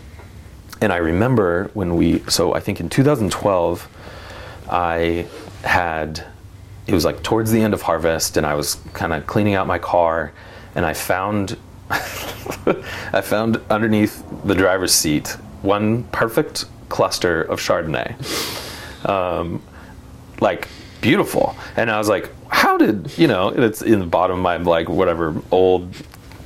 and 0.81 0.91
i 0.91 0.97
remember 0.97 1.69
when 1.75 1.95
we 1.95 2.19
so 2.27 2.53
i 2.55 2.59
think 2.59 2.79
in 2.79 2.89
2012 2.89 3.87
i 4.71 5.27
had 5.65 6.25
it 6.87 6.93
was 6.93 7.03
like 7.03 7.23
towards 7.23 7.51
the 7.51 7.61
end 7.61 7.73
of 7.73 7.81
harvest 7.81 8.37
and 8.37 8.45
i 8.45 8.53
was 8.53 8.75
kind 8.93 9.11
of 9.11 9.25
cleaning 9.25 9.55
out 9.55 9.67
my 9.67 9.79
car 9.79 10.31
and 10.75 10.85
i 10.85 10.93
found 10.93 11.57
i 11.89 13.21
found 13.21 13.59
underneath 13.69 14.23
the 14.45 14.55
driver's 14.55 14.93
seat 14.93 15.35
one 15.61 16.03
perfect 16.05 16.65
cluster 16.89 17.41
of 17.41 17.59
Chardonnay. 17.59 18.15
Um, 19.07 19.61
like 20.39 20.67
beautiful. 21.01 21.55
And 21.75 21.91
I 21.91 21.97
was 21.97 22.09
like, 22.09 22.31
how 22.47 22.77
did, 22.77 23.17
you 23.17 23.27
know, 23.27 23.49
it's 23.49 23.81
in 23.81 23.99
the 23.99 24.05
bottom 24.05 24.37
of 24.37 24.43
my 24.43 24.57
like 24.57 24.89
whatever 24.89 25.35
old 25.51 25.93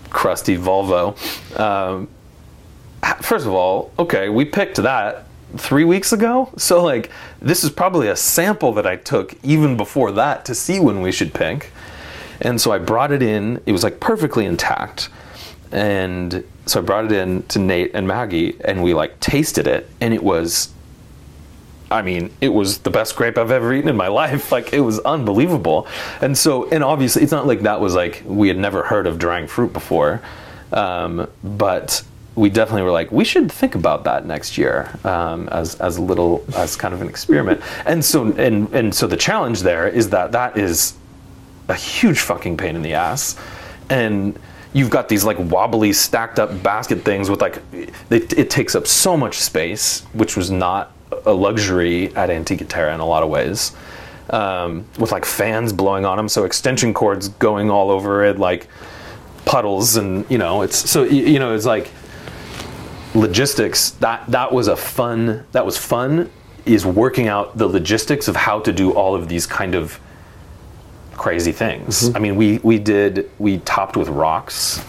crusty 0.10 0.58
Volvo. 0.58 1.16
Um, 1.60 2.10
first 3.22 3.46
of 3.46 3.54
all, 3.54 3.92
okay, 4.00 4.30
we 4.30 4.46
picked 4.46 4.78
that 4.78 5.28
three 5.58 5.86
weeks 5.86 6.14
ago. 6.14 6.52
So 6.58 6.84
like 6.84 7.10
this 7.42 7.64
is 7.64 7.70
probably 7.70 8.10
a 8.10 8.16
sample 8.16 8.74
that 8.74 8.86
I 8.86 8.96
took 8.96 9.34
even 9.44 9.78
before 9.78 10.12
that 10.12 10.46
to 10.46 10.56
see 10.56 10.80
when 10.80 11.02
we 11.02 11.12
should 11.12 11.34
pick. 11.34 11.72
And 12.42 12.60
so 12.62 12.72
I 12.72 12.78
brought 12.78 13.12
it 13.12 13.22
in. 13.22 13.62
It 13.66 13.72
was 13.72 13.84
like 13.84 14.00
perfectly 14.00 14.46
intact. 14.46 15.10
And 15.72 16.44
so 16.66 16.80
I 16.80 16.84
brought 16.84 17.06
it 17.06 17.12
in 17.12 17.44
to 17.44 17.60
Nate 17.60 17.92
and 17.94 18.08
Maggie, 18.08 18.56
and 18.64 18.84
we 18.84 18.94
like 18.94 19.20
tasted 19.20 19.68
it, 19.68 19.90
and 20.00 20.14
it 20.14 20.24
was. 20.24 20.70
I 21.92 22.04
mean, 22.04 22.32
it 22.40 22.50
was 22.50 22.80
the 22.80 22.92
best 22.92 23.16
grape 23.16 23.36
I've 23.36 23.50
ever 23.50 23.74
eaten 23.74 23.90
in 23.90 23.98
my 23.98 24.08
life. 24.22 24.52
Like 24.52 24.74
it 24.74 24.82
was 24.82 25.00
unbelievable, 25.00 25.88
and 26.22 26.38
so 26.38 26.70
and 26.70 26.84
obviously 26.84 27.24
it's 27.24 27.32
not 27.32 27.48
like 27.48 27.62
that 27.62 27.82
was 27.82 27.96
like 27.96 28.24
we 28.26 28.48
had 28.48 28.58
never 28.58 28.84
heard 28.84 29.08
of 29.08 29.18
drying 29.20 29.48
fruit 29.48 29.74
before, 29.74 30.22
um, 30.72 31.28
but 31.44 32.04
we 32.40 32.50
definitely 32.50 32.84
were 32.84 32.92
like 32.92 33.12
we 33.12 33.26
should 33.26 33.52
think 33.52 33.76
about 33.76 34.06
that 34.06 34.26
next 34.26 34.58
year 34.58 34.90
um, 35.04 35.50
as 35.50 35.76
as 35.76 35.98
a 35.98 36.02
little 36.02 36.44
as 36.56 36.76
kind 36.76 36.94
of 36.94 37.02
an 37.02 37.10
experiment. 37.10 37.62
And 37.86 38.04
so 38.04 38.32
and 38.32 38.74
and 38.74 38.96
so 38.96 39.08
the 39.08 39.18
challenge 39.18 39.62
there 39.62 39.88
is 39.88 40.10
that 40.12 40.32
that 40.32 40.58
is 40.58 40.94
a 41.68 41.76
huge 41.76 42.20
fucking 42.20 42.56
pain 42.58 42.76
in 42.76 42.82
the 42.82 42.94
ass, 42.94 43.36
and 43.90 44.40
you've 44.74 44.90
got 44.90 45.10
these 45.10 45.26
like 45.26 45.38
wobbly 45.38 45.92
stacked 45.92 46.40
up 46.40 46.64
basket 46.64 47.04
things 47.04 47.30
with 47.30 47.42
like 47.42 47.62
it, 47.74 48.34
it 48.34 48.50
takes 48.50 48.74
up 48.74 48.88
so 48.88 49.18
much 49.18 49.40
space, 49.40 50.02
which 50.14 50.38
was 50.38 50.50
not 50.50 50.94
a 51.26 51.34
luxury 51.34 52.16
at 52.16 52.30
Antica 52.30 52.64
Terra 52.64 52.94
in 52.94 53.02
a 53.02 53.06
lot 53.06 53.22
of 53.22 53.30
ways. 53.30 53.74
Um, 54.30 54.86
with 55.00 55.12
like 55.12 55.26
fans 55.26 55.74
blowing 55.74 56.06
on 56.06 56.16
them, 56.16 56.30
so 56.30 56.46
extension 56.46 56.94
cords 56.94 57.30
going 57.30 57.72
all 57.72 57.90
over 57.90 58.24
it, 58.24 58.38
like 58.38 58.68
puddles, 59.44 59.98
and 59.98 60.24
you 60.30 60.38
know, 60.38 60.62
it's 60.62 60.78
so 60.90 61.04
you 61.04 61.40
know, 61.40 61.56
it's 61.56 61.66
like 61.66 61.90
logistics. 63.14 63.92
That 63.92 64.26
that 64.28 64.52
was 64.52 64.68
a 64.68 64.76
fun. 64.76 65.46
That 65.52 65.66
was 65.66 65.78
fun. 65.78 66.30
Is 66.66 66.86
working 66.86 67.28
out 67.28 67.58
the 67.58 67.68
logistics 67.68 68.28
of 68.28 68.36
how 68.36 68.60
to 68.60 68.72
do 68.72 68.92
all 68.94 69.16
of 69.16 69.28
these 69.28 69.48
kind 69.48 69.76
of 69.76 70.00
crazy 71.14 71.52
things. 71.52 72.04
Mm-hmm. 72.04 72.18
I 72.18 72.20
mean, 72.20 72.36
we 72.36 72.58
we 72.60 72.80
did 72.80 73.30
we 73.40 73.60
topped 73.60 73.98
with 73.98 74.10
rocks 74.10 74.84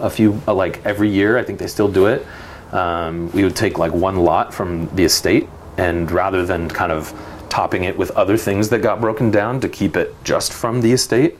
a 0.00 0.10
few 0.10 0.40
uh, 0.46 0.54
like 0.54 0.84
every 0.84 1.08
year. 1.08 1.38
I 1.38 1.42
think 1.42 1.58
they 1.58 1.66
still 1.66 1.88
do 1.88 2.06
it. 2.06 2.26
Um, 2.72 3.30
we 3.32 3.44
would 3.44 3.56
take 3.56 3.78
like 3.78 3.92
one 3.92 4.16
lot 4.16 4.52
from 4.52 4.88
the 4.96 5.04
estate, 5.04 5.48
and 5.78 6.10
rather 6.10 6.44
than 6.44 6.68
kind 6.68 6.92
of 6.92 7.12
topping 7.48 7.84
it 7.84 7.96
with 7.96 8.10
other 8.12 8.36
things 8.36 8.68
that 8.70 8.82
got 8.82 9.00
broken 9.00 9.30
down 9.30 9.60
to 9.60 9.68
keep 9.68 9.96
it 9.96 10.14
just 10.24 10.52
from 10.52 10.80
the 10.80 10.92
estate, 10.92 11.38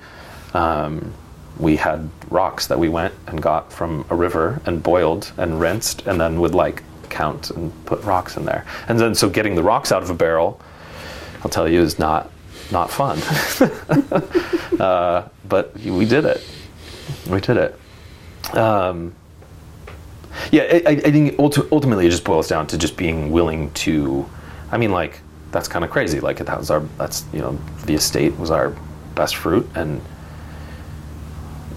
um, 0.55 1.13
we 1.59 1.77
had 1.77 2.09
rocks 2.31 2.67
that 2.67 2.79
we 2.79 2.89
went 2.89 3.15
and 3.27 3.41
got 3.41 3.73
from 3.73 4.05
a 4.11 4.17
river 4.17 4.61
and 4.67 4.83
boiled 4.83 5.33
and 5.37 5.61
rinsed, 5.61 6.07
and 6.07 6.21
then 6.21 6.41
would 6.41 6.55
like 6.55 6.83
count 7.09 7.51
and 7.51 7.73
put 7.87 8.03
rocks 8.03 8.37
in 8.37 8.45
there. 8.45 8.67
And 8.89 8.99
then 9.01 9.15
so 9.15 9.29
getting 9.29 9.55
the 9.55 9.63
rocks 9.63 9.93
out 9.93 10.03
of 10.03 10.11
a 10.11 10.15
barrel, 10.15 10.61
I'll 11.43 11.51
tell 11.51 11.69
you, 11.69 11.81
is 11.81 11.99
not 11.99 12.31
not 12.71 12.91
fun. 12.91 13.19
uh, 14.81 15.29
but 15.49 15.77
we 15.79 16.05
did 16.05 16.25
it. 16.25 16.45
We 17.29 17.41
did 17.41 17.57
it. 17.57 17.79
Um, 18.55 19.15
yeah, 20.53 20.81
I, 20.87 20.91
I 20.91 21.11
think 21.11 21.39
ultimately 21.39 22.07
it 22.07 22.11
just 22.11 22.25
boils 22.25 22.49
down 22.49 22.67
to 22.69 22.79
just 22.79 22.97
being 22.97 23.31
willing 23.31 23.71
to. 23.73 24.29
I 24.71 24.79
mean, 24.79 24.93
like 24.93 25.21
that's 25.53 25.69
kind 25.69 25.85
of 25.85 25.91
crazy. 25.91 26.21
Like 26.21 26.39
that 26.39 26.59
was 26.59 26.71
our 26.71 26.81
that's 26.99 27.25
you 27.33 27.41
know 27.41 27.59
the 27.85 27.95
estate 27.95 28.37
was 28.39 28.51
our 28.51 28.75
best 29.15 29.37
fruit, 29.37 29.69
and 29.75 30.01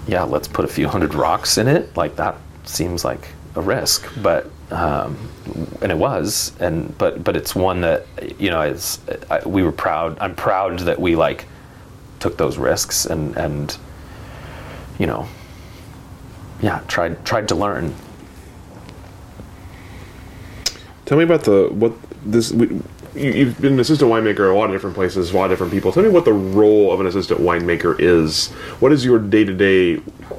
yeah, 0.07 0.23
let's 0.23 0.47
put 0.47 0.65
a 0.65 0.67
few 0.67 0.87
hundred 0.87 1.13
rocks 1.13 1.57
in 1.57 1.67
it. 1.67 1.95
Like 1.95 2.15
that 2.15 2.35
seems 2.63 3.03
like 3.05 3.29
a 3.55 3.61
risk, 3.61 4.07
but 4.21 4.49
um, 4.71 5.17
and 5.81 5.91
it 5.91 5.97
was, 5.97 6.53
and 6.59 6.95
but 6.97 7.23
but 7.23 7.35
it's 7.35 7.55
one 7.55 7.81
that 7.81 8.05
you 8.39 8.49
know 8.49 8.61
is 8.61 8.99
I, 9.29 9.47
we 9.47 9.63
were 9.63 9.71
proud. 9.71 10.17
I'm 10.19 10.35
proud 10.35 10.79
that 10.79 10.99
we 10.99 11.15
like 11.15 11.45
took 12.19 12.37
those 12.37 12.57
risks 12.57 13.05
and 13.05 13.35
and 13.37 13.77
you 14.97 15.07
know 15.07 15.27
yeah 16.61 16.81
tried 16.87 17.23
tried 17.25 17.47
to 17.49 17.55
learn. 17.55 17.95
Tell 21.05 21.17
me 21.17 21.23
about 21.23 21.43
the 21.43 21.69
what 21.71 21.93
this. 22.31 22.51
We, 22.51 22.81
you've 23.15 23.59
been 23.59 23.73
an 23.73 23.79
assistant 23.79 24.11
winemaker 24.11 24.51
a 24.51 24.57
lot 24.57 24.65
of 24.65 24.71
different 24.71 24.95
places, 24.95 25.31
a 25.31 25.35
lot 25.35 25.45
of 25.45 25.51
different 25.51 25.73
people. 25.73 25.91
Tell 25.91 26.03
me 26.03 26.09
what 26.09 26.25
the 26.25 26.33
role 26.33 26.91
of 26.91 26.99
an 26.99 27.07
assistant 27.07 27.39
winemaker 27.39 27.99
is. 27.99 28.49
What 28.79 28.91
is 28.91 29.03
your 29.03 29.19
day 29.19 29.43
to 29.43 29.53
day? 29.53 29.95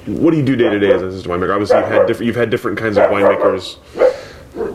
What 0.06 0.30
do 0.30 0.36
you 0.36 0.44
do 0.44 0.56
day 0.56 0.70
to 0.70 0.78
day 0.78 0.92
as 0.92 1.02
an 1.02 1.08
assistant 1.08 1.34
winemaker? 1.34 1.52
Obviously, 1.52 1.78
you've 1.78 1.88
had 1.88 2.06
different 2.06 2.26
you've 2.26 2.36
had 2.36 2.50
different 2.50 2.78
kinds 2.78 2.96
of 2.96 3.10
winemakers 3.10 3.78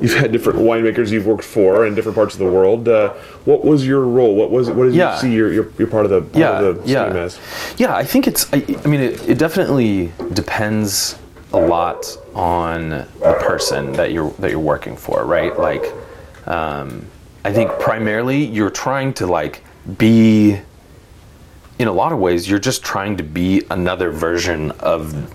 you've 0.01 0.13
had 0.13 0.32
different 0.32 0.59
winemakers 0.59 1.11
you've 1.11 1.26
worked 1.26 1.43
for 1.43 1.86
in 1.86 1.95
different 1.95 2.16
parts 2.16 2.34
of 2.36 2.39
the 2.39 2.45
world. 2.45 2.88
Uh, 2.88 3.13
what 3.45 3.63
was 3.66 3.86
your 3.86 4.01
role? 4.01 4.36
What 4.36 4.51
was 4.51 4.70
what 4.70 4.86
did 4.86 4.93
yeah. 4.93 5.16
you 5.16 5.22
see 5.22 5.34
your, 5.34 5.51
your, 5.51 5.72
your 5.78 5.88
part 5.88 6.05
of 6.05 6.11
the 6.11 6.22
part 6.22 6.36
yeah, 6.36 6.59
of 6.59 6.84
the 6.84 6.89
yeah. 6.89 7.05
as? 7.05 7.39
Yeah, 7.78 7.95
I 7.95 8.03
think 8.03 8.28
it's. 8.28 8.51
I, 8.53 8.63
I 8.84 8.88
mean, 8.88 9.01
it, 9.01 9.30
it, 9.30 9.38
definitely 9.38 10.11
depends 10.34 11.18
a 11.53 11.59
lot 11.59 12.05
on 12.34 12.89
the 12.89 13.38
person 13.41 13.93
that 13.93 14.11
you're 14.11 14.32
that 14.39 14.51
you're 14.51 14.59
working 14.59 14.95
for, 14.95 15.26
right? 15.26 15.57
Like, 15.57 15.84
um, 16.45 17.05
I 17.43 17.53
think 17.53 17.71
primarily 17.79 18.43
you're 18.43 18.69
trying 18.69 19.13
to 19.15 19.27
like 19.27 19.63
be. 19.97 20.59
In 21.77 21.89
a 21.89 21.91
lot 21.91 22.13
of 22.13 22.19
ways, 22.19 22.49
you're 22.49 22.57
just 22.57 22.83
trying 22.83 23.17
to 23.17 23.23
be 23.23 23.61
another 23.69 24.09
version 24.09 24.71
of 24.79 25.33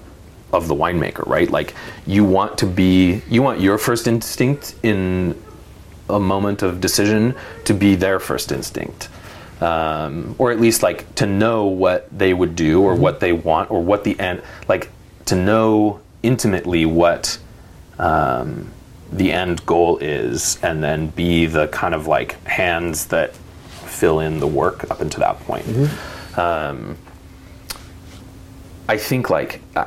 of 0.52 0.68
the 0.68 0.74
winemaker, 0.74 1.26
right? 1.26 1.50
Like 1.50 1.74
you 2.06 2.24
want 2.24 2.58
to 2.58 2.66
be, 2.66 3.22
you 3.28 3.42
want 3.42 3.60
your 3.60 3.78
first 3.78 4.08
instinct 4.08 4.74
in 4.82 5.40
a 6.08 6.18
moment 6.18 6.62
of 6.62 6.80
decision 6.80 7.34
to 7.64 7.74
be 7.74 7.94
their 7.94 8.18
first 8.18 8.52
instinct. 8.52 9.08
Um, 9.60 10.34
or 10.38 10.50
at 10.50 10.58
least 10.58 10.82
like 10.82 11.14
to 11.16 11.26
know 11.26 11.66
what 11.66 12.08
they 12.16 12.32
would 12.32 12.56
do 12.56 12.80
or 12.82 12.94
what 12.94 13.20
they 13.20 13.32
want 13.32 13.70
or 13.70 13.82
what 13.82 14.04
the 14.04 14.18
end 14.18 14.40
like 14.68 14.88
to 15.26 15.36
know 15.36 16.00
intimately 16.22 16.86
what 16.86 17.38
um, 17.98 18.70
the 19.12 19.32
end 19.32 19.64
goal 19.66 19.98
is 19.98 20.58
and 20.62 20.82
then 20.82 21.08
be 21.08 21.46
the 21.46 21.68
kind 21.68 21.94
of 21.94 22.06
like 22.06 22.42
hands 22.46 23.06
that 23.06 23.34
fill 23.84 24.20
in 24.20 24.38
the 24.38 24.46
work 24.46 24.88
up 24.90 25.00
until 25.00 25.20
that 25.20 25.40
point. 25.40 25.66
Um, 26.38 26.96
i 28.88 28.96
think 28.96 29.30
like 29.30 29.60
I, 29.76 29.86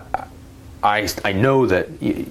I, 0.82 1.08
I 1.26 1.34
know 1.34 1.66
that 1.68 1.90
y- 2.02 2.26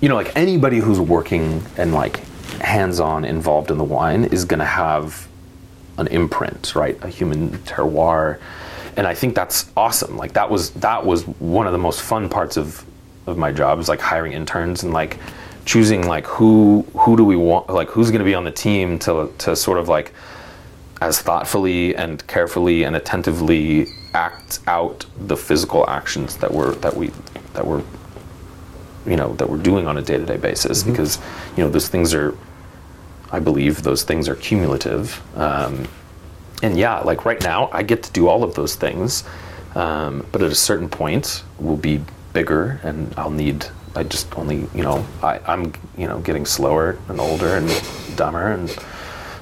you 0.00 0.08
know 0.08 0.14
like 0.16 0.34
anybody 0.36 0.78
who's 0.78 0.98
working 1.00 1.62
and 1.76 1.92
like 1.92 2.18
hands-on 2.60 3.24
involved 3.24 3.70
in 3.70 3.78
the 3.78 3.84
wine 3.84 4.24
is 4.24 4.44
going 4.44 4.58
to 4.60 4.64
have 4.64 5.28
an 5.98 6.06
imprint 6.08 6.74
right? 6.74 6.98
A 7.02 7.08
human 7.08 7.50
terroir. 7.58 8.38
And 8.96 9.06
i 9.06 9.14
think 9.14 9.34
that's 9.34 9.70
awesome. 9.76 10.16
Like 10.16 10.32
that 10.34 10.50
was 10.50 10.70
that 10.70 11.04
was 11.04 11.24
one 11.38 11.66
of 11.66 11.72
the 11.72 11.78
most 11.78 12.00
fun 12.00 12.28
parts 12.28 12.56
of 12.56 12.84
of 13.26 13.36
my 13.36 13.50
job 13.52 13.78
is 13.80 13.88
like 13.88 14.00
hiring 14.00 14.32
interns 14.32 14.82
and 14.84 14.92
like 14.92 15.18
choosing 15.66 16.06
like 16.06 16.26
who 16.26 16.86
who 16.96 17.16
do 17.16 17.24
we 17.24 17.36
want 17.36 17.68
like 17.68 17.88
who's 17.88 18.10
going 18.10 18.20
to 18.20 18.24
be 18.24 18.34
on 18.34 18.44
the 18.44 18.50
team 18.50 18.98
to 19.00 19.30
to 19.36 19.54
sort 19.54 19.78
of 19.78 19.88
like 19.88 20.12
as 21.02 21.20
thoughtfully 21.20 21.94
and 21.94 22.26
carefully 22.26 22.84
and 22.84 22.96
attentively 22.96 23.86
act 24.14 24.60
out 24.66 25.04
the 25.18 25.36
physical 25.36 25.88
actions 25.90 26.38
that 26.38 26.50
we're 26.50 26.74
that 26.76 26.96
we 26.96 27.10
that 27.52 27.66
we're 27.66 27.82
you 29.06 29.16
know 29.16 29.34
that 29.34 29.48
we're 29.48 29.58
doing 29.58 29.86
on 29.86 29.98
a 29.98 30.02
day-to-day 30.02 30.38
basis. 30.38 30.82
Because 30.82 31.18
you 31.56 31.62
know 31.62 31.70
those 31.70 31.88
things 31.88 32.14
are 32.14 32.36
i 33.32 33.40
believe 33.40 33.82
those 33.82 34.02
things 34.04 34.28
are 34.28 34.36
cumulative. 34.36 35.20
Um, 35.36 35.86
and 36.62 36.78
yeah 36.78 37.00
like 37.00 37.24
right 37.24 37.42
now 37.42 37.68
i 37.72 37.82
get 37.82 38.02
to 38.04 38.12
do 38.12 38.28
all 38.28 38.42
of 38.42 38.54
those 38.54 38.76
things. 38.76 39.24
Um, 39.74 40.26
but 40.32 40.42
at 40.42 40.50
a 40.50 40.54
certain 40.54 40.88
point 40.88 41.42
we'll 41.58 41.76
be 41.76 42.00
bigger 42.32 42.80
and 42.82 43.12
i'll 43.16 43.30
need 43.30 43.66
i 43.96 44.02
just 44.02 44.36
only 44.38 44.66
you 44.74 44.82
know 44.82 45.06
I, 45.22 45.40
i'm 45.46 45.72
you 45.96 46.06
know 46.06 46.20
getting 46.20 46.46
slower 46.46 46.98
and 47.08 47.20
older 47.20 47.56
and 47.56 47.68
dumber 48.16 48.52
and 48.52 48.76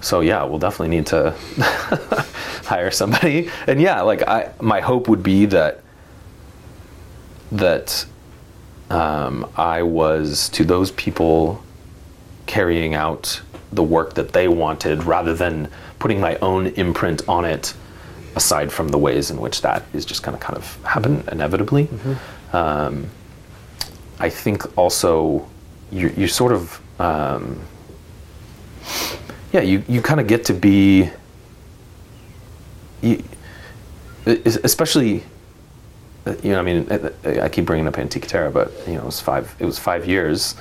so 0.00 0.20
yeah 0.20 0.44
we'll 0.44 0.58
definitely 0.58 0.94
need 0.96 1.06
to 1.06 1.34
hire 2.64 2.90
somebody. 2.90 3.50
And 3.66 3.80
yeah 3.80 4.02
like 4.02 4.22
i 4.22 4.50
my 4.60 4.80
hope 4.80 5.08
would 5.08 5.22
be 5.22 5.46
that 5.46 5.80
that 7.52 8.06
um, 8.90 9.50
i 9.56 9.82
was 9.82 10.48
to 10.50 10.64
those 10.64 10.90
people 10.92 11.62
carrying 12.46 12.94
out 12.94 13.40
the 13.72 13.82
work 13.82 14.14
that 14.14 14.32
they 14.32 14.48
wanted 14.48 15.04
rather 15.04 15.34
than 15.34 15.68
putting 15.98 16.20
my 16.20 16.36
own 16.36 16.68
imprint 16.68 17.26
on 17.28 17.44
it 17.44 17.74
aside 18.36 18.72
from 18.72 18.88
the 18.88 18.98
ways 18.98 19.30
in 19.30 19.40
which 19.40 19.62
that 19.62 19.82
is 19.92 20.04
just 20.04 20.22
going 20.22 20.36
to 20.36 20.42
kind 20.44 20.56
of 20.56 20.82
happen 20.84 21.24
inevitably. 21.30 21.88
Um, 22.52 23.10
i 24.24 24.28
think 24.28 24.58
also 24.78 25.46
you 25.90 26.06
you 26.16 26.26
sort 26.26 26.52
of 26.52 26.80
um, 27.00 27.60
yeah 29.52 29.60
you, 29.60 29.82
you 29.88 30.00
kind 30.00 30.20
of 30.20 30.26
get 30.26 30.44
to 30.44 30.54
be 30.54 31.10
you, 33.02 33.22
especially 34.26 35.22
uh, 36.26 36.34
you 36.42 36.52
know, 36.52 36.58
I 36.58 36.62
mean, 36.62 36.90
uh, 36.90 37.10
I 37.42 37.48
keep 37.50 37.66
bringing 37.66 37.86
up 37.86 37.98
Antica 37.98 38.26
Terra, 38.26 38.50
but 38.50 38.72
you 38.86 38.94
know, 38.94 39.02
it 39.02 39.06
was 39.06 39.20
five. 39.20 39.54
It 39.58 39.66
was 39.66 39.78
five 39.78 40.06
years 40.06 40.54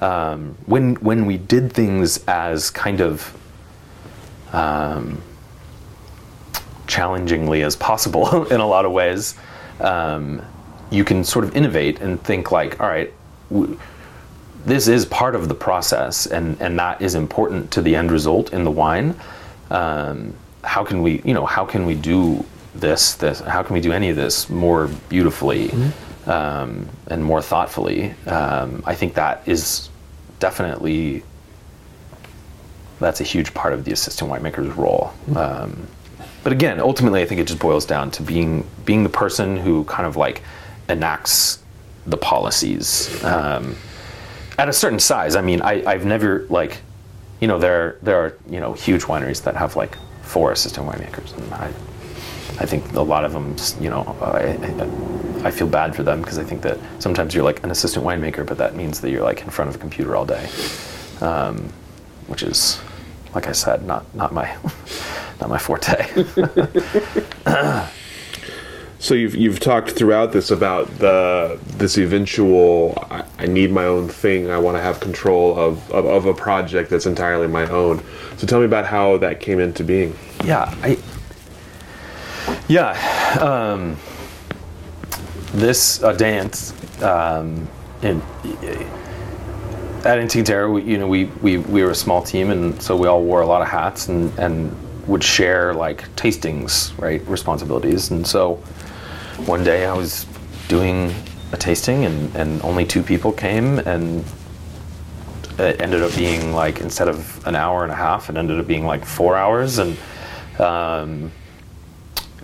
um, 0.00 0.56
when 0.66 0.96
when 0.96 1.26
we 1.26 1.36
did 1.36 1.72
things 1.72 2.22
as 2.26 2.70
kind 2.70 3.00
of 3.00 3.36
um, 4.52 5.22
challengingly 6.86 7.62
as 7.62 7.76
possible 7.76 8.44
in 8.52 8.60
a 8.60 8.66
lot 8.66 8.84
of 8.84 8.92
ways. 8.92 9.36
Um, 9.80 10.42
you 10.94 11.04
can 11.04 11.24
sort 11.24 11.44
of 11.44 11.56
innovate 11.56 12.00
and 12.00 12.22
think 12.22 12.52
like, 12.52 12.80
all 12.80 12.88
right, 12.88 13.12
w- 13.50 13.78
this 14.64 14.88
is 14.88 15.04
part 15.04 15.34
of 15.34 15.48
the 15.48 15.54
process, 15.54 16.26
and 16.26 16.60
and 16.60 16.78
that 16.78 17.02
is 17.02 17.14
important 17.14 17.70
to 17.72 17.82
the 17.82 17.94
end 17.96 18.10
result 18.10 18.52
in 18.52 18.64
the 18.64 18.70
wine. 18.70 19.14
Um, 19.70 20.34
how 20.62 20.84
can 20.84 21.02
we, 21.02 21.20
you 21.24 21.34
know, 21.34 21.44
how 21.44 21.66
can 21.66 21.84
we 21.84 21.94
do 21.94 22.44
this? 22.74 23.14
This 23.14 23.40
how 23.40 23.62
can 23.62 23.74
we 23.74 23.80
do 23.80 23.92
any 23.92 24.08
of 24.08 24.16
this 24.16 24.48
more 24.48 24.88
beautifully 25.08 25.70
um, 26.26 26.88
and 27.08 27.22
more 27.22 27.42
thoughtfully? 27.42 28.14
Um, 28.26 28.82
I 28.86 28.94
think 28.94 29.14
that 29.14 29.42
is 29.46 29.90
definitely 30.38 31.22
that's 33.00 33.20
a 33.20 33.24
huge 33.24 33.52
part 33.52 33.74
of 33.74 33.84
the 33.84 33.92
assistant 33.92 34.30
winemaker's 34.30 34.74
role. 34.76 35.12
Um, 35.36 35.88
but 36.42 36.52
again, 36.52 36.80
ultimately, 36.80 37.22
I 37.22 37.26
think 37.26 37.40
it 37.40 37.46
just 37.46 37.58
boils 37.58 37.84
down 37.84 38.10
to 38.12 38.22
being 38.22 38.66
being 38.84 39.02
the 39.02 39.08
person 39.10 39.56
who 39.56 39.84
kind 39.84 40.06
of 40.06 40.16
like 40.16 40.42
enacts 40.88 41.62
the 42.06 42.16
policies 42.16 43.22
um, 43.24 43.76
at 44.58 44.68
a 44.68 44.72
certain 44.72 44.98
size. 44.98 45.36
I 45.36 45.42
mean, 45.42 45.62
I, 45.62 45.84
I've 45.84 46.04
never 46.04 46.46
like, 46.50 46.78
you 47.40 47.48
know, 47.48 47.58
there 47.58 47.98
there 48.02 48.16
are 48.18 48.38
you 48.48 48.60
know 48.60 48.72
huge 48.72 49.02
wineries 49.02 49.42
that 49.44 49.56
have 49.56 49.76
like 49.76 49.96
four 50.22 50.52
assistant 50.52 50.86
winemakers, 50.86 51.36
and 51.36 51.52
I 51.54 51.72
I 52.58 52.66
think 52.66 52.92
a 52.92 53.02
lot 53.02 53.24
of 53.24 53.32
them, 53.32 53.56
you 53.82 53.90
know, 53.90 54.16
I, 54.20 54.56
I, 55.42 55.48
I 55.48 55.50
feel 55.50 55.66
bad 55.66 55.96
for 55.96 56.04
them 56.04 56.20
because 56.20 56.38
I 56.38 56.44
think 56.44 56.62
that 56.62 56.78
sometimes 57.00 57.34
you're 57.34 57.42
like 57.44 57.64
an 57.64 57.70
assistant 57.70 58.04
winemaker, 58.04 58.46
but 58.46 58.58
that 58.58 58.76
means 58.76 59.00
that 59.00 59.10
you're 59.10 59.24
like 59.24 59.42
in 59.42 59.50
front 59.50 59.70
of 59.70 59.74
a 59.74 59.78
computer 59.78 60.14
all 60.14 60.24
day, 60.24 60.48
um, 61.20 61.72
which 62.28 62.42
is, 62.42 62.80
like 63.34 63.48
I 63.48 63.52
said, 63.52 63.84
not 63.84 64.12
not 64.14 64.32
my 64.32 64.56
not 65.40 65.50
my 65.50 65.58
forte. 65.58 66.06
So 69.04 69.12
you've 69.12 69.34
you've 69.34 69.60
talked 69.60 69.90
throughout 69.90 70.32
this 70.32 70.50
about 70.50 70.86
the 70.96 71.60
this 71.76 71.98
eventual 71.98 72.94
I, 73.10 73.22
I 73.38 73.46
need 73.46 73.70
my 73.70 73.84
own 73.84 74.08
thing. 74.08 74.50
I 74.50 74.56
want 74.56 74.78
to 74.78 74.80
have 74.80 74.98
control 74.98 75.58
of, 75.58 75.90
of 75.92 76.06
of 76.06 76.24
a 76.24 76.32
project 76.32 76.88
that's 76.88 77.04
entirely 77.04 77.46
my 77.46 77.68
own. 77.68 78.02
So 78.38 78.46
tell 78.46 78.60
me 78.60 78.64
about 78.64 78.86
how 78.86 79.18
that 79.18 79.40
came 79.40 79.60
into 79.60 79.84
being. 79.84 80.16
yeah, 80.42 80.74
I 80.82 80.96
yeah. 82.66 82.92
Um, 83.42 83.98
this 85.52 86.02
uh, 86.02 86.14
dance 86.14 86.72
um, 87.02 87.68
in 88.00 88.22
at 90.06 90.18
Antica 90.18 90.44
Terra, 90.44 90.70
we, 90.70 90.82
you 90.82 90.96
know, 90.96 91.08
we, 91.08 91.26
we 91.42 91.58
we 91.58 91.82
were 91.82 91.90
a 91.90 91.94
small 91.94 92.22
team, 92.22 92.50
and 92.50 92.80
so 92.82 92.96
we 92.96 93.06
all 93.06 93.22
wore 93.22 93.42
a 93.42 93.46
lot 93.46 93.60
of 93.60 93.68
hats 93.68 94.08
and 94.08 94.32
and 94.38 94.74
would 95.06 95.22
share 95.22 95.74
like 95.74 96.08
tastings, 96.16 96.96
right, 96.98 97.20
responsibilities. 97.28 98.10
And 98.10 98.26
so 98.26 98.62
one 99.46 99.64
day 99.64 99.86
I 99.86 99.92
was 99.92 100.26
doing 100.68 101.14
a 101.52 101.56
tasting, 101.56 102.04
and 102.04 102.34
and 102.36 102.62
only 102.62 102.84
two 102.84 103.02
people 103.02 103.32
came, 103.32 103.78
and 103.80 104.24
it 105.58 105.80
ended 105.80 106.02
up 106.02 106.14
being 106.14 106.52
like 106.52 106.80
instead 106.80 107.08
of 107.08 107.46
an 107.46 107.54
hour 107.54 107.82
and 107.82 107.92
a 107.92 107.96
half, 107.96 108.30
it 108.30 108.36
ended 108.36 108.58
up 108.58 108.66
being 108.66 108.86
like 108.86 109.04
four 109.04 109.36
hours, 109.36 109.78
and 109.78 109.96
um, 110.58 111.32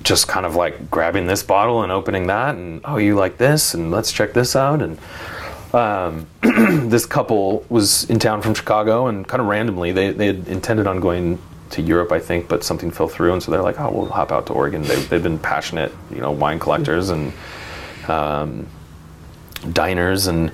just 0.02 0.28
kind 0.28 0.46
of 0.46 0.56
like 0.56 0.90
grabbing 0.90 1.26
this 1.26 1.42
bottle 1.42 1.82
and 1.82 1.92
opening 1.92 2.26
that, 2.28 2.54
and 2.54 2.80
oh, 2.84 2.96
you 2.96 3.14
like 3.14 3.38
this, 3.38 3.74
and 3.74 3.90
let's 3.90 4.12
check 4.12 4.32
this 4.32 4.56
out, 4.56 4.82
and 4.82 4.98
um, 5.74 6.26
this 6.88 7.06
couple 7.06 7.64
was 7.68 8.08
in 8.10 8.18
town 8.18 8.42
from 8.42 8.54
Chicago, 8.54 9.06
and 9.06 9.26
kind 9.26 9.40
of 9.40 9.46
randomly 9.46 9.92
they 9.92 10.12
they 10.12 10.26
had 10.26 10.48
intended 10.48 10.86
on 10.86 11.00
going 11.00 11.38
to 11.70 11.82
Europe, 11.82 12.12
I 12.12 12.20
think, 12.20 12.48
but 12.48 12.64
something 12.64 12.90
fell 12.90 13.08
through, 13.08 13.32
and 13.32 13.42
so 13.42 13.50
they're 13.50 13.62
like, 13.62 13.80
oh, 13.80 13.90
we'll 13.90 14.06
hop 14.06 14.32
out 14.32 14.46
to 14.46 14.52
Oregon. 14.52 14.82
They, 14.82 14.96
they've 14.96 15.22
been 15.22 15.38
passionate, 15.38 15.92
you 16.10 16.20
know, 16.20 16.30
wine 16.30 16.58
collectors 16.58 17.10
and 17.10 17.32
um, 18.08 18.66
diners, 19.72 20.26
and 20.26 20.52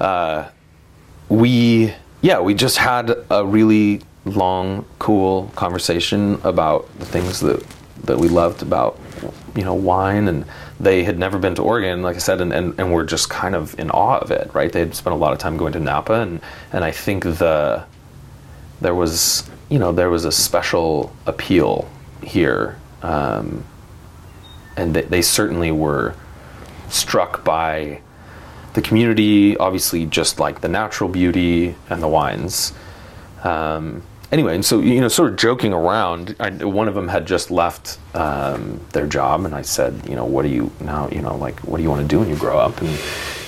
uh, 0.00 0.48
we 1.28 1.92
yeah 2.20 2.40
we 2.40 2.54
just 2.54 2.78
had 2.78 3.12
a 3.30 3.44
really 3.44 4.00
long 4.24 4.84
cool 4.98 5.50
conversation 5.54 6.40
about 6.44 6.88
the 6.98 7.06
things 7.06 7.40
that 7.40 7.64
that 8.04 8.18
we 8.18 8.28
loved 8.28 8.62
about 8.62 8.98
you 9.54 9.64
know 9.64 9.74
wine 9.74 10.28
and 10.28 10.44
they 10.78 11.04
had 11.04 11.18
never 11.18 11.38
been 11.38 11.54
to 11.54 11.62
oregon 11.62 12.02
like 12.02 12.16
i 12.16 12.18
said 12.18 12.40
and, 12.40 12.52
and, 12.52 12.78
and 12.78 12.92
were 12.92 13.04
just 13.04 13.30
kind 13.30 13.54
of 13.54 13.78
in 13.78 13.90
awe 13.90 14.18
of 14.18 14.30
it 14.30 14.50
right 14.54 14.72
they 14.72 14.80
had 14.80 14.94
spent 14.94 15.14
a 15.14 15.18
lot 15.18 15.32
of 15.32 15.38
time 15.38 15.56
going 15.56 15.72
to 15.72 15.80
napa 15.80 16.14
and 16.14 16.40
and 16.72 16.84
i 16.84 16.90
think 16.90 17.24
the 17.24 17.84
there 18.80 18.94
was 18.94 19.48
you 19.68 19.78
know 19.78 19.92
there 19.92 20.10
was 20.10 20.24
a 20.24 20.32
special 20.32 21.14
appeal 21.26 21.88
here 22.22 22.78
um, 23.02 23.64
and 24.76 24.94
they, 24.94 25.02
they 25.02 25.22
certainly 25.22 25.70
were 25.70 26.14
struck 26.88 27.44
by 27.44 28.00
the 28.74 28.82
community, 28.82 29.56
obviously, 29.56 30.06
just 30.06 30.38
like 30.38 30.60
the 30.60 30.68
natural 30.68 31.08
beauty 31.08 31.74
and 31.88 32.02
the 32.02 32.08
wines. 32.08 32.72
Um, 33.42 34.02
anyway, 34.30 34.54
and 34.54 34.64
so 34.64 34.80
you 34.80 35.00
know, 35.00 35.08
sort 35.08 35.30
of 35.30 35.36
joking 35.36 35.72
around, 35.72 36.36
I, 36.38 36.50
one 36.50 36.86
of 36.86 36.94
them 36.94 37.08
had 37.08 37.26
just 37.26 37.50
left 37.50 37.98
um, 38.14 38.80
their 38.92 39.06
job, 39.06 39.44
and 39.44 39.54
I 39.54 39.62
said, 39.62 40.06
you 40.08 40.14
know, 40.14 40.24
what 40.24 40.42
do 40.42 40.48
you 40.48 40.70
now? 40.80 41.08
You 41.08 41.22
know, 41.22 41.36
like, 41.36 41.60
what 41.60 41.78
do 41.78 41.82
you 41.82 41.90
want 41.90 42.02
to 42.02 42.08
do 42.08 42.20
when 42.20 42.28
you 42.28 42.36
grow 42.36 42.58
up? 42.58 42.80
And 42.80 42.90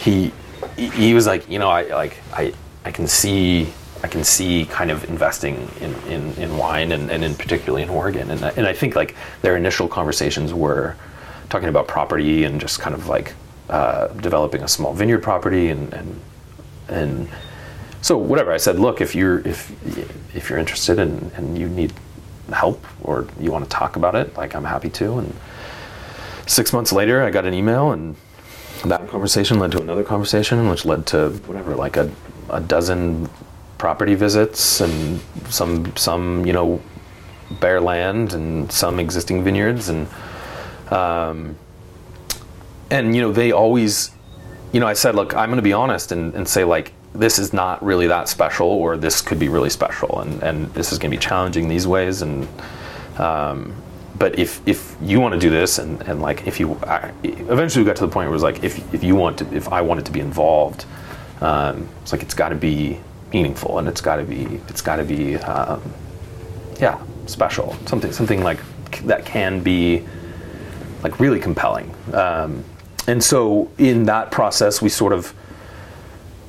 he 0.02 0.32
he 0.76 1.12
was 1.14 1.26
like, 1.26 1.48
you 1.48 1.58
know, 1.58 1.68
I 1.68 1.82
like 1.94 2.16
I 2.32 2.54
I 2.84 2.90
can 2.90 3.06
see 3.06 3.72
I 4.02 4.08
can 4.08 4.22
see 4.22 4.64
kind 4.66 4.90
of 4.90 5.04
investing 5.08 5.68
in, 5.80 5.94
in, 6.10 6.32
in 6.34 6.56
wine 6.56 6.92
and, 6.92 7.10
and 7.10 7.24
in 7.24 7.34
particularly 7.34 7.82
in 7.82 7.88
Oregon. 7.88 8.30
And, 8.30 8.42
and 8.42 8.66
I 8.66 8.72
think 8.72 8.94
like 8.94 9.16
their 9.42 9.56
initial 9.56 9.88
conversations 9.88 10.54
were 10.54 10.96
talking 11.48 11.68
about 11.68 11.88
property 11.88 12.44
and 12.44 12.60
just 12.60 12.80
kind 12.80 12.94
of 12.94 13.08
like 13.08 13.34
uh, 13.68 14.08
developing 14.08 14.62
a 14.62 14.68
small 14.68 14.94
vineyard 14.94 15.22
property 15.22 15.68
and, 15.68 15.92
and, 15.92 16.20
and 16.88 17.28
so 18.00 18.16
whatever 18.16 18.52
I 18.52 18.56
said, 18.56 18.78
look, 18.78 19.00
if 19.00 19.14
you're, 19.14 19.40
if, 19.40 19.70
if 20.34 20.48
you're 20.48 20.58
interested 20.58 20.98
and, 20.98 21.32
and 21.32 21.58
you 21.58 21.68
need 21.68 21.92
help 22.52 22.84
or 23.02 23.26
you 23.40 23.50
want 23.50 23.64
to 23.64 23.70
talk 23.70 23.96
about 23.96 24.14
it, 24.14 24.36
like 24.36 24.54
I'm 24.54 24.64
happy 24.64 24.90
to. 24.90 25.18
And 25.18 25.34
six 26.46 26.72
months 26.72 26.92
later, 26.92 27.22
I 27.22 27.30
got 27.30 27.44
an 27.44 27.54
email 27.54 27.90
and 27.90 28.14
that 28.84 29.08
conversation 29.08 29.58
led 29.58 29.72
to 29.72 29.80
another 29.82 30.04
conversation, 30.04 30.68
which 30.68 30.84
led 30.84 31.06
to 31.06 31.30
whatever, 31.46 31.74
like 31.74 31.96
a, 31.96 32.10
a 32.48 32.60
dozen 32.60 33.28
property 33.78 34.14
visits 34.14 34.80
and 34.80 35.20
some 35.48 35.96
some 35.96 36.44
you 36.44 36.52
know 36.52 36.80
bare 37.60 37.80
land 37.80 38.34
and 38.34 38.70
some 38.70 38.98
existing 38.98 39.42
vineyards 39.42 39.88
and 39.88 40.08
um, 40.90 41.56
and 42.90 43.14
you 43.14 43.22
know 43.22 43.32
they 43.32 43.52
always 43.52 44.10
you 44.72 44.80
know 44.80 44.86
I 44.86 44.92
said 44.92 45.14
look 45.14 45.34
I'm 45.34 45.48
going 45.48 45.56
to 45.56 45.62
be 45.62 45.72
honest 45.72 46.12
and, 46.12 46.34
and 46.34 46.46
say 46.46 46.64
like 46.64 46.92
this 47.14 47.38
is 47.38 47.52
not 47.52 47.82
really 47.82 48.06
that 48.08 48.28
special 48.28 48.68
or 48.68 48.96
this 48.96 49.22
could 49.22 49.38
be 49.38 49.48
really 49.48 49.70
special 49.70 50.20
and 50.20 50.42
and 50.42 50.66
this 50.74 50.92
is 50.92 50.98
going 50.98 51.10
to 51.10 51.16
be 51.16 51.20
challenging 51.20 51.68
these 51.68 51.86
ways 51.86 52.22
and 52.22 52.46
um, 53.18 53.74
but 54.18 54.38
if 54.38 54.60
if 54.66 54.96
you 55.00 55.20
want 55.20 55.32
to 55.32 55.40
do 55.40 55.50
this 55.50 55.78
and, 55.78 56.02
and 56.02 56.20
like 56.20 56.46
if 56.46 56.58
you 56.60 56.74
I, 56.82 57.12
eventually 57.22 57.84
we 57.84 57.86
got 57.86 57.96
to 57.96 58.06
the 58.06 58.12
point 58.12 58.26
where 58.26 58.28
it 58.28 58.32
was 58.32 58.42
like 58.42 58.62
if 58.64 58.92
if 58.92 59.04
you 59.04 59.14
want 59.14 59.38
to 59.38 59.54
if 59.54 59.68
I 59.68 59.80
wanted 59.80 60.04
to 60.06 60.12
be 60.12 60.20
involved 60.20 60.84
um, 61.40 61.88
it's 62.02 62.12
like 62.12 62.22
it's 62.22 62.34
got 62.34 62.48
to 62.48 62.56
be 62.56 62.98
meaningful 63.32 63.78
and 63.78 63.88
it's 63.88 64.00
got 64.00 64.16
to 64.16 64.24
be 64.24 64.60
it's 64.68 64.80
got 64.80 64.96
to 64.96 65.04
be 65.04 65.36
um, 65.36 65.82
yeah 66.80 67.02
special. 67.26 67.76
Something 67.86 68.12
something 68.12 68.42
like 68.42 68.60
that 69.04 69.24
can 69.24 69.62
be 69.62 70.04
like 71.02 71.20
really 71.20 71.40
compelling. 71.40 71.94
Um, 72.12 72.64
and 73.06 73.22
so 73.22 73.70
in 73.78 74.04
that 74.04 74.30
process 74.30 74.82
we 74.82 74.88
sort 74.88 75.12
of 75.12 75.34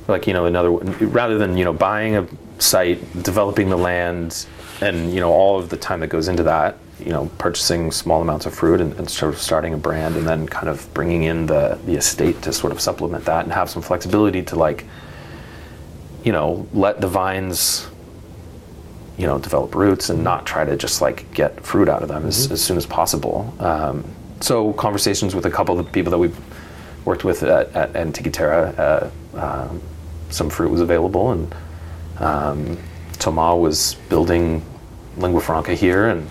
like 0.08 0.26
you 0.26 0.32
know 0.32 0.46
another 0.46 0.70
rather 0.70 1.38
than 1.38 1.56
you 1.56 1.64
know 1.64 1.72
buying 1.72 2.16
a 2.16 2.26
site 2.58 3.00
developing 3.22 3.70
the 3.70 3.76
land 3.76 4.46
and 4.80 5.12
you 5.12 5.20
know 5.20 5.30
all 5.30 5.58
of 5.58 5.68
the 5.68 5.76
time 5.76 6.00
that 6.00 6.08
goes 6.08 6.28
into 6.28 6.42
that 6.42 6.76
you 6.98 7.10
know 7.10 7.30
purchasing 7.38 7.90
small 7.90 8.20
amounts 8.20 8.46
of 8.46 8.54
fruit 8.54 8.80
and, 8.80 8.92
and 8.94 9.08
sort 9.10 9.32
of 9.32 9.40
starting 9.40 9.72
a 9.72 9.76
brand 9.76 10.16
and 10.16 10.26
then 10.26 10.46
kind 10.46 10.68
of 10.68 10.92
bringing 10.92 11.22
in 11.24 11.46
the 11.46 11.78
the 11.86 11.94
estate 11.94 12.40
to 12.42 12.52
sort 12.52 12.72
of 12.72 12.80
supplement 12.80 13.24
that 13.24 13.44
and 13.44 13.52
have 13.52 13.70
some 13.70 13.82
flexibility 13.82 14.42
to 14.42 14.56
like 14.56 14.84
you 16.24 16.32
know 16.32 16.66
let 16.72 17.00
the 17.00 17.08
vines 17.08 17.88
you 19.20 19.26
know 19.26 19.38
develop 19.38 19.74
roots 19.74 20.08
and 20.08 20.24
not 20.24 20.46
try 20.46 20.64
to 20.64 20.76
just 20.76 21.02
like 21.02 21.30
get 21.34 21.62
fruit 21.62 21.88
out 21.88 22.02
of 22.02 22.08
them 22.08 22.26
as, 22.26 22.50
as 22.50 22.62
soon 22.62 22.78
as 22.78 22.86
possible. 22.86 23.54
Um, 23.60 24.02
so 24.40 24.72
conversations 24.72 25.34
with 25.34 25.44
a 25.44 25.50
couple 25.50 25.78
of 25.78 25.84
the 25.84 25.92
people 25.92 26.10
that 26.10 26.18
we've 26.18 26.38
worked 27.04 27.24
with 27.24 27.42
at, 27.42 27.74
at 27.74 27.94
Antica 27.94 28.30
Terra, 28.30 29.10
uh, 29.34 29.38
um, 29.38 29.82
some 30.30 30.48
fruit 30.48 30.70
was 30.70 30.80
available 30.80 31.32
and 31.32 31.54
um, 32.18 32.78
Thomas 33.18 33.60
was 33.60 33.94
building 34.08 34.64
lingua 35.18 35.42
franca 35.42 35.74
here 35.74 36.08
and 36.08 36.30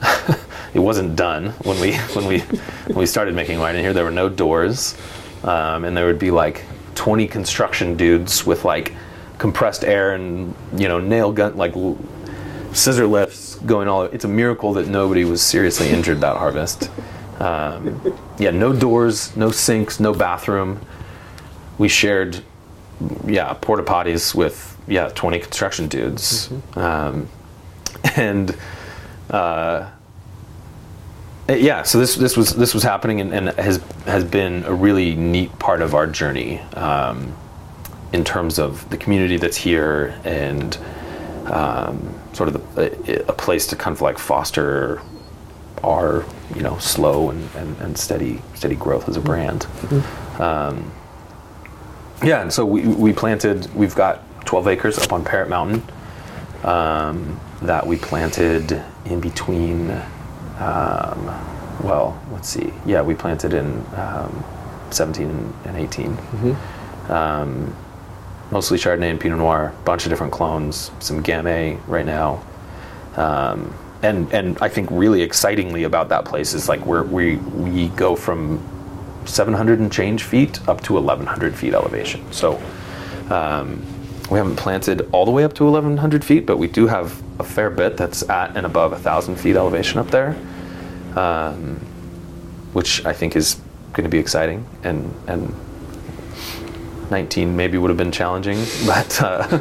it 0.74 0.78
wasn't 0.78 1.16
done 1.16 1.50
when 1.64 1.80
we 1.80 1.96
when 2.14 2.26
we 2.26 2.38
when 2.38 2.98
we 2.98 3.06
started 3.06 3.34
making 3.34 3.58
wine 3.58 3.74
in 3.74 3.82
here. 3.82 3.92
There 3.92 4.04
were 4.04 4.12
no 4.12 4.28
doors 4.28 4.96
um, 5.42 5.84
and 5.84 5.96
there 5.96 6.06
would 6.06 6.20
be 6.20 6.30
like 6.30 6.64
20 7.00 7.28
construction 7.28 7.96
dudes 7.96 8.44
with 8.44 8.66
like 8.66 8.92
compressed 9.38 9.84
air 9.84 10.12
and 10.12 10.54
you 10.76 10.86
know 10.86 11.00
nail 11.00 11.32
gun 11.32 11.56
like 11.56 11.72
scissor 12.74 13.06
lifts 13.06 13.54
going 13.60 13.88
all 13.88 14.02
it's 14.02 14.26
a 14.26 14.28
miracle 14.28 14.74
that 14.74 14.86
nobody 14.86 15.24
was 15.24 15.40
seriously 15.40 15.88
injured 15.88 16.20
that 16.20 16.36
harvest. 16.36 16.90
Um, 17.38 18.02
yeah 18.38 18.50
no 18.50 18.74
doors 18.74 19.34
no 19.34 19.50
sinks 19.50 19.98
no 19.98 20.12
bathroom. 20.12 20.78
We 21.78 21.88
shared 21.88 22.44
yeah 23.24 23.54
porta 23.54 23.82
potties 23.82 24.34
with 24.34 24.76
yeah 24.86 25.08
20 25.08 25.38
construction 25.38 25.88
dudes. 25.88 26.50
Um, 26.74 27.30
and 28.14 28.54
uh, 29.30 29.88
yeah 31.58 31.82
so 31.82 31.98
this 31.98 32.14
this 32.16 32.36
was 32.36 32.54
this 32.56 32.74
was 32.74 32.82
happening 32.82 33.20
and, 33.20 33.32
and 33.32 33.48
has 33.58 33.82
has 34.06 34.24
been 34.24 34.64
a 34.64 34.74
really 34.74 35.14
neat 35.14 35.56
part 35.58 35.82
of 35.82 35.94
our 35.94 36.06
journey 36.06 36.60
um, 36.74 37.34
in 38.12 38.24
terms 38.24 38.58
of 38.58 38.88
the 38.90 38.96
community 38.96 39.36
that's 39.36 39.56
here 39.56 40.18
and 40.24 40.78
um, 41.46 42.14
sort 42.32 42.48
of 42.48 42.74
the, 42.74 43.22
a, 43.26 43.30
a 43.30 43.32
place 43.32 43.66
to 43.66 43.76
kind 43.76 43.94
of 43.94 44.00
like 44.00 44.18
foster 44.18 45.02
our 45.82 46.24
you 46.54 46.62
know 46.62 46.76
slow 46.78 47.30
and, 47.30 47.48
and, 47.56 47.76
and 47.78 47.98
steady 47.98 48.40
steady 48.54 48.76
growth 48.76 49.08
as 49.08 49.16
a 49.16 49.20
brand. 49.20 49.66
Um, 50.38 50.92
yeah 52.22 52.42
and 52.42 52.52
so 52.52 52.66
we, 52.66 52.86
we 52.86 53.12
planted 53.12 53.72
we've 53.74 53.94
got 53.94 54.22
12 54.44 54.68
acres 54.68 54.98
up 54.98 55.12
on 55.12 55.24
parrot 55.24 55.48
mountain 55.48 55.82
um, 56.64 57.40
that 57.62 57.86
we 57.86 57.96
planted 57.96 58.82
in 59.06 59.20
between 59.20 59.88
um, 60.60 61.26
well 61.82 62.20
let's 62.32 62.48
see. 62.48 62.72
Yeah 62.86 63.02
we 63.02 63.14
planted 63.14 63.54
in 63.54 63.84
um, 63.96 64.44
17 64.90 65.28
and, 65.28 65.54
and 65.66 65.76
18 65.76 66.18
um, 67.08 67.76
mostly 68.50 68.78
chardonnay 68.78 69.10
and 69.10 69.20
pinot 69.20 69.38
noir 69.38 69.72
a 69.76 69.82
bunch 69.84 70.04
of 70.04 70.10
different 70.10 70.32
clones 70.32 70.90
some 71.00 71.22
gamay 71.22 71.78
right 71.86 72.06
now. 72.06 72.42
Um, 73.16 73.74
and 74.02 74.32
and 74.32 74.58
I 74.60 74.68
think 74.68 74.88
really 74.90 75.22
excitingly 75.22 75.84
about 75.84 76.08
that 76.08 76.24
place 76.24 76.54
is 76.54 76.68
like 76.68 76.84
where 76.86 77.02
we 77.02 77.36
we 77.36 77.88
go 77.88 78.16
from 78.16 78.60
700 79.26 79.78
and 79.78 79.92
change 79.92 80.24
feet 80.24 80.66
up 80.68 80.80
to 80.82 80.94
1100 80.94 81.54
feet 81.54 81.74
elevation. 81.74 82.32
So 82.32 82.60
um, 83.30 83.84
we 84.30 84.38
haven't 84.38 84.56
planted 84.56 85.08
all 85.12 85.24
the 85.24 85.30
way 85.30 85.44
up 85.44 85.52
to 85.54 85.64
1100 85.64 86.24
feet, 86.24 86.46
but 86.46 86.56
we 86.56 86.68
do 86.68 86.86
have 86.86 87.22
a 87.38 87.44
fair 87.44 87.70
bit 87.70 87.96
that's 87.96 88.28
at 88.30 88.56
and 88.56 88.64
above 88.64 88.92
1000 88.92 89.36
feet 89.36 89.56
elevation 89.56 89.98
up 89.98 90.10
there, 90.10 90.36
um, 91.16 91.76
which 92.72 93.04
I 93.04 93.12
think 93.12 93.36
is 93.36 93.60
going 93.92 94.04
to 94.04 94.10
be 94.10 94.18
exciting 94.18 94.64
and 94.84 95.12
and 95.26 95.54
19 97.10 97.56
maybe 97.56 97.76
would 97.76 97.90
have 97.90 97.98
been 97.98 98.12
challenging, 98.12 98.58
but. 98.86 99.22
Uh, 99.22 99.60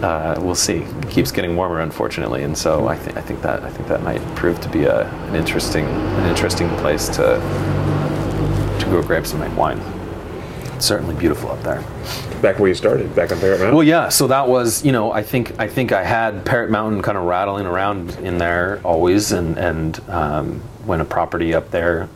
uh, 0.02 0.40
we'll 0.40 0.54
see. 0.54 0.76
It 0.76 1.10
keeps 1.10 1.32
getting 1.32 1.56
warmer, 1.56 1.80
unfortunately, 1.80 2.42
and 2.44 2.56
so 2.56 2.88
I 2.88 2.96
think 2.96 3.16
I 3.16 3.20
think 3.20 3.42
that 3.42 3.62
I 3.62 3.70
think 3.70 3.88
that 3.88 4.02
might 4.02 4.20
prove 4.36 4.60
to 4.60 4.68
be 4.68 4.84
a, 4.84 5.06
an 5.28 5.34
interesting 5.34 5.84
an 5.84 6.26
interesting 6.26 6.68
place 6.76 7.08
to 7.10 7.38
to 8.78 8.86
grow 8.86 9.02
grapes 9.02 9.32
and 9.32 9.40
make 9.40 9.54
wine. 9.56 9.80
It's 10.80 10.86
certainly 10.86 11.14
beautiful 11.14 11.50
up 11.50 11.62
there. 11.62 11.84
Back 12.40 12.58
where 12.58 12.70
you 12.70 12.74
started, 12.74 13.14
back 13.14 13.30
on 13.30 13.38
Parrot 13.38 13.58
Mountain. 13.58 13.76
Well, 13.76 13.86
yeah. 13.86 14.08
So 14.08 14.26
that 14.28 14.48
was, 14.48 14.82
you 14.82 14.92
know, 14.92 15.12
I 15.12 15.22
think 15.22 15.60
I 15.60 15.68
think 15.68 15.92
I 15.92 16.02
had 16.02 16.46
Parrot 16.46 16.70
Mountain 16.70 17.02
kind 17.02 17.18
of 17.18 17.24
rattling 17.24 17.66
around 17.66 18.12
in 18.20 18.38
there 18.38 18.80
always, 18.82 19.30
and 19.30 19.58
and 19.58 20.00
um, 20.08 20.60
when 20.86 21.02
a 21.02 21.04
property 21.04 21.52
up 21.52 21.70
there 21.70 22.08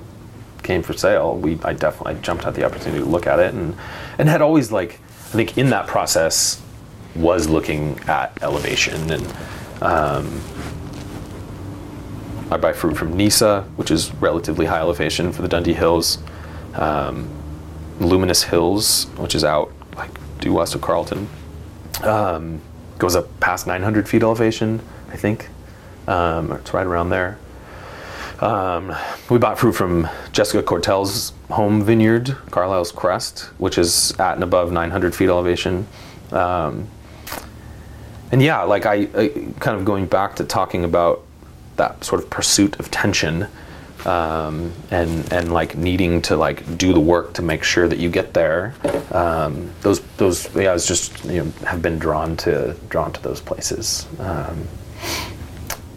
came 0.62 0.82
for 0.82 0.94
sale, 0.94 1.36
we 1.36 1.58
I 1.62 1.74
definitely 1.74 2.22
jumped 2.22 2.46
at 2.46 2.54
the 2.54 2.64
opportunity 2.64 3.04
to 3.04 3.04
look 3.04 3.26
at 3.26 3.38
it, 3.38 3.52
and 3.52 3.76
and 4.16 4.30
had 4.30 4.40
always 4.40 4.72
like 4.72 4.94
I 4.94 5.36
think 5.36 5.58
in 5.58 5.68
that 5.68 5.86
process 5.86 6.62
was 7.14 7.50
looking 7.50 8.00
at 8.08 8.42
elevation 8.42 9.10
and 9.10 9.34
um, 9.82 10.40
I 12.50 12.56
buy 12.56 12.72
fruit 12.72 12.96
from 12.96 13.12
Nysa, 13.12 13.66
which 13.76 13.90
is 13.90 14.14
relatively 14.14 14.64
high 14.64 14.80
elevation 14.80 15.32
for 15.34 15.42
the 15.42 15.48
Dundee 15.48 15.74
Hills. 15.74 16.16
Um, 16.72 17.28
Luminous 18.00 18.44
Hills, 18.44 19.04
which 19.16 19.34
is 19.34 19.44
out 19.44 19.72
like 19.96 20.10
due 20.40 20.52
west 20.52 20.74
of 20.74 20.80
Carlton, 20.80 21.28
um, 22.02 22.60
goes 22.98 23.16
up 23.16 23.28
past 23.40 23.66
900 23.66 24.08
feet 24.08 24.22
elevation, 24.22 24.80
I 25.10 25.16
think. 25.16 25.48
Um, 26.06 26.52
it's 26.52 26.74
right 26.74 26.86
around 26.86 27.10
there. 27.10 27.38
Um, 28.40 28.94
we 29.30 29.38
bought 29.38 29.58
fruit 29.58 29.72
from 29.72 30.08
Jessica 30.32 30.62
Cortell's 30.62 31.32
home 31.50 31.82
vineyard, 31.82 32.36
Carlisle's 32.50 32.92
Crest, 32.92 33.44
which 33.58 33.78
is 33.78 34.12
at 34.18 34.34
and 34.34 34.42
above 34.42 34.72
900 34.72 35.14
feet 35.14 35.28
elevation. 35.28 35.86
Um, 36.32 36.88
and 38.32 38.42
yeah, 38.42 38.62
like 38.62 38.86
I, 38.86 39.08
I 39.14 39.28
kind 39.60 39.78
of 39.78 39.84
going 39.84 40.06
back 40.06 40.36
to 40.36 40.44
talking 40.44 40.84
about 40.84 41.22
that 41.76 42.04
sort 42.04 42.22
of 42.22 42.28
pursuit 42.30 42.78
of 42.80 42.90
tension 42.90 43.46
um, 44.06 44.72
and 44.90 45.32
and 45.32 45.52
like 45.52 45.76
needing 45.76 46.22
to 46.22 46.36
like 46.36 46.78
do 46.78 46.92
the 46.92 47.00
work 47.00 47.34
to 47.34 47.42
make 47.42 47.64
sure 47.64 47.88
that 47.88 47.98
you 47.98 48.10
get 48.10 48.34
there. 48.34 48.74
Um, 49.10 49.70
those 49.82 50.00
those 50.16 50.54
yeah, 50.54 50.70
I 50.70 50.72
was 50.72 50.86
just 50.86 51.24
you 51.24 51.44
know 51.44 51.52
have 51.66 51.82
been 51.82 51.98
drawn 51.98 52.36
to 52.38 52.76
drawn 52.88 53.12
to 53.12 53.22
those 53.22 53.40
places, 53.40 54.06
um, 54.18 54.66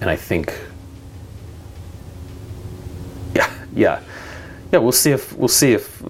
and 0.01 0.09
I 0.09 0.15
think 0.15 0.57
yeah 3.35 3.51
yeah 3.73 4.01
yeah 4.71 4.79
we'll 4.79 4.91
see 4.91 5.11
if 5.11 5.33
we'll 5.37 5.47
see 5.47 5.73
if 5.73 6.01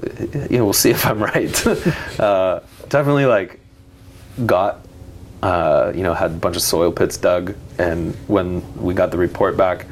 you 0.50 0.58
know 0.58 0.66
we'll 0.66 0.74
see 0.74 0.92
if 0.92 1.06
I'm 1.06 1.22
right. 1.34 1.68
uh, 2.20 2.62
definitely 2.90 3.26
like 3.26 3.60
got, 4.46 4.86
uh, 5.42 5.92
you 5.96 6.04
know, 6.04 6.14
had 6.14 6.32
a 6.32 6.36
bunch 6.36 6.56
of 6.56 6.62
soil 6.62 6.92
pits 6.92 7.18
dug, 7.18 7.56
and 7.80 8.14
when 8.28 8.62
we 8.78 8.94
got 8.94 9.12
the 9.12 9.18
report 9.18 9.58
back, 9.58 9.86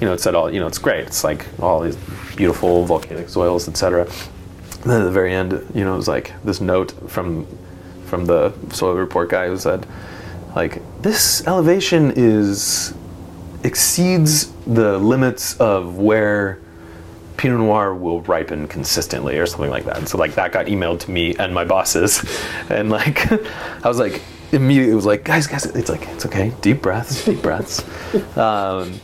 you 0.00 0.06
know, 0.06 0.12
it 0.12 0.20
said 0.20 0.34
all, 0.34 0.52
you 0.52 0.60
know, 0.60 0.66
it's 0.66 0.78
great. 0.78 1.06
It's 1.06 1.24
like 1.24 1.46
all 1.60 1.80
these 1.80 1.96
beautiful 2.36 2.84
volcanic 2.84 3.28
soils, 3.28 3.68
etc. 3.68 4.02
And 4.02 4.90
then 4.90 5.00
at 5.00 5.04
the 5.04 5.10
very 5.10 5.34
end, 5.34 5.52
you 5.74 5.84
know, 5.84 5.94
it 5.94 5.96
was 5.96 6.08
like 6.08 6.32
this 6.44 6.60
note 6.60 6.92
from 7.10 7.46
from 8.06 8.24
the 8.24 8.52
soil 8.70 8.94
report 8.94 9.28
guy 9.28 9.48
who 9.48 9.56
said, 9.58 9.86
like, 10.56 10.80
this 11.02 11.46
elevation 11.46 12.12
is 12.16 12.94
exceeds 13.64 14.50
the 14.66 14.98
limits 14.98 15.56
of 15.60 15.98
where 15.98 16.58
Pinot 17.36 17.58
Noir 17.60 17.94
will 17.94 18.20
ripen 18.22 18.66
consistently 18.66 19.38
or 19.38 19.46
something 19.46 19.70
like 19.70 19.84
that. 19.84 19.98
And 19.98 20.08
so 20.08 20.18
like 20.18 20.34
that 20.34 20.52
got 20.52 20.66
emailed 20.66 21.00
to 21.00 21.10
me 21.10 21.34
and 21.36 21.54
my 21.54 21.64
bosses, 21.64 22.24
and 22.68 22.90
like 22.90 23.30
I 23.84 23.88
was 23.88 23.98
like 23.98 24.22
immediately 24.50 24.92
it 24.92 24.96
was 24.96 25.06
like 25.06 25.24
guys 25.24 25.46
guys 25.46 25.66
it's 25.66 25.90
like 25.90 26.08
it's 26.08 26.24
okay 26.24 26.52
deep 26.60 26.82
breaths 26.82 27.24
deep 27.24 27.42
breaths. 27.42 27.84
Um, 28.36 28.98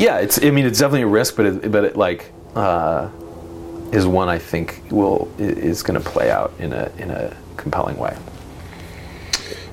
yeah, 0.00 0.18
it's 0.18 0.42
I 0.42 0.50
mean 0.50 0.66
it's 0.66 0.78
definitely 0.78 1.02
a 1.02 1.06
risk, 1.06 1.36
but 1.36 1.46
it, 1.46 1.70
but 1.70 1.84
it 1.84 1.96
like 1.96 2.32
uh, 2.54 3.08
is 3.92 4.06
one 4.06 4.28
I 4.28 4.38
think 4.38 4.82
will 4.90 5.30
is 5.38 5.82
going 5.82 6.00
to 6.00 6.08
play 6.08 6.30
out 6.30 6.52
in 6.58 6.72
a 6.72 6.90
in 6.98 7.10
a 7.10 7.36
compelling 7.56 7.96
way. 7.96 8.16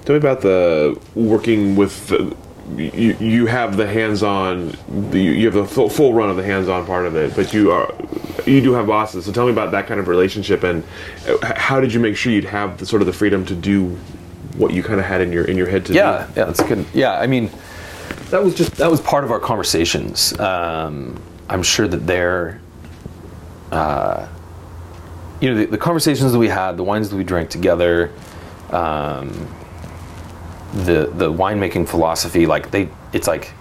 Tell 0.06 0.14
me 0.14 0.18
about 0.18 0.42
the 0.42 1.00
working 1.16 1.76
with 1.76 2.08
the. 2.08 2.36
You, 2.76 3.16
you 3.22 3.46
have 3.46 3.78
the 3.78 3.88
hands-on, 3.88 4.76
the, 5.12 5.20
you 5.22 5.46
have 5.46 5.54
the 5.54 5.66
full, 5.66 5.88
full 5.88 6.14
run 6.14 6.30
of 6.30 6.36
the 6.36 6.44
hands-on 6.44 6.86
part 6.86 7.06
of 7.06 7.16
it, 7.16 7.34
but 7.34 7.54
you 7.54 7.72
are 7.72 7.90
you 8.46 8.60
do 8.60 8.74
have 8.74 8.88
bosses. 8.88 9.24
So 9.24 9.32
tell 9.32 9.46
me 9.46 9.54
about 9.54 9.72
that 9.72 9.88
kind 9.88 10.02
of 10.02 10.10
relationship 10.10 10.64
and 10.64 10.84
uh, 11.30 11.54
how 11.56 11.80
did 11.80 11.94
you 11.94 12.02
make 12.02 12.18
sure 12.18 12.34
you'd 12.34 12.44
have 12.44 12.78
the 12.78 12.86
sort 12.86 13.02
of 13.02 13.06
the 13.06 13.14
freedom 13.14 13.46
to 13.46 13.56
do 13.56 13.98
what 14.58 14.74
you 14.74 14.84
kind 14.84 15.00
of 15.00 15.06
had 15.06 15.22
in 15.22 15.32
your 15.32 15.46
in 15.46 15.56
your 15.56 15.68
head 15.68 15.86
to 15.86 15.94
do. 15.94 16.00
Yeah, 16.00 16.28
yeah, 16.36 16.46
that's 16.46 16.62
good. 16.64 16.86
Yeah, 16.94 17.18
I 17.20 17.28
mean, 17.28 17.50
that 18.30 18.44
was 18.44 18.56
just 18.56 18.76
that 18.78 18.90
was 18.90 19.02
part 19.02 19.24
of 19.24 19.32
our 19.32 19.40
conversations. 19.40 20.38
Um, 20.40 21.22
I'm 21.50 21.64
sure 21.64 21.88
that 21.88 22.06
they're, 22.08 22.60
uh, 23.72 24.28
you 25.40 25.50
know, 25.50 25.58
the, 25.60 25.66
the 25.68 25.78
conversations 25.78 26.32
that 26.32 26.40
we 26.40 26.50
had, 26.50 26.78
the 26.78 26.84
wines 26.84 27.10
that 27.10 27.16
we 27.16 27.24
drank 27.24 27.50
together, 27.50 28.12
um, 28.72 29.48
the 30.74 31.12
the 31.16 31.32
winemaking 31.32 31.88
philosophy, 31.88 32.46
like 32.46 32.72
they, 32.72 32.90
it's 33.14 33.28
like. 33.28 33.54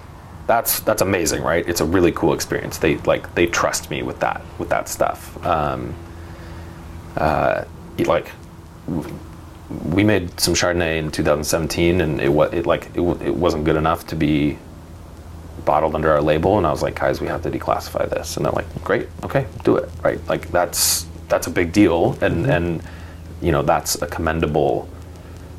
That's 0.46 0.78
that's 0.78 1.02
amazing, 1.02 1.42
right? 1.42 1.68
It's 1.68 1.80
a 1.80 1.84
really 1.84 2.12
cool 2.12 2.32
experience. 2.32 2.78
They 2.78 2.98
like 2.98 3.34
they 3.34 3.48
trust 3.48 3.90
me 3.90 4.04
with 4.04 4.20
that 4.20 4.42
with 4.60 4.68
that 4.68 4.88
stuff. 4.88 5.44
Um, 5.44 5.92
uh, 7.16 7.64
like 7.98 8.30
we 9.68 10.04
made 10.04 10.38
some 10.38 10.54
Chardonnay 10.54 10.98
in 10.98 11.10
2017, 11.10 12.00
and 12.00 12.20
it 12.20 12.28
was 12.28 12.52
it 12.52 12.66
like 12.66 12.90
it, 12.94 13.00
it 13.00 13.34
wasn't 13.34 13.64
good 13.64 13.76
enough 13.76 14.06
to 14.08 14.16
be 14.16 14.58
bottled 15.64 15.94
under 15.94 16.12
our 16.12 16.22
label. 16.22 16.58
And 16.58 16.66
I 16.66 16.70
was 16.70 16.82
like, 16.82 16.94
guys, 16.94 17.20
we 17.20 17.26
have 17.26 17.42
to 17.42 17.50
declassify 17.50 18.08
this. 18.08 18.36
And 18.36 18.46
they're 18.46 18.52
like, 18.52 18.84
great, 18.84 19.08
okay, 19.24 19.46
do 19.64 19.76
it. 19.76 19.90
Right? 20.02 20.24
Like 20.28 20.48
that's 20.48 21.06
that's 21.28 21.46
a 21.46 21.50
big 21.50 21.72
deal, 21.72 22.16
and 22.20 22.46
and 22.46 22.82
you 23.42 23.52
know 23.52 23.62
that's 23.62 24.00
a 24.02 24.06
commendable 24.06 24.88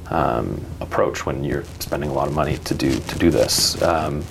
um, 0.10 0.64
approach 0.80 1.26
when 1.26 1.43
you're 1.43 1.66
spending 1.80 2.10
a 2.10 2.14
lot 2.14 2.28
of 2.28 2.34
money 2.34 2.58
to 2.60 2.74
do 2.74 2.99
to 2.99 3.20
do 3.20 3.30
this. 3.30 3.82
Um, 3.82 4.24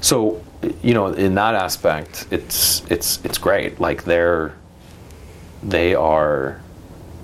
so 0.00 0.42
you 0.82 0.94
know, 0.94 1.08
in 1.08 1.34
that 1.34 1.54
aspect, 1.54 2.26
it's 2.30 2.82
it's 2.90 3.24
it's 3.24 3.38
great. 3.38 3.80
Like 3.80 4.04
they're 4.04 4.54
they 5.62 5.94
are 5.94 6.60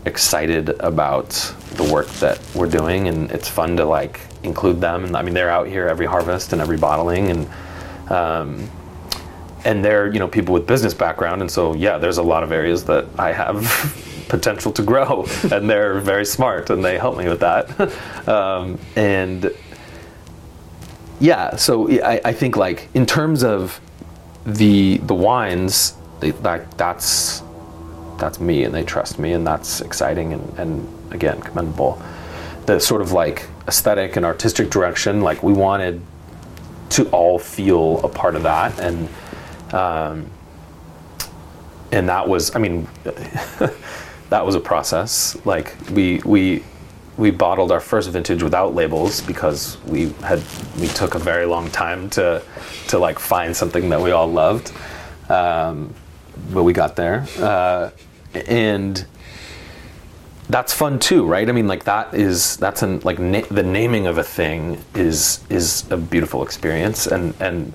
excited 0.04 0.70
about 0.80 1.30
the 1.74 1.84
work 1.92 2.08
that 2.14 2.40
we're 2.54 2.66
doing 2.66 3.08
and 3.08 3.30
it's 3.30 3.48
fun 3.48 3.76
to 3.76 3.84
like 3.84 4.20
include 4.42 4.80
them. 4.80 5.04
And 5.04 5.16
i 5.16 5.22
mean 5.22 5.34
they're 5.34 5.50
out 5.50 5.68
here 5.68 5.88
every 5.88 6.06
harvest 6.06 6.52
and 6.52 6.60
every 6.60 6.76
bottling 6.76 7.30
and 7.30 7.48
um, 8.10 8.70
and 9.64 9.84
they're 9.84 10.12
you 10.12 10.18
know 10.18 10.28
people 10.28 10.52
with 10.54 10.66
business 10.66 10.94
background. 10.94 11.40
And 11.40 11.50
so 11.50 11.74
yeah 11.74 11.98
there's 11.98 12.18
a 12.18 12.22
lot 12.22 12.42
of 12.42 12.52
areas 12.52 12.84
that 12.84 13.06
i 13.18 13.32
have 13.32 14.24
potential 14.28 14.72
to 14.72 14.82
grow 14.82 15.24
and 15.52 15.68
they're 15.68 16.00
very 16.00 16.24
smart 16.24 16.70
and 16.70 16.84
they 16.84 16.98
help 16.98 17.16
me 17.16 17.28
with 17.28 17.40
that. 17.40 17.68
Um, 18.28 18.78
and 18.94 19.50
yeah 21.18 21.56
so 21.56 21.90
I, 22.02 22.20
I 22.24 22.32
think 22.32 22.56
like 22.56 22.88
in 22.94 23.04
terms 23.04 23.42
of 23.42 23.80
the 24.46 24.98
the 24.98 25.14
wines 25.14 25.94
they, 26.20 26.30
that 26.30 26.70
that's 26.78 27.42
that's 28.22 28.40
me 28.40 28.64
and 28.64 28.74
they 28.74 28.82
trust 28.82 29.18
me 29.18 29.32
and 29.32 29.46
that's 29.46 29.80
exciting 29.82 30.32
and, 30.32 30.58
and 30.58 31.12
again 31.12 31.40
commendable. 31.42 32.00
The 32.66 32.78
sort 32.78 33.02
of 33.02 33.12
like 33.12 33.48
aesthetic 33.68 34.16
and 34.16 34.24
artistic 34.24 34.70
direction 34.70 35.20
like 35.20 35.42
we 35.42 35.52
wanted 35.52 36.00
to 36.90 37.08
all 37.10 37.38
feel 37.38 38.00
a 38.04 38.08
part 38.08 38.36
of 38.36 38.44
that 38.44 38.78
and 38.80 39.08
um, 39.74 40.30
and 41.90 42.08
that 42.08 42.28
was 42.28 42.54
i 42.56 42.58
mean 42.58 42.88
that 44.32 44.46
was 44.46 44.54
a 44.54 44.60
process. 44.60 45.36
Like 45.44 45.76
we 45.90 46.22
we 46.24 46.64
we 47.18 47.30
bottled 47.30 47.70
our 47.70 47.80
first 47.80 48.08
vintage 48.08 48.42
without 48.42 48.74
labels 48.74 49.20
because 49.20 49.76
we 49.84 50.08
had 50.24 50.42
we 50.80 50.88
took 50.88 51.14
a 51.14 51.18
very 51.18 51.44
long 51.44 51.70
time 51.70 52.08
to 52.10 52.42
to 52.88 52.98
like 52.98 53.18
find 53.18 53.54
something 53.54 53.90
that 53.90 54.00
we 54.00 54.10
all 54.10 54.26
loved. 54.26 54.72
Um, 55.28 55.94
but 56.50 56.62
we 56.62 56.72
got 56.72 56.96
there. 56.96 57.26
Uh, 57.38 57.90
and 58.34 59.04
that's 60.48 60.72
fun 60.72 60.98
too 60.98 61.24
right? 61.26 61.48
I 61.48 61.52
mean 61.52 61.66
like 61.66 61.84
that 61.84 62.14
is 62.14 62.56
that's 62.58 62.82
an 62.82 63.00
like 63.00 63.18
na- 63.18 63.46
the 63.50 63.62
naming 63.62 64.06
of 64.06 64.18
a 64.18 64.24
thing 64.24 64.82
is 64.94 65.40
is 65.48 65.90
a 65.90 65.96
beautiful 65.96 66.42
experience. 66.42 67.06
And 67.06 67.34
and 67.40 67.72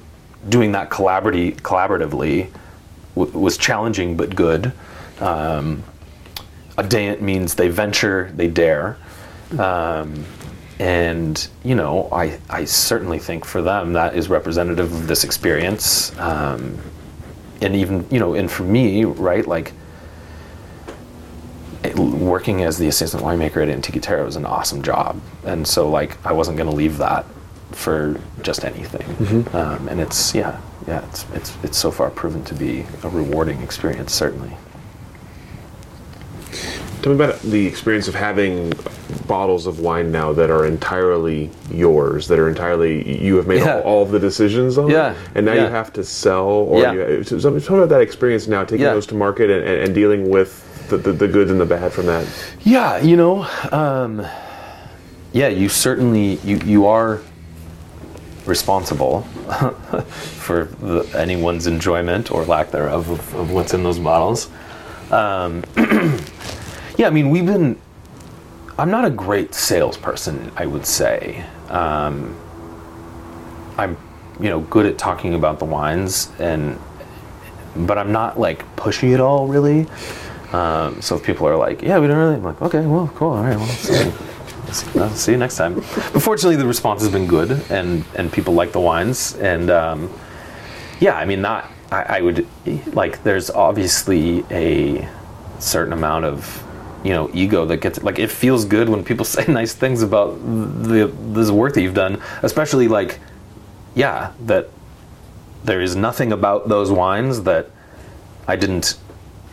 doing 0.50 0.72
that 0.74 0.90
collaborative 0.90 1.56
collaboratively 1.62 2.50
w- 3.16 3.40
was 3.40 3.58
challenging 3.58 4.16
but 4.16 4.36
good. 4.36 4.72
Um, 5.20 5.84
Audeant 6.78 7.22
means 7.22 7.56
they 7.56 7.70
venture 7.70 8.32
they 8.36 8.48
dare. 8.48 8.98
Um, 9.58 10.26
and 10.80 11.48
you 11.64 11.74
know 11.74 12.08
I, 12.12 12.40
I 12.50 12.66
certainly 12.66 13.18
think 13.18 13.46
for 13.46 13.64
them 13.64 13.94
that 13.94 14.16
is 14.16 14.30
representative 14.30 14.92
of 14.92 15.08
this 15.08 15.24
experience. 15.24 16.16
Um, 16.20 16.78
and 17.62 17.76
even 17.76 18.06
you 18.12 18.20
know 18.20 18.36
and 18.36 18.52
for 18.52 18.64
me 18.64 19.04
right 19.06 19.48
like 19.48 19.74
working 21.96 22.62
as 22.64 22.78
the 22.78 22.88
assistant 22.88 23.24
winemaker 23.24 23.62
at 23.62 23.70
Antica 23.70 24.00
Terra 24.00 24.24
was 24.26 24.36
an 24.36 24.46
awesome 24.46 24.82
job 24.82 25.20
and 25.46 25.68
so 25.68 25.90
like 25.90 26.18
I 26.26 26.34
wasn't 26.34 26.58
going 26.58 26.70
to 26.70 26.76
leave 26.76 26.98
that 26.98 27.26
for 27.72 28.20
just 28.42 28.64
anything 28.66 29.48
um, 29.54 29.88
and 29.88 30.00
it's 30.00 30.34
yeah 30.34 30.60
yeah 30.88 31.06
it's, 31.08 31.26
it's 31.34 31.58
it's 31.64 31.78
so 31.78 31.92
far 31.92 32.10
proven 32.10 32.44
to 32.46 32.54
be 32.56 32.86
a 33.04 33.10
rewarding 33.10 33.62
experience 33.62 34.14
certainly 34.14 34.56
Tell 37.02 37.14
me 37.14 37.24
about 37.24 37.40
the 37.42 37.66
experience 37.68 38.08
of 38.08 38.16
having 38.16 38.74
bottles 39.28 39.68
of 39.68 39.80
wine 39.80 40.12
now 40.12 40.34
that 40.34 40.50
are 40.50 40.66
entirely 40.66 41.52
yours, 41.70 42.28
that 42.28 42.40
are 42.40 42.50
entirely 42.50 43.24
you 43.24 43.36
have 43.36 43.46
made 43.46 43.60
Yeah. 43.60 43.76
all, 43.82 43.82
all 43.98 44.04
of 44.04 44.12
the 44.12 44.20
decisions 44.20 44.78
on, 44.80 44.90
Yeah, 44.90 45.14
and 45.36 45.46
now 45.46 45.54
yeah. 45.54 45.66
you 45.66 45.70
have 45.70 45.94
to 45.94 46.04
sell. 46.04 46.48
Or 46.48 46.82
Yeah. 46.82 46.94
you, 46.94 47.24
so, 47.24 47.38
so 47.38 47.60
tell 47.60 47.72
me 47.78 47.84
about 47.84 47.90
that 47.90 48.02
experience 48.02 48.48
now, 48.48 48.64
taking 48.64 48.86
Yeah. 48.86 48.94
those 48.94 49.06
to 49.08 49.16
market 49.16 49.50
and, 49.52 49.64
and, 49.64 49.82
and 49.84 49.96
dealing 49.96 50.30
with 50.30 50.64
the, 50.90 50.98
the, 50.98 51.12
the 51.12 51.28
good 51.28 51.50
and 51.50 51.60
the 51.60 51.66
bad 51.66 51.92
from 51.92 52.06
that. 52.08 52.28
Yeah, 52.62 52.98
you 53.00 53.16
know, 53.16 53.48
um, 53.72 54.26
yeah, 55.34 55.48
you 55.48 55.70
certainly 55.70 56.36
you 56.38 56.58
you 56.58 56.88
are 56.88 57.22
responsible 58.46 59.22
for 60.42 60.66
the, 60.80 61.04
anyone's 61.18 61.68
enjoyment 61.68 62.32
or 62.32 62.46
lack 62.46 62.72
thereof 62.72 63.10
of, 63.10 63.36
of 63.36 63.52
what's 63.52 63.74
in 63.74 63.84
those 63.84 64.00
bottles. 64.00 64.50
Um, 65.12 65.64
yeah, 66.98 67.08
I 67.08 67.10
mean, 67.10 67.30
we've 67.30 67.46
been. 67.46 67.80
I'm 68.80 68.92
not 68.92 69.06
a 69.06 69.10
great 69.10 69.56
salesperson, 69.56 70.52
I 70.56 70.68
would 70.68 70.86
say. 70.86 71.44
Um, 71.70 72.40
I'm, 73.76 73.98
you 74.40 74.50
know, 74.50 74.60
good 74.62 74.86
at 74.86 75.00
talking 75.00 75.34
about 75.34 75.58
the 75.58 75.66
wines 75.66 76.32
and 76.38 76.80
but 77.86 77.98
I'm 77.98 78.12
not 78.12 78.40
like 78.40 78.64
pushy 78.76 79.14
at 79.14 79.20
all, 79.20 79.48
really. 79.48 79.88
Um, 80.54 81.02
so 81.02 81.16
if 81.16 81.24
people 81.24 81.48
are 81.48 81.58
like, 81.58 81.82
"Yeah, 81.82 82.00
we 82.00 82.08
don't 82.08 82.18
really," 82.18 82.36
I'm 82.36 82.44
like, 82.44 82.62
"Okay, 82.62 82.86
well, 82.86 83.12
cool, 83.16 83.32
all 83.32 83.44
right, 83.44 83.58
well, 83.58 83.68
see, 83.68 84.12
see, 84.72 85.10
see 85.10 85.32
you 85.34 85.38
next 85.38 85.58
time." 85.58 85.76
But 85.76 86.22
fortunately, 86.22 86.56
the 86.56 86.68
response 86.68 87.02
has 87.02 87.12
been 87.12 87.28
good, 87.28 87.52
and 87.70 88.06
and 88.16 88.32
people 88.32 88.54
like 88.54 88.72
the 88.72 88.80
wines, 88.80 89.36
and 89.36 89.70
um, 89.70 90.10
yeah, 91.00 91.16
I 91.18 91.26
mean, 91.26 91.42
not 91.42 91.70
I, 91.92 92.18
I 92.18 92.22
would 92.22 92.48
like. 92.94 93.24
There's 93.24 93.50
obviously 93.50 94.46
a 94.52 95.08
certain 95.60 95.94
amount 95.94 96.26
of 96.26 96.64
you 97.04 97.14
know 97.14 97.30
ego 97.34 97.66
that 97.66 97.78
gets 97.78 98.02
like 98.04 98.20
it 98.20 98.32
feels 98.32 98.66
good 98.66 98.90
when 98.90 99.04
people 99.04 99.26
say 99.36 99.46
nice 99.48 99.74
things 99.74 100.02
about 100.02 100.40
the 100.84 101.12
this 101.32 101.52
work 101.52 101.74
that 101.74 101.82
you've 101.82 101.94
done, 101.94 102.22
especially 102.42 102.88
like 102.88 103.20
yeah 103.96 104.32
that 104.46 104.70
there 105.64 105.82
is 105.82 105.96
nothing 105.96 106.32
about 106.32 106.70
those 106.70 106.92
wines 106.92 107.44
that 107.44 107.70
I 108.48 108.56
didn't 108.56 108.98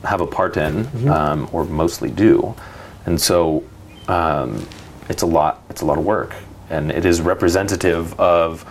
have 0.05 0.21
a 0.21 0.27
part 0.27 0.57
in, 0.57 0.87
um, 1.09 1.49
or 1.53 1.65
mostly 1.65 2.11
do. 2.11 2.55
And 3.07 3.21
so, 3.21 3.65
um, 4.09 4.67
it's 5.09 5.23
a 5.23 5.27
lot. 5.27 5.63
It's 5.71 5.83
a 5.83 5.85
lot 5.85 5.99
of 5.99 6.05
work, 6.05 6.35
and 6.71 6.91
it 6.91 7.05
is 7.05 7.21
representative 7.21 8.19
of 8.19 8.65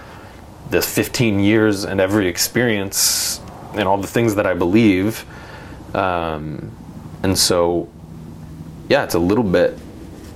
the 0.70 0.82
15 0.82 1.40
years 1.40 1.84
and 1.84 2.02
every 2.02 2.28
experience 2.28 3.40
and 3.76 3.88
all 3.88 3.98
the 3.98 4.08
things 4.08 4.36
that 4.36 4.46
I 4.46 4.54
believe. 4.54 5.26
Um, 5.96 6.72
and 7.22 7.38
so, 7.38 7.90
yeah, 8.90 9.04
it's 9.04 9.14
a 9.16 9.20
little 9.20 9.44
bit. 9.44 9.78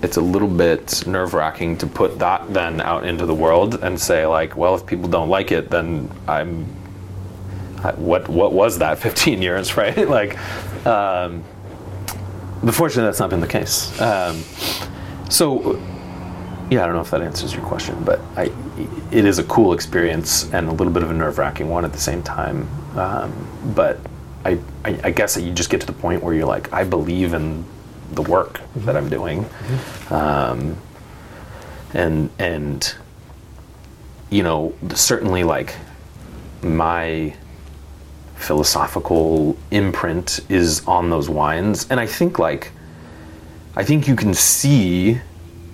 It's 0.04 0.18
a 0.18 0.22
little 0.22 0.48
bit 0.48 1.08
nerve 1.08 1.34
wracking 1.34 1.78
to 1.80 1.88
put 1.88 2.20
that 2.20 2.54
then 2.54 2.82
out 2.82 3.04
into 3.04 3.26
the 3.26 3.34
world 3.34 3.76
and 3.82 4.00
say 4.00 4.28
like, 4.28 4.56
well, 4.56 4.76
if 4.76 4.86
people 4.86 5.10
don't 5.10 5.30
like 5.30 5.52
it, 5.52 5.70
then 5.70 6.12
I'm. 6.28 6.68
What 7.98 8.28
what 8.28 8.54
was 8.54 8.80
that 8.80 8.98
15 9.00 9.42
years, 9.42 9.78
right? 9.78 9.98
like, 10.10 10.38
um, 10.86 11.44
but 12.64 12.74
fortunately, 12.74 13.06
that's 13.08 13.20
not 13.20 13.30
been 13.30 13.42
the 13.42 13.48
case. 13.48 14.00
Um, 14.02 14.42
so, 15.30 15.76
yeah, 16.72 16.84
I 16.84 16.86
don't 16.86 16.96
know 16.96 17.02
if 17.02 17.12
that 17.12 17.22
answers 17.22 17.54
your 17.54 17.64
question, 17.64 18.04
but 18.04 18.20
I, 18.36 18.52
it 19.12 19.26
is 19.26 19.40
a 19.40 19.44
cool 19.44 19.74
experience 19.74 20.52
and 20.54 20.68
a 20.68 20.72
little 20.72 20.92
bit 20.92 21.04
of 21.04 21.12
a 21.12 21.14
nerve-wracking 21.14 21.70
one 21.70 21.86
at 21.86 21.92
the 21.92 22.00
same 22.00 22.24
time. 22.24 22.68
Um, 22.98 23.74
but 23.76 24.00
I, 24.44 24.58
I, 24.84 25.00
I 25.04 25.12
guess 25.12 25.36
that 25.36 25.44
you 25.44 25.54
just 25.54 25.70
get 25.70 25.82
to 25.82 25.88
the 25.88 25.94
point 25.94 26.24
where 26.24 26.34
you're 26.34 26.48
like, 26.48 26.72
I 26.74 26.84
believe 26.84 27.34
in 27.34 27.66
the 28.12 28.22
work 28.22 28.62
that 28.78 28.96
I'm 28.96 29.10
doing, 29.10 29.46
um, 30.10 30.78
and 31.94 32.30
and 32.40 32.96
you 34.30 34.44
know 34.44 34.74
certainly 34.94 35.44
like 35.44 35.76
my 36.62 37.36
philosophical 38.38 39.58
imprint 39.72 40.40
is 40.50 40.86
on 40.88 41.10
those 41.10 41.30
wines. 41.30 41.88
And 41.90 42.00
i 42.00 42.06
think 42.06 42.40
like 42.40 42.72
i 43.76 43.84
think 43.84 44.08
you 44.08 44.16
can 44.16 44.34
see 44.34 45.20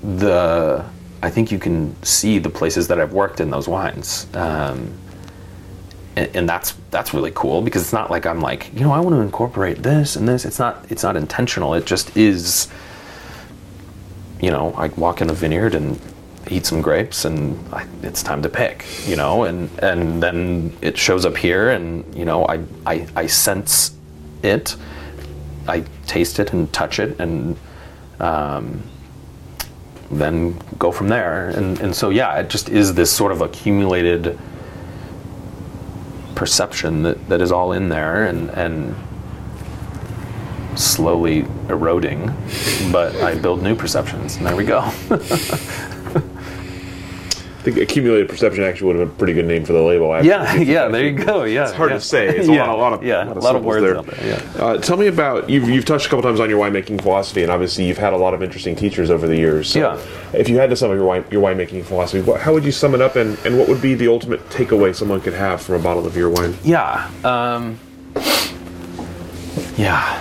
the 0.02 0.84
i 1.22 1.30
think 1.30 1.52
you 1.52 1.60
can 1.60 2.02
see 2.04 2.40
the 2.40 2.50
places 2.50 2.88
that 2.88 3.00
i've 3.00 3.14
worked 3.14 3.40
in 3.40 3.52
those 3.52 3.68
wines. 3.68 4.28
Um, 4.34 4.94
and, 6.16 6.36
and 6.36 6.50
that's 6.50 6.76
that's 6.92 7.14
really 7.14 7.32
cool 7.36 7.62
because 7.62 7.82
it's 7.82 7.94
not 7.94 8.10
like 8.12 8.26
i'm 8.26 8.40
like 8.40 8.72
you 8.74 8.82
know 8.82 8.92
i 8.92 9.00
want 9.00 9.16
to 9.16 9.22
incorporate 9.22 9.84
this 9.84 10.16
and 10.16 10.28
this. 10.28 10.46
It's 10.46 10.60
not 10.60 10.86
it's 10.90 11.04
not 11.04 11.16
intentional. 11.16 11.74
It 11.74 11.86
just 11.86 12.16
is 12.16 12.70
you 14.42 14.52
know 14.52 14.74
i 14.78 14.88
walk 14.88 15.22
in 15.22 15.30
a 15.30 15.34
vineyard 15.34 15.74
and 15.76 16.00
eat 16.50 16.66
some 16.66 16.82
grapes 16.82 17.26
and 17.26 17.58
I, 17.74 17.88
it's 18.02 18.22
time 18.22 18.42
to 18.42 18.50
pick 18.50 18.86
you 19.08 19.16
know 19.16 19.44
and 19.46 19.70
and 19.80 20.22
then 20.22 20.76
it 20.82 20.98
shows 20.98 21.26
up 21.26 21.38
here 21.38 21.70
and 21.70 22.14
you 22.16 22.26
know 22.26 22.46
i 22.48 22.60
i, 22.86 23.08
I 23.16 23.28
sense 23.28 23.96
it 24.42 24.76
i 25.68 25.86
taste 26.06 26.40
it 26.40 26.52
and 26.52 26.72
touch 26.74 27.00
it 27.00 27.20
and 27.20 27.58
um, 28.20 28.84
then 30.12 30.58
go 30.78 30.92
from 30.92 31.08
there. 31.10 31.50
And 31.50 31.80
and 31.80 31.96
so 31.96 32.10
yeah 32.10 32.40
it 32.40 32.50
just 32.50 32.70
is 32.70 32.94
this 32.94 33.12
sort 33.12 33.32
of 33.32 33.42
accumulated 33.42 34.38
perception 36.36 37.04
that, 37.04 37.30
that 37.30 37.42
is 37.42 37.52
all 37.52 37.74
in 37.74 37.90
there 37.90 38.26
and 38.26 38.50
and 38.52 38.96
slowly 40.76 41.46
eroding 41.70 42.26
but 42.92 43.16
i 43.18 43.36
build 43.36 43.62
new 43.62 43.76
perceptions 43.76 44.38
and 44.38 44.48
there 44.48 44.56
we 44.56 44.66
go 44.66 44.82
think 47.64 47.78
accumulated 47.78 48.30
perception 48.30 48.64
actually 48.64 48.88
would 48.88 49.00
have 49.00 49.08
been 49.08 49.16
a 49.16 49.18
pretty 49.18 49.34
good 49.34 49.46
name 49.46 49.64
for 49.66 49.74
the 49.74 49.82
label. 49.82 50.14
Actually. 50.14 50.30
Yeah, 50.30 50.56
yeah, 50.56 50.88
there 50.90 51.06
you 51.06 51.14
go. 51.14 51.44
Yeah, 51.46 51.64
It's 51.64 51.72
hard 51.72 51.92
yeah. 51.92 51.98
to 51.98 52.02
say. 52.02 52.28
It's 52.28 52.48
a 52.48 52.52
lot, 52.52 52.70
a 52.70 52.76
lot 52.76 52.94
of 52.94 53.04
yeah, 53.04 53.24
lot 53.24 53.28
of, 53.30 53.38
a 53.38 53.40
lot 53.40 53.56
of 53.56 53.64
words 53.64 53.84
there. 53.84 53.98
out 53.98 54.06
there. 54.06 54.28
Yeah. 54.58 54.64
Uh, 54.64 54.78
tell 54.78 54.98
me 54.98 55.08
about 55.08 55.50
you've, 55.50 55.70
you've 55.70 55.86
touched 55.86 56.06
a 56.06 56.10
couple 56.10 56.24
times 56.24 56.40
on 56.40 56.50
your 56.50 56.60
winemaking 56.60 57.02
philosophy, 57.02 57.42
and 57.42 57.52
obviously 57.52 57.86
you've 57.88 57.98
had 57.98 58.14
a 58.14 58.18
lot 58.18 58.34
of 58.34 58.44
interesting 58.44 58.76
teachers 58.76 59.10
over 59.10 59.28
the 59.28 59.38
years. 59.38 59.70
So 59.70 59.80
Yeah. 59.80 60.38
If 60.38 60.50
you 60.50 60.58
had 60.58 60.70
to 60.72 60.76
sum 60.76 60.92
up 60.92 60.96
your 60.96 61.06
wine 61.06 61.26
your 61.32 61.42
winemaking 61.42 61.86
philosophy, 61.86 62.22
what, 62.22 62.42
how 62.42 62.54
would 62.54 62.66
you 62.66 62.72
sum 62.72 62.94
it 62.96 63.02
up, 63.02 63.16
and, 63.16 63.38
and 63.46 63.58
what 63.58 63.68
would 63.70 63.82
be 63.82 63.94
the 63.96 64.08
ultimate 64.08 64.48
takeaway 64.50 64.94
someone 64.96 65.22
could 65.22 65.34
have 65.34 65.62
from 65.62 65.76
a 65.76 65.80
bottle 65.80 66.06
of 66.06 66.18
your 66.18 66.30
wine? 66.30 66.56
Yeah. 66.64 67.10
Um, 67.24 67.80
yeah. 69.78 70.20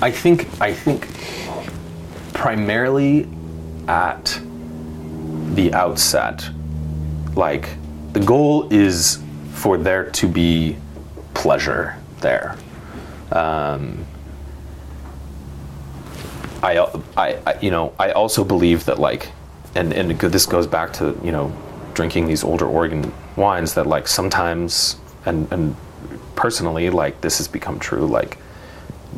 I 0.00 0.10
think 0.10 0.48
I 0.60 0.72
think 0.72 1.08
primarily 2.32 3.28
at 3.88 4.40
the 5.58 5.74
outset, 5.74 6.48
like 7.34 7.68
the 8.12 8.20
goal 8.20 8.68
is 8.72 9.18
for 9.54 9.76
there 9.76 10.08
to 10.10 10.28
be 10.28 10.76
pleasure 11.34 11.96
there. 12.20 12.56
Um, 13.32 14.06
I, 16.62 16.78
I, 17.16 17.38
I, 17.44 17.58
you 17.60 17.72
know, 17.72 17.92
I 17.98 18.12
also 18.12 18.44
believe 18.44 18.84
that 18.84 19.00
like, 19.00 19.32
and 19.74 19.92
and 19.92 20.16
this 20.16 20.46
goes 20.46 20.68
back 20.68 20.92
to 20.94 21.18
you 21.24 21.32
know, 21.32 21.52
drinking 21.92 22.28
these 22.28 22.44
older 22.44 22.66
Oregon 22.66 23.12
wines 23.34 23.74
that 23.74 23.86
like 23.88 24.06
sometimes, 24.06 24.96
and 25.26 25.50
and 25.50 25.74
personally 26.36 26.88
like 26.88 27.20
this 27.20 27.38
has 27.38 27.48
become 27.48 27.80
true 27.80 28.06
like, 28.06 28.38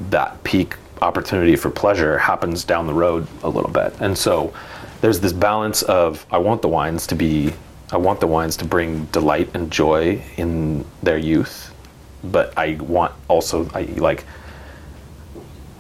that 0.09 0.43
peak 0.43 0.77
opportunity 1.03 1.55
for 1.55 1.71
pleasure 1.71 2.17
happens 2.17 2.65
down 2.65 2.87
the 2.87 2.95
road 2.95 3.27
a 3.43 3.49
little 3.49 3.71
bit, 3.71 3.93
and 4.01 4.17
so 4.17 4.55
there's 5.01 5.21
this 5.21 5.33
balance 5.33 5.83
of 5.83 6.27
I 6.31 6.39
want 6.39 6.63
the 6.63 6.69
wines 6.69 7.07
to 7.09 7.15
be, 7.15 7.53
I 7.91 7.97
want 7.97 8.21
the 8.21 8.27
wines 8.27 8.57
to 8.59 8.65
bring 8.65 9.07
delight 9.07 9.51
and 9.55 9.71
joy 9.71 10.23
in 10.37 10.85
their 11.03 11.19
youth, 11.19 11.75
but 12.23 12.57
I 12.57 12.75
want 12.75 13.15
also 13.29 13.69
I 13.75 13.83
like 13.97 14.25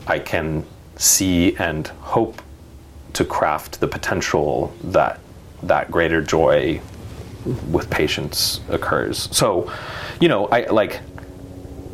I 0.06 0.18
can 0.18 0.64
see 0.96 1.56
and 1.56 1.86
hope 1.86 2.42
to 3.12 3.24
craft 3.24 3.80
the 3.80 3.88
potential 3.88 4.74
that 4.84 5.20
that 5.62 5.90
greater 5.90 6.22
joy 6.22 6.80
with 7.70 7.88
patience 7.90 8.60
occurs. 8.68 9.28
So, 9.36 9.72
you 10.20 10.28
know, 10.28 10.46
I 10.46 10.66
like 10.66 11.00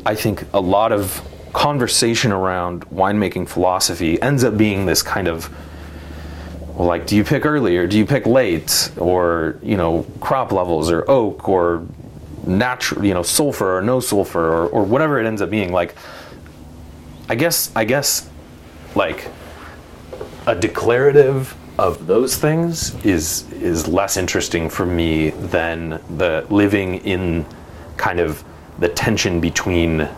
I 0.05 0.15
think 0.15 0.45
a 0.53 0.61
lot 0.61 0.93
of 0.93 1.23
conversation 1.53 2.33
around 2.33 2.83
winemaking 2.91 3.49
philosophy 3.49 4.21
ends 4.21 4.45
up 4.45 4.57
being 4.57 4.87
this 4.87 5.03
kind 5.03 5.27
of 5.27 5.51
like, 6.85 7.07
do 7.07 7.17
you 7.17 7.25
pick 7.25 7.47
early 7.47 7.77
or 7.77 7.87
do 7.87 7.97
you 7.97 8.05
pick 8.05 8.27
late, 8.27 8.91
or 8.99 9.59
you 9.63 9.77
know, 9.77 10.05
crop 10.21 10.53
levels 10.53 10.91
or 10.91 11.09
oak 11.11 11.49
or 11.49 11.87
natural, 12.47 13.05
you 13.05 13.15
know, 13.15 13.23
sulfur 13.23 13.79
or 13.79 13.83
no 13.83 14.01
sulfur 14.01 14.53
or, 14.53 14.69
or 14.69 14.85
whatever 14.85 15.21
it 15.21 15.27
ends 15.27 15.43
up 15.43 15.51
being. 15.51 15.73
Like, 15.73 15.95
I 17.29 17.35
guess, 17.35 17.73
I 17.75 17.85
guess, 17.85 18.29
like 18.95 19.29
a 20.47 20.55
declarative 20.55 21.55
of 21.79 22.07
those 22.07 22.37
things 22.37 22.95
is 23.05 23.51
is 23.53 23.87
less 23.87 24.17
interesting 24.17 24.71
for 24.71 24.87
me 24.87 25.31
than 25.31 26.01
the 26.17 26.47
living 26.49 26.97
in 27.05 27.45
kind 27.97 28.21
of 28.21 28.43
the 28.79 28.89
tension 28.89 29.41
between 29.41 30.09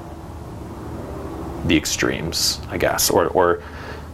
the 1.66 1.76
extremes, 1.76 2.60
I 2.68 2.78
guess, 2.78 3.10
or 3.10 3.26
or 3.28 3.62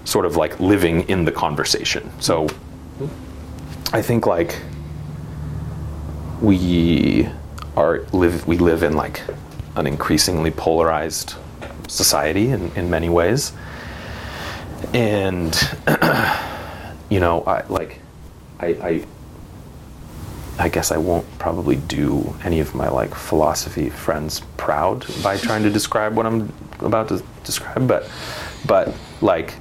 sort 0.04 0.26
of 0.26 0.36
like 0.36 0.58
living 0.60 1.08
in 1.08 1.24
the 1.24 1.32
conversation. 1.32 2.10
So 2.20 2.48
I 3.92 4.02
think 4.02 4.26
like 4.26 4.58
we 6.40 7.28
are 7.76 8.00
live 8.12 8.46
we 8.46 8.58
live 8.58 8.82
in 8.82 8.94
like 8.94 9.22
an 9.76 9.86
increasingly 9.86 10.50
polarized 10.50 11.34
society 11.88 12.50
in, 12.50 12.70
in 12.76 12.90
many 12.90 13.08
ways. 13.08 13.52
And 14.92 15.54
you 17.08 17.20
know, 17.20 17.42
I 17.46 17.64
like 17.68 18.00
I, 18.60 18.66
I 18.66 19.04
I 20.56 20.68
guess 20.68 20.92
I 20.92 20.98
won't 20.98 21.26
probably 21.38 21.76
do 21.76 22.34
any 22.44 22.60
of 22.60 22.74
my 22.74 22.88
like 22.88 23.14
philosophy 23.14 23.90
friends 23.90 24.40
proud 24.56 25.04
by 25.22 25.36
trying 25.36 25.64
to 25.64 25.70
describe 25.70 26.14
what 26.14 26.26
I'm 26.26 26.52
about 26.80 27.08
to 27.08 27.22
describe, 27.42 27.88
but 27.88 28.08
but 28.66 28.94
like 29.20 29.54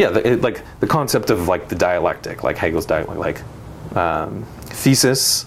yeah, 0.00 0.08
the, 0.08 0.26
it, 0.26 0.40
like 0.40 0.62
the 0.80 0.86
concept 0.86 1.28
of 1.28 1.46
like 1.46 1.68
the 1.68 1.74
dialectic, 1.74 2.42
like 2.42 2.56
Hegel's 2.56 2.86
dialectic, 2.86 3.18
like 3.18 3.96
um, 3.96 4.44
thesis, 4.64 5.44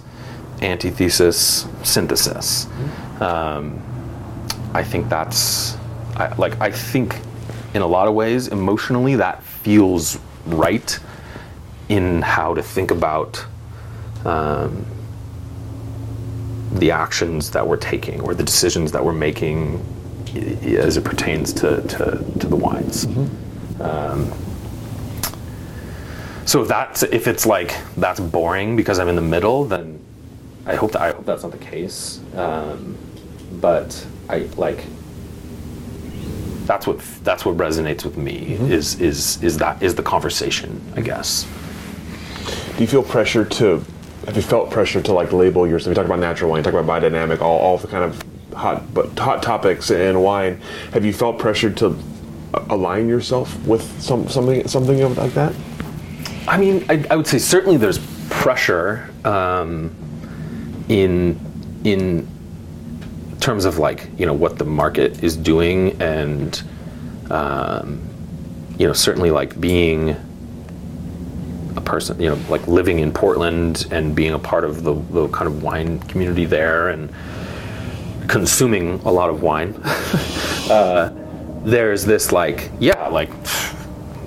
antithesis, 0.62 1.66
synthesis. 1.82 2.68
Um, 3.20 3.82
I 4.76 4.84
think 4.84 5.10
that's 5.10 5.76
I, 6.16 6.36
like 6.36 6.62
I 6.62 6.70
think 6.70 7.20
in 7.74 7.82
a 7.82 7.88
lot 7.88 8.08
of 8.08 8.14
ways 8.14 8.48
emotionally 8.48 9.16
that 9.16 9.42
feels 9.42 10.20
right 10.46 11.00
in 11.90 12.22
how 12.22 12.54
to 12.54 12.62
think 12.62 12.92
about 12.92 13.44
um, 14.24 14.86
the 16.74 16.92
actions 16.92 17.50
that 17.50 17.66
we're 17.66 17.78
taking 17.78 18.22
or 18.22 18.36
the 18.36 18.44
decisions 18.44 18.92
that 18.92 19.04
we're 19.04 19.14
making 19.14 19.84
as 20.64 20.98
it 20.98 21.04
pertains 21.04 21.54
to, 21.54 21.82
to, 21.88 22.24
to 22.40 22.48
the 22.48 22.56
wines. 22.56 23.08
Um, 23.84 24.32
so 26.46 26.62
if 26.62 26.68
that's 26.68 27.04
if 27.04 27.28
it's 27.28 27.46
like 27.46 27.76
that's 27.98 28.20
boring 28.20 28.76
because 28.76 29.00
I'm 29.00 29.08
in 29.08 29.16
the 29.16 29.22
middle, 29.22 29.66
then 29.66 30.00
I 30.66 30.76
hope 30.76 30.92
that 30.94 31.02
I 31.02 31.12
hope 31.12 31.26
that's 31.26 31.44
not 31.44 31.52
the 31.52 31.58
case. 31.58 32.22
Um, 32.36 32.98
but 33.60 34.06
I 34.30 34.40
like 34.58 34.86
that's 36.66 36.88
what 36.88 37.00
that's 37.24 37.46
what 37.46 37.58
resonates 37.58 38.04
with 38.06 38.18
me 38.18 38.54
is 38.70 39.00
is 39.00 39.42
is 39.44 39.58
that 39.58 39.82
is 39.84 39.96
the 39.96 40.04
conversation, 40.04 40.82
I 40.96 41.02
guess. 41.02 41.46
do 42.76 42.82
you 42.82 42.88
feel 42.88 43.04
pressure 43.04 43.46
to? 43.46 43.84
Have 44.26 44.38
you 44.38 44.42
felt 44.42 44.72
pressure 44.72 45.02
to 45.02 45.14
like 45.14 45.34
label 45.34 45.68
yourself? 45.68 45.90
You 45.90 45.96
talk 45.96 46.06
about 46.06 46.20
natural 46.20 46.52
wine, 46.52 46.60
you 46.60 46.64
talk 46.64 46.74
about 46.82 47.02
biodynamic, 47.04 47.42
all, 47.42 47.60
all 47.60 47.78
the 47.78 47.88
kind 47.88 48.06
of 48.06 48.24
hot 48.54 48.94
but 48.94 49.18
hot 49.20 49.44
topics 49.44 49.92
in 49.92 50.22
wine. 50.22 50.62
Have 50.94 51.04
you 51.04 51.12
felt 51.12 51.40
pressure 51.40 51.70
to 51.72 51.98
align 52.70 53.08
yourself 53.08 53.56
with 53.66 53.84
some 54.02 54.28
something 54.28 54.68
something 54.68 55.16
like 55.16 55.34
that? 55.34 55.54
I 56.48 56.58
mean, 56.58 56.86
I, 56.90 57.06
I 57.10 57.16
would 57.16 57.28
say 57.28 57.38
certainly 57.38 57.78
there's 57.78 58.00
pressure 58.30 59.10
um, 59.24 59.96
in 60.90 61.40
in 61.84 62.28
terms 63.40 63.66
of 63.66 63.78
like 63.78 64.10
you 64.18 64.26
know 64.26 64.34
what 64.34 64.58
the 64.58 64.66
market 64.66 65.24
is 65.24 65.36
doing 65.36 66.02
and 66.02 66.64
um, 67.30 68.02
you 68.78 68.88
know 68.88 68.94
certainly 68.94 69.32
like 69.32 69.60
being 69.60 70.16
a 71.76 71.82
person 71.82 72.20
you 72.22 72.30
know 72.30 72.40
like 72.50 72.66
living 72.68 73.00
in 73.00 73.12
Portland 73.12 73.86
and 73.92 74.16
being 74.16 74.34
a 74.34 74.40
part 74.40 74.64
of 74.64 74.84
the, 74.84 74.94
the 74.94 75.28
kind 75.30 75.48
of 75.48 75.64
wine 75.64 76.00
community 76.00 76.46
there 76.46 76.90
and 76.90 77.14
consuming 78.28 79.00
a 79.06 79.12
lot 79.12 79.30
of 79.30 79.42
wine 79.42 79.74
uh, 80.70 81.23
there's 81.64 82.06
this 82.06 82.32
like 82.32 82.70
yeah 82.80 83.08
like 83.08 83.30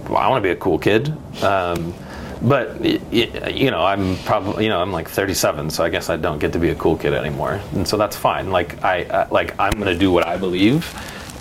well, 0.09 0.19
I 0.19 0.29
want 0.29 0.43
to 0.43 0.47
be 0.47 0.53
a 0.53 0.57
cool 0.57 0.79
kid. 0.79 1.13
Um, 1.43 1.95
but 2.43 2.85
you 3.13 3.71
know 3.71 3.83
i'm 3.83 4.17
probably 4.19 4.65
you 4.65 4.69
know 4.69 4.81
i'm 4.81 4.93
like 4.93 5.09
37 5.09 5.71
so 5.71 5.83
i 5.83 5.89
guess 5.89 6.11
i 6.11 6.19
don't 6.19 6.39
get 6.39 6.53
to 6.53 6.59
be 6.59 6.69
a 6.69 6.75
cool 6.75 6.97
kid 6.97 7.15
anymore. 7.15 7.61
And 7.73 7.89
so 7.89 7.97
that's 7.97 8.17
fine. 8.17 8.51
Like 8.51 8.83
i 8.85 9.05
uh, 9.05 9.29
like 9.31 9.59
i'm 9.59 9.73
gonna 9.73 9.97
do 9.97 10.13
what 10.13 10.27
i 10.27 10.37
believe. 10.37 10.87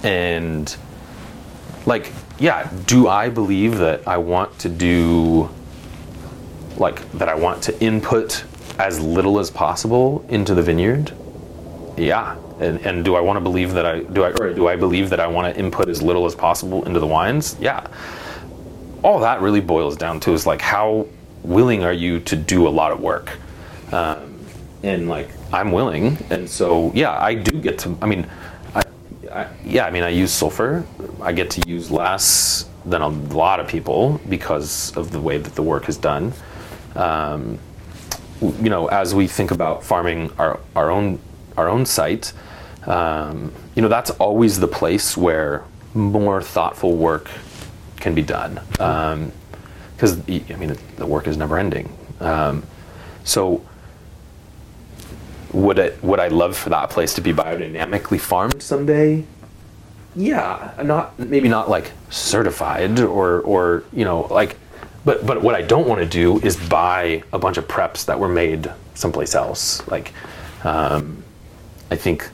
And 0.04 0.76
like 1.86 2.12
yeah 2.40 2.72
do 2.86 3.08
i 3.08 3.30
believe 3.30 3.78
that 3.78 4.08
i 4.08 4.18
want 4.18 4.58
to 4.60 4.70
do 4.70 5.50
like 6.78 7.10
that 7.14 7.30
i 7.30 7.36
want 7.36 7.62
to 7.64 7.84
input 7.84 8.44
as 8.80 9.00
little 9.00 9.38
as 9.40 9.52
possible 9.52 10.26
into 10.30 10.56
the 10.56 10.62
vineyard? 10.62 11.12
Yeah 11.98 12.38
and, 12.60 12.80
and 12.86 13.04
do 13.04 13.16
i 13.16 13.20
want 13.22 13.38
to 13.38 13.42
believe 13.42 13.74
that 13.74 13.86
i 13.86 14.00
do 14.00 14.24
i 14.24 14.32
or 14.40 14.54
do 14.54 14.68
i 14.68 14.76
believe 14.76 15.10
that 15.10 15.20
i 15.20 15.28
want 15.28 15.54
to 15.54 15.60
input 15.60 15.90
as 15.90 16.02
little 16.02 16.26
as 16.26 16.36
possible 16.36 16.86
into 16.86 17.00
the 17.00 17.08
wines? 17.08 17.56
Yeah. 17.60 17.88
All 19.04 19.20
that 19.20 19.42
really 19.42 19.62
boils 19.62 19.96
down 19.96 20.20
to 20.22 20.34
is 20.34 20.46
like 20.48 20.62
how 20.62 21.08
willing 21.44 21.84
are 21.84 21.94
you 21.94 22.20
to 22.22 22.36
do 22.36 22.68
a 22.68 22.70
lot 22.70 22.92
of 22.92 23.00
work? 23.00 23.38
Um, 23.92 24.36
and 24.84 25.10
like 25.10 25.30
i'm 25.52 25.72
willing 25.72 26.18
and 26.30 26.50
so 26.50 26.92
yeah 26.94 27.20
i 27.22 27.34
do 27.34 27.60
get 27.60 27.80
to 27.80 27.98
i 28.02 28.06
mean 28.06 28.28
I, 28.76 28.84
I, 29.32 29.48
yeah 29.64 29.86
i 29.86 29.92
mean 29.92 30.04
i 30.04 30.10
use 30.10 30.32
sulfur. 30.32 30.86
I 31.22 31.32
get 31.32 31.50
to 31.52 31.68
use 31.68 31.90
less 31.90 32.70
than 32.86 33.02
a 33.02 33.08
lot 33.08 33.60
of 33.60 33.68
people 33.68 34.22
because 34.30 34.96
of 34.96 35.12
the 35.12 35.20
way 35.20 35.40
that 35.40 35.56
the 35.56 35.64
work 35.64 35.90
is 35.90 35.98
done. 35.98 36.34
Um, 36.96 37.58
you 38.42 38.70
know 38.70 38.88
as 38.88 39.16
we 39.16 39.28
think 39.28 39.52
about 39.52 39.84
farming 39.84 40.32
our, 40.38 40.60
our 40.76 40.92
own 40.92 41.20
our 41.58 41.68
own 41.68 41.86
site 41.86 42.34
um, 42.86 43.52
you 43.76 43.82
know 43.82 43.88
that's 43.88 44.12
always 44.12 44.60
the 44.60 44.68
place 44.68 45.18
where 45.18 45.64
more 45.94 46.42
thoughtful 46.42 46.96
work 46.96 47.30
can 47.98 48.14
be 48.14 48.22
done 48.22 48.60
because 48.72 50.20
I 50.30 50.56
mean 50.58 50.76
the 50.98 51.06
work 51.06 51.28
is 51.28 51.38
never 51.38 51.58
ending. 51.58 51.96
Um, 52.20 52.64
so 53.24 53.66
would 55.54 55.80
it 55.80 56.04
would 56.04 56.20
I 56.20 56.28
love 56.28 56.58
for 56.58 56.70
that 56.70 56.90
place 56.90 57.14
to 57.16 57.22
be 57.22 57.34
biodynamically 57.34 58.20
farmed 58.20 58.62
someday? 58.62 59.26
Yeah, 60.16 60.74
not 60.84 61.18
maybe 61.18 61.50
not 61.50 61.70
like 61.70 61.92
certified 62.10 63.00
or 63.00 63.42
or 63.42 63.84
you 63.92 64.06
know 64.06 64.28
like, 64.30 64.58
but 65.04 65.26
but 65.26 65.42
what 65.42 65.56
I 65.56 65.62
don't 65.62 65.88
want 65.88 66.02
to 66.02 66.08
do 66.08 66.40
is 66.40 66.56
buy 66.70 67.24
a 67.34 67.40
bunch 67.40 67.58
of 67.58 67.68
preps 67.68 68.06
that 68.06 68.20
were 68.20 68.30
made 68.30 68.72
someplace 68.94 69.36
else. 69.36 69.86
Like, 69.88 70.14
um, 70.64 71.24
I 71.92 71.96
think 71.96 72.30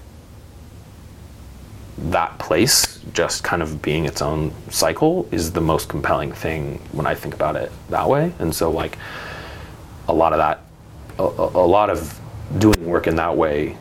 that 2.09 2.37
place 2.39 2.99
just 3.13 3.43
kind 3.43 3.61
of 3.61 3.81
being 3.81 4.05
its 4.05 4.21
own 4.21 4.51
cycle 4.69 5.27
is 5.31 5.51
the 5.51 5.61
most 5.61 5.87
compelling 5.87 6.31
thing 6.31 6.79
when 6.91 7.05
I 7.05 7.13
think 7.13 7.33
about 7.33 7.55
it 7.55 7.71
that 7.89 8.09
way. 8.09 8.33
And 8.39 8.53
so 8.53 8.71
like 8.71 8.97
a 10.07 10.13
lot 10.13 10.33
of 10.33 10.39
that, 10.39 10.61
a, 11.19 11.23
a 11.23 11.67
lot 11.67 11.89
of 11.89 12.19
doing 12.57 12.85
work 12.85 13.07
in 13.07 13.15
that 13.15 13.37
way 13.37 13.77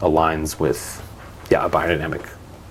aligns 0.00 0.58
with, 0.58 1.02
yeah, 1.50 1.66
a 1.66 1.70
biodynamic 1.70 2.26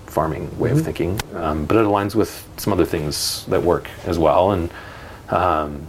farming 0.06 0.58
way 0.58 0.70
of 0.70 0.82
thinking. 0.82 1.20
Um, 1.34 1.64
but 1.66 1.76
it 1.76 1.84
aligns 1.84 2.14
with 2.14 2.46
some 2.56 2.72
other 2.72 2.84
things 2.84 3.44
that 3.46 3.62
work 3.62 3.88
as 4.04 4.18
well. 4.18 4.52
And 4.52 4.70
um, 5.28 5.86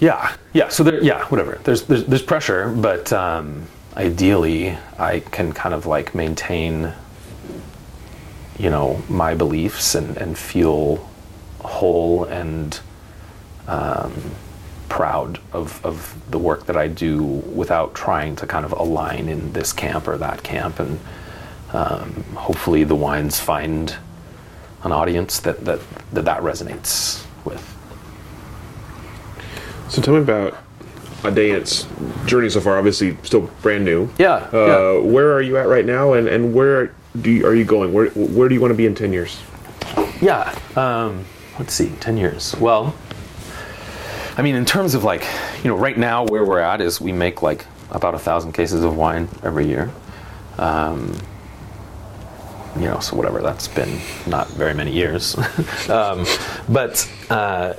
yeah, 0.00 0.34
yeah. 0.52 0.68
So 0.68 0.82
there, 0.82 1.02
yeah, 1.02 1.24
whatever. 1.26 1.60
There's 1.64 1.82
there's, 1.82 2.04
there's 2.04 2.22
pressure, 2.22 2.70
but 2.70 3.12
um, 3.12 3.66
ideally, 3.96 4.76
I 4.98 5.20
can 5.20 5.52
kind 5.52 5.74
of 5.74 5.86
like 5.86 6.14
maintain, 6.14 6.92
you 8.58 8.70
know, 8.70 9.02
my 9.08 9.34
beliefs 9.34 9.94
and 9.94 10.16
and 10.16 10.36
feel 10.36 11.08
whole 11.60 12.24
and 12.24 12.78
um, 13.66 14.12
proud 14.88 15.40
of 15.52 15.84
of 15.84 16.14
the 16.30 16.38
work 16.38 16.66
that 16.66 16.76
I 16.76 16.88
do 16.88 17.22
without 17.22 17.94
trying 17.94 18.36
to 18.36 18.46
kind 18.46 18.64
of 18.64 18.72
align 18.72 19.28
in 19.28 19.52
this 19.52 19.72
camp 19.72 20.06
or 20.06 20.18
that 20.18 20.42
camp, 20.42 20.78
and 20.78 21.00
um, 21.72 22.22
hopefully 22.34 22.84
the 22.84 22.94
wines 22.94 23.40
find 23.40 23.96
an 24.82 24.92
audience 24.92 25.40
that 25.40 25.64
that 25.64 25.80
that, 26.12 26.24
that 26.24 26.42
resonates 26.42 27.24
with. 27.44 27.62
So 29.88 30.02
tell 30.02 30.14
me 30.14 30.20
about 30.20 30.56
Audeant's 31.26 31.86
journey 32.26 32.48
so 32.50 32.60
far. 32.60 32.78
Obviously, 32.78 33.16
still 33.22 33.50
brand 33.62 33.84
new. 33.84 34.08
Yeah, 34.18 34.48
Uh, 34.52 34.66
yeah. 34.66 34.98
Where 35.00 35.32
are 35.32 35.42
you 35.42 35.56
at 35.58 35.66
right 35.68 35.84
now, 35.84 36.12
and, 36.14 36.28
and 36.28 36.54
where 36.54 36.92
do 37.20 37.30
you, 37.30 37.46
are 37.46 37.54
you 37.54 37.64
going? 37.64 37.92
Where 37.92 38.08
where 38.10 38.48
do 38.48 38.54
you 38.54 38.60
want 38.60 38.72
to 38.72 38.76
be 38.76 38.86
in 38.86 38.94
ten 38.94 39.12
years? 39.12 39.38
Yeah. 40.20 40.58
Um, 40.76 41.24
let's 41.58 41.74
see, 41.74 41.90
10 42.00 42.16
years. 42.16 42.54
Well, 42.56 42.94
I 44.36 44.42
mean, 44.42 44.54
in 44.54 44.64
terms 44.64 44.94
of 44.94 45.04
like, 45.04 45.24
you 45.62 45.70
know, 45.70 45.76
right 45.76 45.96
now 45.96 46.24
where 46.24 46.44
we're 46.44 46.58
at 46.58 46.80
is 46.80 47.00
we 47.00 47.12
make 47.12 47.42
like 47.42 47.66
about 47.90 48.14
a 48.14 48.18
thousand 48.18 48.52
cases 48.52 48.82
of 48.84 48.96
wine 48.96 49.28
every 49.42 49.66
year. 49.66 49.90
Um, 50.58 51.18
you 52.76 52.82
know, 52.82 52.98
so 53.00 53.16
whatever, 53.16 53.40
that's 53.40 53.68
been 53.68 54.00
not 54.26 54.48
very 54.48 54.74
many 54.74 54.92
years. 54.92 55.36
um, 55.88 56.26
but 56.68 57.10
uh, 57.30 57.74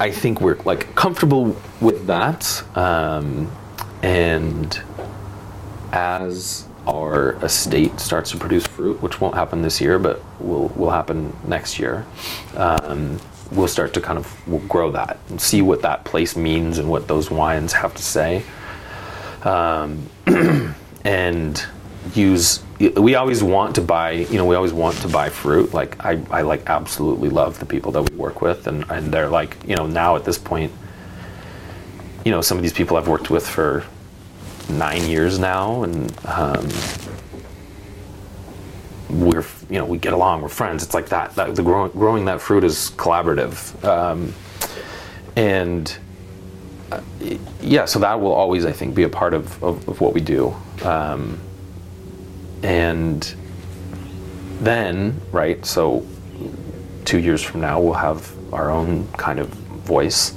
I 0.00 0.10
think 0.10 0.40
we're 0.40 0.56
like 0.64 0.94
comfortable 0.94 1.56
with 1.80 2.06
that. 2.06 2.62
Um, 2.76 3.50
and 4.02 4.80
as 5.92 6.66
our 6.86 7.32
estate 7.44 7.98
starts 8.00 8.32
to 8.32 8.36
produce 8.36 8.66
fruit, 8.66 9.00
which 9.00 9.20
won't 9.20 9.34
happen 9.34 9.62
this 9.62 9.80
year, 9.80 9.98
but 9.98 10.22
will 10.40 10.68
will 10.70 10.90
happen 10.90 11.34
next 11.46 11.78
year, 11.78 12.04
um, 12.56 13.18
we'll 13.52 13.68
start 13.68 13.94
to 13.94 14.00
kind 14.00 14.18
of 14.18 14.48
we'll 14.48 14.60
grow 14.60 14.90
that 14.90 15.18
and 15.30 15.40
see 15.40 15.62
what 15.62 15.82
that 15.82 16.04
place 16.04 16.36
means 16.36 16.78
and 16.78 16.88
what 16.90 17.08
those 17.08 17.30
wines 17.30 17.72
have 17.72 17.94
to 17.94 18.02
say, 18.02 18.42
um, 19.42 20.08
and 21.04 21.64
use. 22.14 22.62
We 22.90 23.14
always 23.14 23.42
want 23.42 23.74
to 23.76 23.82
buy, 23.82 24.12
you 24.12 24.36
know, 24.36 24.44
we 24.44 24.56
always 24.56 24.72
want 24.72 24.96
to 24.98 25.08
buy 25.08 25.28
fruit. 25.28 25.72
Like 25.72 26.04
I, 26.04 26.20
I 26.30 26.42
like 26.42 26.68
absolutely 26.68 27.28
love 27.28 27.58
the 27.58 27.66
people 27.66 27.92
that 27.92 28.10
we 28.10 28.16
work 28.16 28.42
with, 28.42 28.66
and 28.66 28.84
and 28.90 29.12
they're 29.12 29.28
like, 29.28 29.56
you 29.66 29.76
know, 29.76 29.86
now 29.86 30.16
at 30.16 30.24
this 30.24 30.38
point, 30.38 30.72
you 32.24 32.30
know, 32.30 32.40
some 32.40 32.56
of 32.56 32.62
these 32.62 32.72
people 32.72 32.96
I've 32.96 33.08
worked 33.08 33.30
with 33.30 33.48
for 33.48 33.84
nine 34.68 35.08
years 35.08 35.38
now, 35.38 35.82
and 35.82 36.12
um, 36.26 36.68
we're 39.10 39.44
you 39.70 39.78
know 39.78 39.84
we 39.84 39.98
get 39.98 40.12
along, 40.12 40.42
we're 40.42 40.48
friends. 40.48 40.82
It's 40.82 40.94
like 40.94 41.08
that. 41.08 41.34
that 41.36 41.54
the 41.54 41.62
growing, 41.62 41.90
growing 41.92 42.24
that 42.26 42.40
fruit 42.40 42.64
is 42.64 42.90
collaborative, 42.96 43.82
um, 43.84 44.34
and 45.36 45.96
uh, 46.90 47.00
yeah, 47.60 47.84
so 47.84 47.98
that 47.98 48.20
will 48.20 48.32
always 48.32 48.64
I 48.64 48.72
think 48.72 48.94
be 48.94 49.04
a 49.04 49.08
part 49.08 49.34
of 49.34 49.62
of, 49.62 49.88
of 49.88 50.00
what 50.00 50.14
we 50.14 50.20
do, 50.20 50.54
um, 50.82 51.38
and 52.62 53.34
then 54.60 55.20
right, 55.32 55.64
so 55.64 56.06
two 57.04 57.18
years 57.18 57.42
from 57.42 57.60
now 57.60 57.80
we'll 57.80 57.92
have 57.92 58.32
our 58.52 58.70
own 58.70 59.06
kind 59.12 59.38
of 59.38 59.48
voice. 59.48 60.36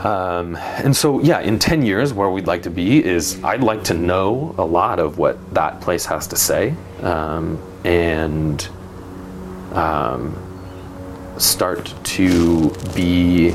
Um, 0.00 0.56
and 0.56 0.96
so, 0.96 1.20
yeah, 1.20 1.40
in 1.40 1.58
10 1.58 1.82
years, 1.82 2.14
where 2.14 2.30
we'd 2.30 2.46
like 2.46 2.62
to 2.62 2.70
be 2.70 3.04
is 3.04 3.42
I'd 3.44 3.62
like 3.62 3.84
to 3.84 3.94
know 3.94 4.54
a 4.56 4.64
lot 4.64 4.98
of 4.98 5.18
what 5.18 5.54
that 5.54 5.80
place 5.82 6.06
has 6.06 6.26
to 6.28 6.36
say 6.36 6.74
um, 7.02 7.60
and 7.84 8.66
um, 9.72 10.36
start 11.36 11.92
to 12.04 12.70
be 12.94 13.50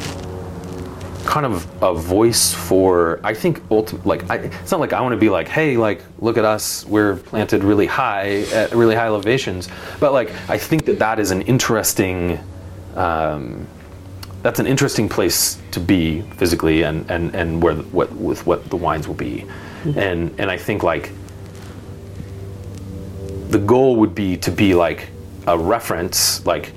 kind 1.25 1.45
of 1.45 1.83
a 1.83 1.93
voice 1.93 2.53
for, 2.53 3.19
I 3.23 3.33
think, 3.33 3.59
ulti- 3.69 4.03
like, 4.05 4.29
I, 4.29 4.35
it's 4.35 4.71
not 4.71 4.79
like 4.79 4.93
I 4.93 5.01
want 5.01 5.13
to 5.13 5.19
be 5.19 5.29
like, 5.29 5.47
hey, 5.47 5.77
like, 5.77 6.01
look 6.19 6.37
at 6.37 6.45
us, 6.45 6.85
we're 6.85 7.15
planted 7.15 7.63
really 7.63 7.87
high 7.87 8.41
at 8.53 8.73
really 8.73 8.95
high 8.95 9.07
elevations. 9.07 9.67
But, 9.99 10.13
like, 10.13 10.31
I 10.49 10.57
think 10.57 10.85
that 10.85 10.99
that 10.99 11.19
is 11.19 11.31
an 11.31 11.41
interesting. 11.43 12.39
Um, 12.95 13.67
that's 14.41 14.59
an 14.59 14.67
interesting 14.67 15.09
place 15.09 15.59
to 15.71 15.79
be 15.79 16.21
physically 16.37 16.83
and 16.83 17.09
and 17.09 17.33
and 17.33 17.63
where 17.63 17.73
what 17.75 18.11
with 18.15 18.45
what 18.45 18.69
the 18.69 18.75
wines 18.75 19.07
will 19.07 19.15
be, 19.15 19.43
and 19.95 20.39
and 20.39 20.51
I 20.51 20.57
think 20.57 20.83
like 20.83 21.09
the 23.49 23.57
goal 23.57 23.95
would 23.95 24.13
be 24.13 24.37
to 24.37 24.51
be 24.51 24.75
like 24.75 25.09
a 25.47 25.57
reference 25.57 26.45
like 26.45 26.67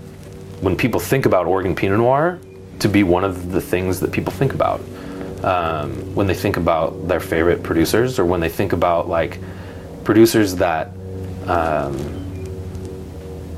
when 0.60 0.76
people 0.76 0.98
think 0.98 1.26
about 1.26 1.46
Oregon 1.46 1.74
Pinot 1.74 1.98
Noir 1.98 2.38
to 2.80 2.88
be 2.88 3.02
one 3.02 3.24
of 3.24 3.52
the 3.52 3.60
things 3.60 4.00
that 4.00 4.12
people 4.12 4.32
think 4.32 4.54
about. 4.54 4.80
Um, 5.42 6.14
when 6.16 6.26
they 6.26 6.34
think 6.34 6.56
about 6.56 7.06
their 7.06 7.20
favorite 7.20 7.62
producers 7.62 8.18
or 8.18 8.24
when 8.24 8.40
they 8.40 8.48
think 8.48 8.72
about 8.72 9.08
like 9.08 9.38
producers 10.02 10.56
that 10.56 10.90
um, 11.46 11.96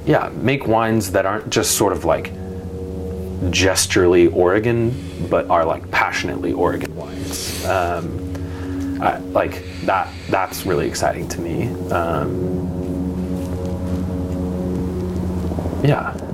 yeah 0.04 0.30
make 0.34 0.66
wines 0.66 1.12
that 1.12 1.24
aren't 1.24 1.48
just 1.48 1.78
sort 1.78 1.94
of 1.94 2.04
like 2.04 2.32
gesturally 3.50 4.26
Oregon 4.26 4.94
but 5.30 5.48
are 5.48 5.64
like 5.64 5.90
passionately 5.90 6.52
Oregon 6.52 6.94
wines. 6.94 7.64
Um, 7.64 9.00
I, 9.00 9.16
like 9.18 9.64
that 9.84 10.12
that's 10.28 10.66
really 10.66 10.86
exciting 10.86 11.28
to 11.28 11.40
me. 11.40 11.68
Um, 11.90 12.68
yeah 15.82 16.29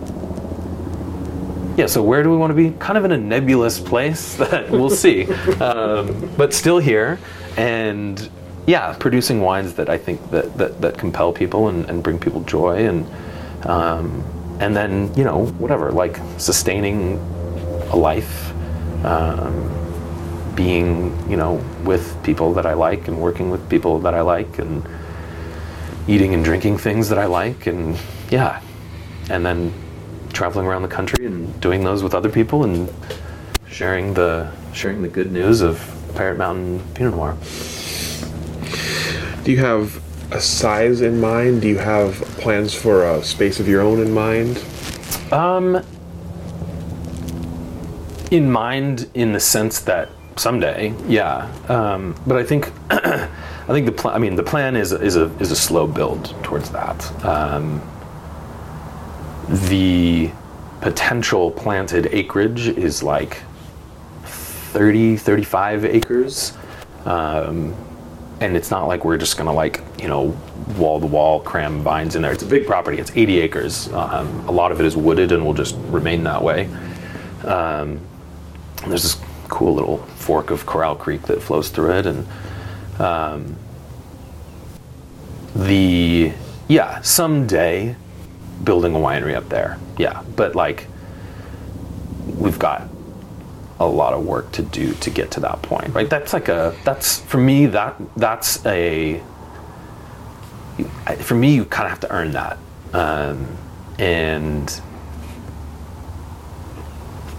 yeah, 1.77 1.87
so 1.87 2.03
where 2.03 2.23
do 2.23 2.31
we 2.31 2.37
want 2.39 2.51
to 2.51 2.55
be? 2.55 2.71
Kind 2.79 2.97
of 2.97 3.05
in 3.05 3.13
a 3.13 3.19
nebulous 3.19 3.79
place 3.79 4.35
that 4.37 4.71
we'll 4.71 4.91
see, 4.91 5.27
um, 5.61 6.31
but 6.37 6.55
still 6.55 6.79
here, 6.79 7.19
and 7.57 8.31
yeah, 8.67 8.95
producing 8.99 9.43
wines 9.43 9.75
that 9.75 9.91
I 9.91 9.99
think 9.99 10.31
that 10.31 10.57
that, 10.57 10.81
that 10.81 10.99
compel 10.99 11.33
people 11.33 11.69
and, 11.69 11.89
and 11.91 12.03
bring 12.03 12.19
people 12.19 12.41
joy, 12.43 12.87
and 12.87 13.07
um, 13.67 14.25
and 14.59 14.75
then 14.75 15.13
you 15.15 15.25
know 15.25 15.47
whatever, 15.59 15.93
like 15.93 16.19
sustaining 16.39 17.19
a 17.91 17.97
life, 17.97 18.53
um, 19.05 20.55
being 20.55 21.15
you 21.29 21.37
know 21.37 21.63
with 21.85 22.17
people 22.25 22.55
that 22.55 22.65
I 22.65 22.73
like, 22.73 23.07
and 23.07 23.21
working 23.21 23.51
with 23.51 23.69
people 23.69 23.99
that 24.01 24.15
I 24.15 24.23
like, 24.23 24.59
and 24.59 24.83
eating 26.09 26.33
and 26.33 26.43
drinking 26.43 26.79
things 26.79 27.11
that 27.11 27.19
I 27.19 27.27
like, 27.27 27.67
and 27.67 27.99
yeah, 28.31 28.63
and 29.29 29.45
then 29.45 29.75
traveling 30.37 30.67
around 30.67 30.83
the 30.83 30.89
country 30.89 31.25
and 31.25 31.59
doing 31.63 31.83
those 31.83 32.03
with 32.03 32.15
other 32.15 32.29
people 32.29 32.63
and 32.63 32.93
sharing 33.71 34.13
the 34.13 34.53
sharing 34.75 35.01
the 35.01 35.09
good 35.09 35.33
news 35.33 35.63
of 35.63 35.79
Parrett 36.15 36.37
Mountain 36.37 36.83
Pinot 36.93 37.15
Noir. 37.15 37.35
Do 39.45 39.51
you 39.51 39.59
have 39.59 40.03
a 40.33 40.41
size 40.41 41.01
in 41.01 41.23
mind? 41.23 41.63
Do 41.63 41.69
you 41.69 41.79
have 41.79 42.17
plans 42.37 42.75
for 42.75 43.05
a 43.11 43.25
space 43.25 43.61
of 43.61 43.67
your 43.67 43.81
own 43.81 43.99
in 44.01 44.13
mind? 44.13 44.63
Um, 45.33 45.83
in 48.31 48.51
mind, 48.51 49.09
in 49.15 49.33
the 49.33 49.41
sense 49.41 49.81
that 49.81 50.11
someday, 50.37 50.93
yeah. 51.09 51.51
Um, 51.71 52.15
but 52.27 52.37
I 52.37 52.45
think, 52.45 52.71
I 52.91 53.29
think 53.69 53.87
the 53.87 53.93
plan. 53.93 54.15
I 54.15 54.19
mean, 54.19 54.35
the 54.35 54.43
plan 54.43 54.77
is 54.77 54.93
is 54.93 55.17
a 55.17 55.35
is 55.39 55.51
a 55.51 55.57
slow 55.57 55.87
build 55.87 56.35
towards 56.43 56.71
that. 56.73 57.25
Um, 57.25 57.81
the 59.49 60.31
potential 60.81 61.51
planted 61.51 62.09
acreage 62.13 62.69
is 62.69 63.03
like 63.03 63.43
30 64.25 65.17
35 65.17 65.85
acres. 65.85 66.53
Um, 67.05 67.75
and 68.41 68.57
it's 68.57 68.71
not 68.71 68.87
like 68.87 69.05
we're 69.05 69.17
just 69.17 69.39
gonna 69.39 69.53
like 69.53 69.83
you 69.99 70.09
know 70.09 70.37
wall 70.77 71.01
to 71.01 71.07
wall 71.07 71.41
cram 71.41 71.83
vines 71.83 72.17
in 72.17 72.23
there. 72.23 72.33
It's 72.33 72.43
a 72.43 72.47
big 72.47 72.67
property. 72.67 72.99
It's 72.99 73.11
80 73.15 73.41
acres. 73.41 73.93
Um, 73.93 74.49
a 74.49 74.53
lot 74.53 74.73
of 74.73 74.81
it 74.81 74.87
is 74.87 74.97
wooded 74.97 75.33
and 75.33 75.45
will 75.45 75.55
just 75.55 75.77
remain 75.89 76.25
that 76.25 76.43
way. 76.43 76.69
Um, 77.45 78.01
there's 78.87 79.03
this 79.03 79.17
cool 79.49 79.75
little 79.75 79.99
fork 79.99 80.51
of 80.51 80.67
corral 80.67 80.97
creek 80.97 81.23
that 81.23 81.43
flows 81.43 81.71
through 81.71 81.93
it. 81.93 82.07
And 82.07 82.27
um, 83.01 83.57
the 85.55 86.33
yeah 86.69 87.01
someday 87.01 87.97
building 88.65 88.95
a 88.95 88.99
winery 88.99 89.35
up 89.35 89.49
there. 89.49 89.79
Yeah, 89.99 90.23
but 90.35 90.55
like 90.55 90.87
we've 92.27 92.59
got 92.59 92.89
a 93.79 93.87
lot 93.87 94.15
of 94.15 94.25
work 94.25 94.51
to 94.53 94.63
do 94.63 94.95
to 94.95 95.11
get 95.11 95.31
to 95.33 95.41
that 95.41 95.63
point, 95.63 95.95
right? 95.95 96.09
That's 96.09 96.33
like 96.33 96.49
a 96.49 96.75
that's 96.85 97.21
for 97.21 97.39
me 97.39 97.67
that 97.67 97.97
that's 98.17 98.65
a 98.67 99.23
for 101.21 101.35
me 101.35 101.55
you 101.55 101.65
kind 101.65 101.87
of 101.87 101.91
have 101.91 102.01
to 102.01 102.13
earn 102.13 102.33
that, 102.33 102.59
um, 102.93 103.47
and 103.99 104.81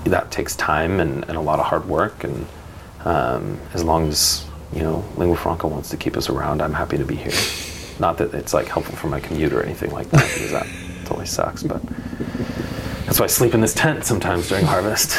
that 0.05 0.31
takes 0.31 0.55
time 0.55 0.99
and, 0.99 1.25
and 1.27 1.37
a 1.37 1.41
lot 1.41 1.59
of 1.59 1.65
hard 1.65 1.87
work. 1.87 2.23
And 2.23 2.45
um, 3.03 3.59
as 3.73 3.83
long 3.83 4.07
as 4.07 4.45
you 4.73 4.81
know 4.81 5.03
Lingua 5.17 5.37
Franca 5.37 5.67
wants 5.67 5.89
to 5.89 5.97
keep 5.97 6.15
us 6.17 6.29
around, 6.29 6.61
I'm 6.61 6.73
happy 6.73 6.97
to 6.97 7.05
be 7.05 7.15
here. 7.15 7.33
Not 7.99 8.17
that 8.19 8.33
it's 8.35 8.53
like 8.53 8.67
helpful 8.67 8.95
for 8.95 9.07
my 9.07 9.19
commute 9.19 9.53
or 9.53 9.63
anything 9.63 9.91
like 9.91 10.09
that, 10.11 10.21
that 10.51 10.67
totally 11.07 11.25
sucks. 11.25 11.63
But 11.63 11.81
that's 13.05 13.19
why 13.19 13.23
I 13.23 13.27
sleep 13.27 13.53
in 13.53 13.61
this 13.61 13.73
tent 13.73 14.03
sometimes 14.03 14.49
during 14.49 14.65
harvest. 14.73 15.17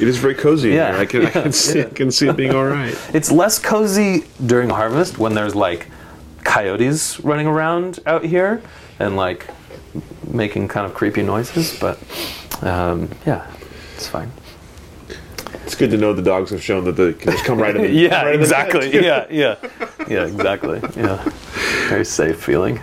It 0.00 0.08
is 0.08 0.18
very 0.18 0.34
cozy. 0.34 0.70
Yeah. 0.70 0.98
I 0.98 1.04
can, 1.06 1.26
I 1.26 1.30
can 1.30 1.52
see, 1.52 1.82
I 1.82 1.84
can 1.84 2.10
see 2.10 2.28
it 2.28 2.36
being 2.36 2.54
all 2.54 2.64
right. 2.64 2.96
it's 3.14 3.30
less 3.30 3.58
cozy 3.58 4.24
during 4.44 4.70
harvest 4.70 5.18
when 5.18 5.34
there's 5.34 5.54
like 5.54 5.88
coyotes 6.44 7.20
running 7.20 7.46
around 7.46 8.00
out 8.06 8.24
here 8.24 8.62
and 8.98 9.16
like 9.16 9.46
making 10.26 10.68
kind 10.68 10.86
of 10.86 10.94
creepy 10.94 11.22
noises. 11.22 11.78
But 11.78 11.98
um, 12.62 13.10
yeah, 13.26 13.46
it's 13.94 14.08
fine. 14.08 14.32
It's 15.66 15.74
good 15.74 15.90
to 15.90 15.98
know 15.98 16.12
the 16.12 16.22
dogs 16.22 16.50
have 16.50 16.62
shown 16.62 16.84
that 16.84 16.92
they 16.92 17.12
can 17.12 17.32
just 17.32 17.44
come 17.44 17.58
right 17.60 17.76
in. 17.76 17.82
The, 17.82 17.88
Yeah, 18.08 18.24
right 18.24 18.34
exactly. 18.34 18.92
yeah, 18.92 19.26
yeah, 19.30 19.56
yeah, 20.08 20.24
exactly. 20.26 20.80
Yeah, 20.96 21.22
very 21.88 22.04
safe 22.04 22.42
feeling. 22.42 22.80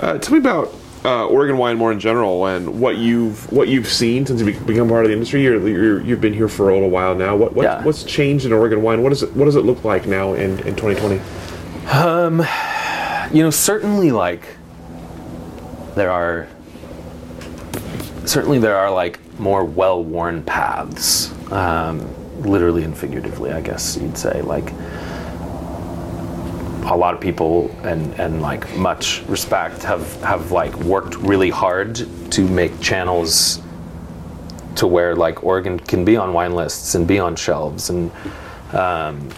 Uh, 0.00 0.16
tell 0.18 0.32
me 0.32 0.38
about 0.38 0.72
uh, 1.04 1.26
Oregon 1.26 1.58
wine 1.58 1.76
more 1.76 1.92
in 1.92 2.00
general 2.00 2.46
and 2.46 2.80
what 2.80 2.96
you've 2.96 3.50
what 3.52 3.68
you've 3.68 3.88
seen 3.88 4.24
since 4.26 4.40
you've 4.40 4.66
become 4.66 4.88
part 4.88 5.04
of 5.04 5.08
the 5.08 5.14
industry. 5.14 5.42
You're, 5.42 5.66
you're, 5.68 6.00
you've 6.02 6.20
been 6.20 6.32
here 6.34 6.48
for 6.48 6.70
a 6.70 6.74
little 6.74 6.90
while 6.90 7.14
now. 7.14 7.36
What, 7.36 7.52
what 7.54 7.64
Yeah. 7.64 7.82
what's 7.84 8.02
changed 8.04 8.46
in 8.46 8.52
Oregon 8.52 8.82
wine? 8.82 9.02
What 9.02 9.10
does 9.10 9.22
it 9.22 9.32
what 9.34 9.44
does 9.44 9.56
it 9.56 9.64
look 9.64 9.84
like 9.84 10.06
now 10.06 10.32
in, 10.34 10.58
in 10.60 10.74
2020? 10.76 11.20
Um, 11.92 12.46
You 13.32 13.42
know, 13.44 13.50
certainly 13.50 14.10
like 14.10 14.42
there 15.94 16.10
are 16.10 16.48
certainly 18.24 18.58
there 18.58 18.76
are 18.76 18.90
like 18.90 19.18
more 19.38 19.64
well-worn 19.64 20.42
paths, 20.42 21.32
um, 21.52 22.06
literally 22.42 22.84
and 22.84 22.96
figuratively, 22.96 23.52
I 23.52 23.60
guess 23.60 23.96
you'd 23.96 24.16
say. 24.18 24.42
Like 24.42 24.72
a 26.84 26.96
lot 26.96 27.14
of 27.14 27.20
people 27.20 27.70
and 27.82 28.12
and 28.20 28.42
like 28.42 28.76
much 28.76 29.22
respect 29.26 29.82
have 29.82 30.20
have 30.22 30.52
like 30.52 30.74
worked 30.80 31.16
really 31.16 31.50
hard 31.50 31.94
to 32.30 32.42
make 32.48 32.78
channels 32.80 33.60
to 34.76 34.86
where 34.86 35.14
like 35.14 35.44
Oregon 35.44 35.78
can 35.78 36.04
be 36.04 36.16
on 36.16 36.32
wine 36.32 36.54
lists 36.54 36.94
and 36.94 37.06
be 37.06 37.18
on 37.18 37.36
shelves 37.36 37.90
and 37.90 38.10
um, 38.72 39.28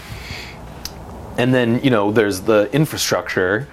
and 1.39 1.55
then 1.55 1.82
you 1.82 1.90
know 1.90 2.12
there's 2.12 2.40
the 2.43 2.69
infrastructure 2.73 3.66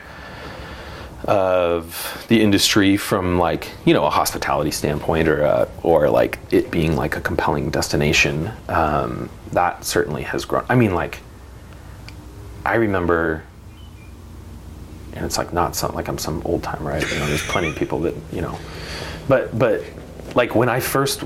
of 1.25 2.25
the 2.29 2.41
industry 2.41 2.95
from 2.97 3.37
like 3.37 3.71
you 3.85 3.93
know 3.93 4.05
a 4.05 4.09
hospitality 4.09 4.71
standpoint 4.71 5.27
or 5.27 5.41
a, 5.41 5.67
or 5.83 6.09
like 6.09 6.39
it 6.51 6.71
being 6.71 6.95
like 6.95 7.15
a 7.17 7.21
compelling 7.21 7.69
destination 7.69 8.51
um, 8.69 9.29
that 9.51 9.83
certainly 9.83 10.23
has 10.23 10.45
grown. 10.45 10.65
I 10.69 10.75
mean 10.75 10.93
like 10.93 11.19
i 12.65 12.75
remember 12.75 13.43
and 15.13 15.25
it's 15.25 15.37
like 15.37 15.53
not 15.53 15.75
something 15.75 15.95
like 15.95 16.07
i'm 16.07 16.17
some 16.17 16.41
old 16.45 16.63
time 16.63 16.85
right? 16.85 17.01
You 17.11 17.19
know 17.19 17.27
there's 17.27 17.45
plenty 17.45 17.69
of 17.69 17.75
people 17.75 17.99
that 18.01 18.15
you 18.31 18.41
know. 18.41 18.57
But 19.27 19.57
but 19.57 19.83
like 20.35 20.55
when 20.55 20.69
i 20.69 20.79
first 20.79 21.23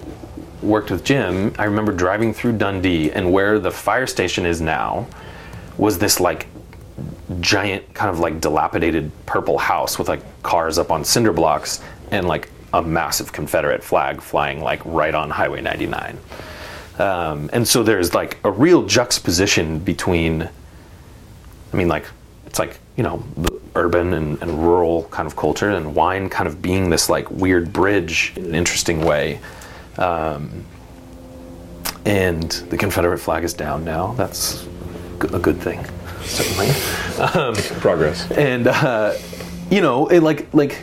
worked 0.61 0.91
with 0.91 1.03
jim 1.03 1.53
i 1.57 1.65
remember 1.65 1.91
driving 1.91 2.33
through 2.33 2.53
dundee 2.53 3.11
and 3.11 3.31
where 3.31 3.59
the 3.59 3.71
fire 3.71 4.07
station 4.07 4.45
is 4.45 4.61
now 4.61 5.07
was 5.77 5.97
this 5.99 6.19
like 6.19 6.47
giant 7.39 7.93
kind 7.93 8.09
of 8.09 8.19
like 8.19 8.39
dilapidated 8.39 9.11
purple 9.25 9.57
house 9.57 9.97
with 9.97 10.07
like 10.07 10.21
cars 10.43 10.77
up 10.77 10.91
on 10.91 11.03
cinder 11.03 11.33
blocks 11.33 11.81
and 12.11 12.27
like 12.27 12.49
a 12.73 12.81
massive 12.81 13.31
confederate 13.31 13.83
flag 13.83 14.21
flying 14.21 14.61
like 14.61 14.81
right 14.85 15.15
on 15.15 15.29
highway 15.29 15.61
99 15.61 16.17
um, 16.99 17.49
and 17.53 17.67
so 17.67 17.81
there's 17.81 18.13
like 18.13 18.37
a 18.43 18.51
real 18.51 18.85
juxtaposition 18.85 19.79
between 19.79 20.43
i 21.71 21.75
mean 21.75 21.87
like 21.87 22.05
it's 22.45 22.59
like 22.59 22.79
you 22.95 23.03
know 23.03 23.23
the 23.37 23.62
urban 23.75 24.13
and, 24.13 24.41
and 24.41 24.63
rural 24.63 25.05
kind 25.05 25.25
of 25.25 25.35
culture 25.35 25.69
and 25.71 25.95
wine 25.95 26.29
kind 26.29 26.47
of 26.47 26.61
being 26.61 26.89
this 26.89 27.09
like 27.09 27.29
weird 27.31 27.73
bridge 27.73 28.33
in 28.35 28.45
an 28.45 28.55
interesting 28.55 29.03
way. 29.03 29.39
Um, 29.97 30.65
and 32.05 32.51
the 32.69 32.77
confederate 32.77 33.19
flag 33.19 33.43
is 33.43 33.53
down 33.53 33.83
now. 33.83 34.13
That's 34.13 34.67
a 35.21 35.39
good 35.39 35.59
thing 35.59 35.85
certainly. 36.25 36.71
Progress. 37.79 38.29
and 38.31 38.67
uh, 38.67 39.13
you 39.69 39.81
know, 39.81 40.07
it 40.07 40.21
like 40.21 40.53
like 40.53 40.79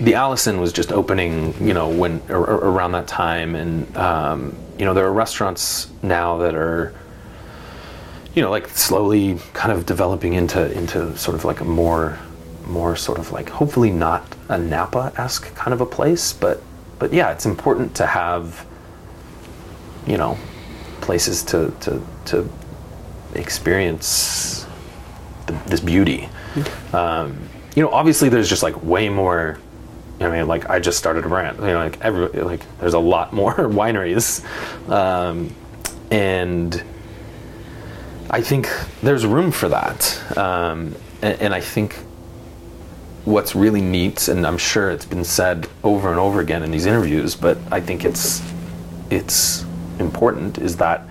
the 0.00 0.14
Allison 0.14 0.60
was 0.60 0.72
just 0.72 0.92
opening, 0.92 1.54
you 1.60 1.74
know, 1.74 1.88
when 1.88 2.22
ar- 2.28 2.48
ar- 2.48 2.64
around 2.64 2.92
that 2.92 3.06
time, 3.06 3.54
and 3.54 3.96
um, 3.96 4.56
you 4.78 4.84
know, 4.84 4.94
there 4.94 5.06
are 5.06 5.12
restaurants 5.12 5.90
now 6.02 6.38
that 6.38 6.54
are, 6.54 6.94
you 8.34 8.42
know, 8.42 8.50
like 8.50 8.68
slowly 8.68 9.38
kind 9.52 9.72
of 9.72 9.86
developing 9.86 10.34
into 10.34 10.70
into 10.72 11.16
sort 11.16 11.34
of 11.34 11.44
like 11.44 11.60
a 11.60 11.64
more 11.64 12.18
more 12.70 12.96
sort 12.96 13.18
of 13.18 13.32
like 13.32 13.48
hopefully 13.48 13.90
not 13.90 14.24
a 14.48 14.56
Napa 14.56 15.12
esque 15.16 15.54
kind 15.54 15.74
of 15.74 15.80
a 15.80 15.86
place, 15.86 16.32
but 16.32 16.62
but 16.98 17.12
yeah, 17.12 17.32
it's 17.32 17.46
important 17.46 17.96
to 17.96 18.06
have, 18.06 18.66
you 20.06 20.16
know, 20.16 20.38
places 21.00 21.42
to 21.44 21.74
to 21.80 22.02
to 22.26 22.48
experience 23.34 24.66
the, 25.46 25.52
this 25.66 25.80
beauty. 25.80 26.28
Um, 26.92 27.38
you 27.74 27.82
know, 27.82 27.90
obviously, 27.90 28.28
there's 28.28 28.48
just 28.48 28.62
like 28.62 28.82
way 28.84 29.08
more. 29.08 29.58
I 30.20 30.28
mean, 30.28 30.46
like 30.46 30.68
I 30.68 30.78
just 30.78 30.98
started 30.98 31.24
a 31.24 31.28
brand. 31.28 31.58
You 31.58 31.66
know, 31.66 31.78
like 31.78 32.00
every 32.00 32.28
like 32.42 32.62
there's 32.78 32.94
a 32.94 32.98
lot 32.98 33.32
more 33.32 33.54
wineries, 33.80 34.44
um, 34.90 35.54
and 36.10 36.82
I 38.28 38.42
think 38.42 38.68
there's 39.02 39.24
room 39.26 39.50
for 39.50 39.68
that. 39.70 40.36
Um, 40.36 40.94
and, 41.22 41.40
and 41.40 41.54
I 41.54 41.60
think 41.60 41.96
what's 43.24 43.54
really 43.54 43.80
neat, 43.80 44.28
and 44.28 44.46
I'm 44.46 44.58
sure 44.58 44.90
it's 44.90 45.06
been 45.06 45.24
said 45.24 45.68
over 45.84 46.10
and 46.10 46.18
over 46.18 46.40
again 46.40 46.62
in 46.62 46.70
these 46.70 46.86
interviews, 46.86 47.34
but 47.34 47.58
I 47.70 47.80
think 47.80 48.04
it's 48.04 48.42
it's 49.10 49.64
important 49.98 50.58
is 50.58 50.76
that 50.78 51.06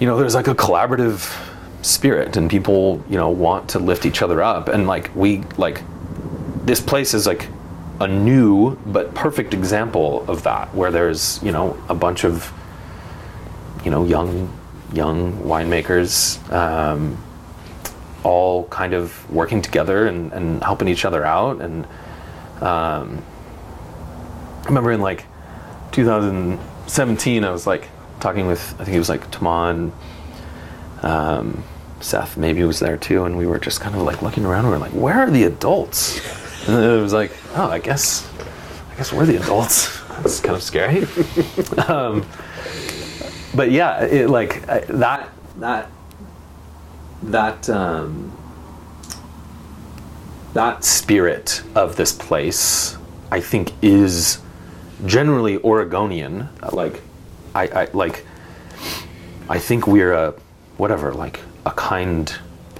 you 0.00 0.06
know 0.06 0.18
there's 0.18 0.34
like 0.34 0.48
a 0.48 0.54
collaborative 0.54 1.34
spirit 1.82 2.36
and 2.36 2.50
people 2.50 3.02
you 3.08 3.16
know 3.16 3.30
want 3.30 3.68
to 3.70 3.78
lift 3.78 4.04
each 4.04 4.22
other 4.22 4.42
up 4.42 4.68
and 4.68 4.86
like 4.86 5.14
we 5.14 5.42
like 5.56 5.82
this 6.64 6.80
place 6.80 7.14
is 7.14 7.26
like 7.26 7.48
a 8.00 8.06
new 8.06 8.76
but 8.86 9.14
perfect 9.14 9.54
example 9.54 10.24
of 10.28 10.42
that 10.42 10.72
where 10.74 10.90
there's 10.90 11.42
you 11.42 11.52
know 11.52 11.80
a 11.88 11.94
bunch 11.94 12.24
of 12.24 12.52
you 13.84 13.90
know 13.90 14.04
young 14.04 14.52
young 14.92 15.32
winemakers 15.34 16.38
um, 16.52 17.16
all 18.24 18.64
kind 18.68 18.94
of 18.94 19.30
working 19.30 19.62
together 19.62 20.06
and, 20.06 20.32
and 20.32 20.62
helping 20.62 20.88
each 20.88 21.04
other 21.04 21.24
out 21.24 21.60
and 21.60 21.84
um, 22.60 23.24
I 24.62 24.66
remember 24.66 24.92
in 24.92 25.00
like 25.00 25.24
2017 25.92 27.44
I 27.44 27.50
was 27.50 27.66
like 27.66 27.88
talking 28.20 28.46
with 28.46 28.74
I 28.80 28.84
think 28.84 28.96
it 28.96 28.98
was 28.98 29.08
like 29.08 29.30
Taman 29.30 29.92
um, 31.02 31.62
Seth 32.00 32.36
maybe 32.36 32.62
was 32.64 32.78
there 32.78 32.96
too, 32.96 33.24
and 33.24 33.36
we 33.36 33.46
were 33.46 33.58
just 33.58 33.80
kind 33.80 33.94
of 33.94 34.02
like 34.02 34.22
looking 34.22 34.44
around. 34.44 34.64
And 34.64 34.72
we 34.72 34.76
are 34.76 34.80
like, 34.80 34.92
"Where 34.92 35.18
are 35.18 35.30
the 35.30 35.44
adults?" 35.44 36.18
And 36.68 36.82
it 36.82 37.00
was 37.00 37.12
like, 37.12 37.32
"Oh, 37.54 37.68
I 37.68 37.78
guess, 37.78 38.28
I 38.90 38.96
guess 38.96 39.12
we're 39.12 39.26
the 39.26 39.36
adults." 39.36 40.00
That's 40.08 40.40
kind 40.40 40.56
of 40.56 40.62
scary. 40.62 41.06
um, 41.88 42.26
but 43.54 43.70
yeah, 43.70 44.04
it 44.04 44.30
like 44.30 44.68
I, 44.68 44.80
that 44.80 45.28
that 45.56 45.90
that 47.22 47.68
um, 47.68 48.36
that 50.54 50.84
spirit 50.84 51.62
of 51.74 51.96
this 51.96 52.12
place, 52.12 52.96
I 53.30 53.40
think, 53.40 53.72
is 53.82 54.40
generally 55.06 55.58
Oregonian. 55.58 56.48
Like, 56.72 57.02
I, 57.54 57.68
I 57.68 57.88
like. 57.92 58.26
I 59.50 59.58
think 59.58 59.86
we're 59.86 60.12
a 60.12 60.34
whatever, 60.76 61.12
like 61.12 61.40
a 61.64 61.70
kind 61.72 62.34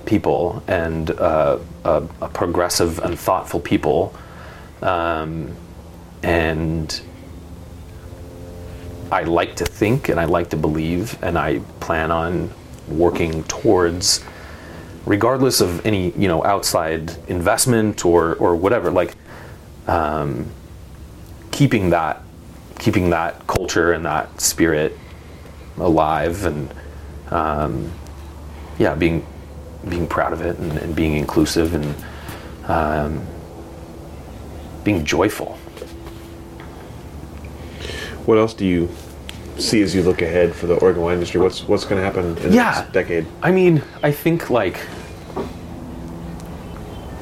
people 0.06 0.62
and 0.66 1.10
uh, 1.10 1.58
a, 1.84 2.02
a, 2.22 2.28
progressive 2.28 2.98
and 3.00 3.18
thoughtful 3.18 3.60
people, 3.60 4.14
um, 4.82 5.54
and 6.22 7.00
I 9.10 9.22
like 9.24 9.56
to 9.56 9.64
think 9.64 10.08
and 10.08 10.20
I 10.20 10.24
like 10.24 10.50
to 10.50 10.56
believe, 10.56 11.22
and 11.22 11.38
I 11.38 11.60
plan 11.80 12.10
on 12.10 12.50
working 12.88 13.44
towards, 13.44 14.24
regardless 15.08 15.62
of 15.62 15.84
any 15.86 16.10
you 16.10 16.28
know 16.28 16.44
outside 16.44 17.16
investment 17.28 18.04
or 18.04 18.34
or 18.36 18.54
whatever, 18.54 18.90
like 18.90 19.16
um, 19.86 20.46
keeping 21.50 21.90
that 21.90 22.22
keeping 22.78 23.10
that 23.10 23.46
culture 23.46 23.92
and 23.92 24.04
that 24.04 24.40
spirit 24.40 24.96
alive 25.78 26.44
and 26.44 26.72
um, 27.30 27.90
yeah, 28.78 28.94
being 28.94 29.26
being 29.88 30.06
proud 30.06 30.32
of 30.32 30.42
it 30.42 30.58
and, 30.58 30.78
and 30.78 30.94
being 30.94 31.14
inclusive 31.14 31.74
and 31.74 31.94
um, 32.66 33.26
being 34.84 35.04
joyful. 35.04 35.54
What 38.26 38.36
else 38.36 38.52
do 38.52 38.66
you 38.66 38.90
see 39.58 39.82
as 39.82 39.94
you 39.94 40.02
look 40.02 40.22
ahead 40.22 40.54
for 40.54 40.66
the 40.66 40.74
Oregon 40.76 41.02
wine 41.02 41.14
industry? 41.14 41.40
What's 41.40 41.66
what's 41.66 41.84
going 41.84 41.96
to 41.96 42.04
happen 42.04 42.26
in 42.26 42.34
the 42.34 42.50
yeah, 42.50 42.72
next 42.80 42.92
decade? 42.92 43.26
I 43.42 43.50
mean, 43.50 43.82
I 44.02 44.12
think 44.12 44.50
like, 44.50 44.78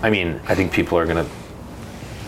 I 0.02 0.10
mean, 0.10 0.40
I 0.46 0.54
think 0.54 0.72
people 0.72 0.98
are 0.98 1.06
going 1.06 1.24
to 1.24 1.30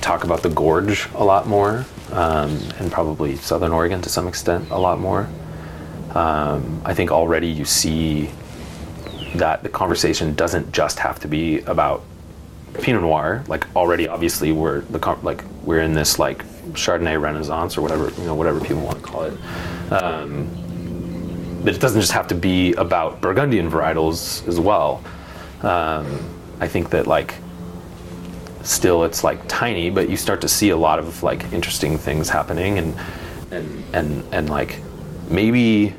talk 0.01 0.25
about 0.25 0.43
the 0.43 0.49
gorge 0.51 1.09
a 1.15 1.25
lot 1.25 1.47
more, 1.47 1.85
um, 2.13 2.59
and 2.79 2.91
probably 2.91 3.37
Southern 3.37 3.73
Oregon 3.73 4.01
to 4.03 4.09
some 4.09 4.27
extent 4.27 4.71
a 4.71 4.79
lot 4.79 4.99
more. 4.99 5.29
Um, 6.15 6.81
I 6.85 6.95
think 6.95 7.11
already 7.11 7.49
you 7.49 7.65
see 7.65 8.31
that 9.35 9.63
the 9.63 9.69
conversation 9.69 10.35
doesn't 10.35 10.73
just 10.73 10.99
have 10.99 11.21
to 11.21 11.29
be 11.29 11.61
about 11.61 12.03
Pinot 12.81 13.03
Noir. 13.03 13.45
Like 13.47 13.67
already, 13.77 14.09
obviously, 14.09 14.53
we're 14.53 14.81
the 14.83 14.99
like 15.23 15.45
we're 15.65 15.83
in 15.83 15.93
this 15.93 16.19
like 16.19 16.45
Chardonnay 16.73 17.21
Renaissance 17.21 17.77
or 17.77 17.83
whatever 17.83 18.11
you 18.19 18.25
know 18.25 18.35
whatever 18.35 18.61
people 18.61 18.83
want 18.83 18.99
to 18.99 19.05
call 19.05 19.25
it. 19.25 19.35
Um, 19.93 20.49
but 21.65 21.75
it 21.75 21.81
doesn't 21.81 22.01
just 22.01 22.13
have 22.13 22.29
to 22.29 22.35
be 22.35 22.73
about 22.75 23.21
Burgundian 23.21 23.71
varietals 23.71 24.47
as 24.49 24.59
well. 24.61 25.03
Um, 25.63 26.07
I 26.61 26.69
think 26.69 26.91
that 26.91 27.07
like 27.07 27.35
still 28.69 29.05
it's 29.05 29.25
like 29.25 29.41
tiny, 29.49 29.91
but 29.91 30.09
you 30.09 30.17
start 30.17 30.41
to 30.43 30.49
see 30.49 30.71
a 30.71 30.77
lot 30.77 30.99
of 30.99 31.23
like 31.23 31.53
interesting 31.53 31.97
things 31.97 32.29
happening 32.29 32.79
and 32.79 32.95
and 33.51 33.85
and 33.95 34.25
and 34.35 34.51
like 34.51 34.81
maybe 35.31 35.95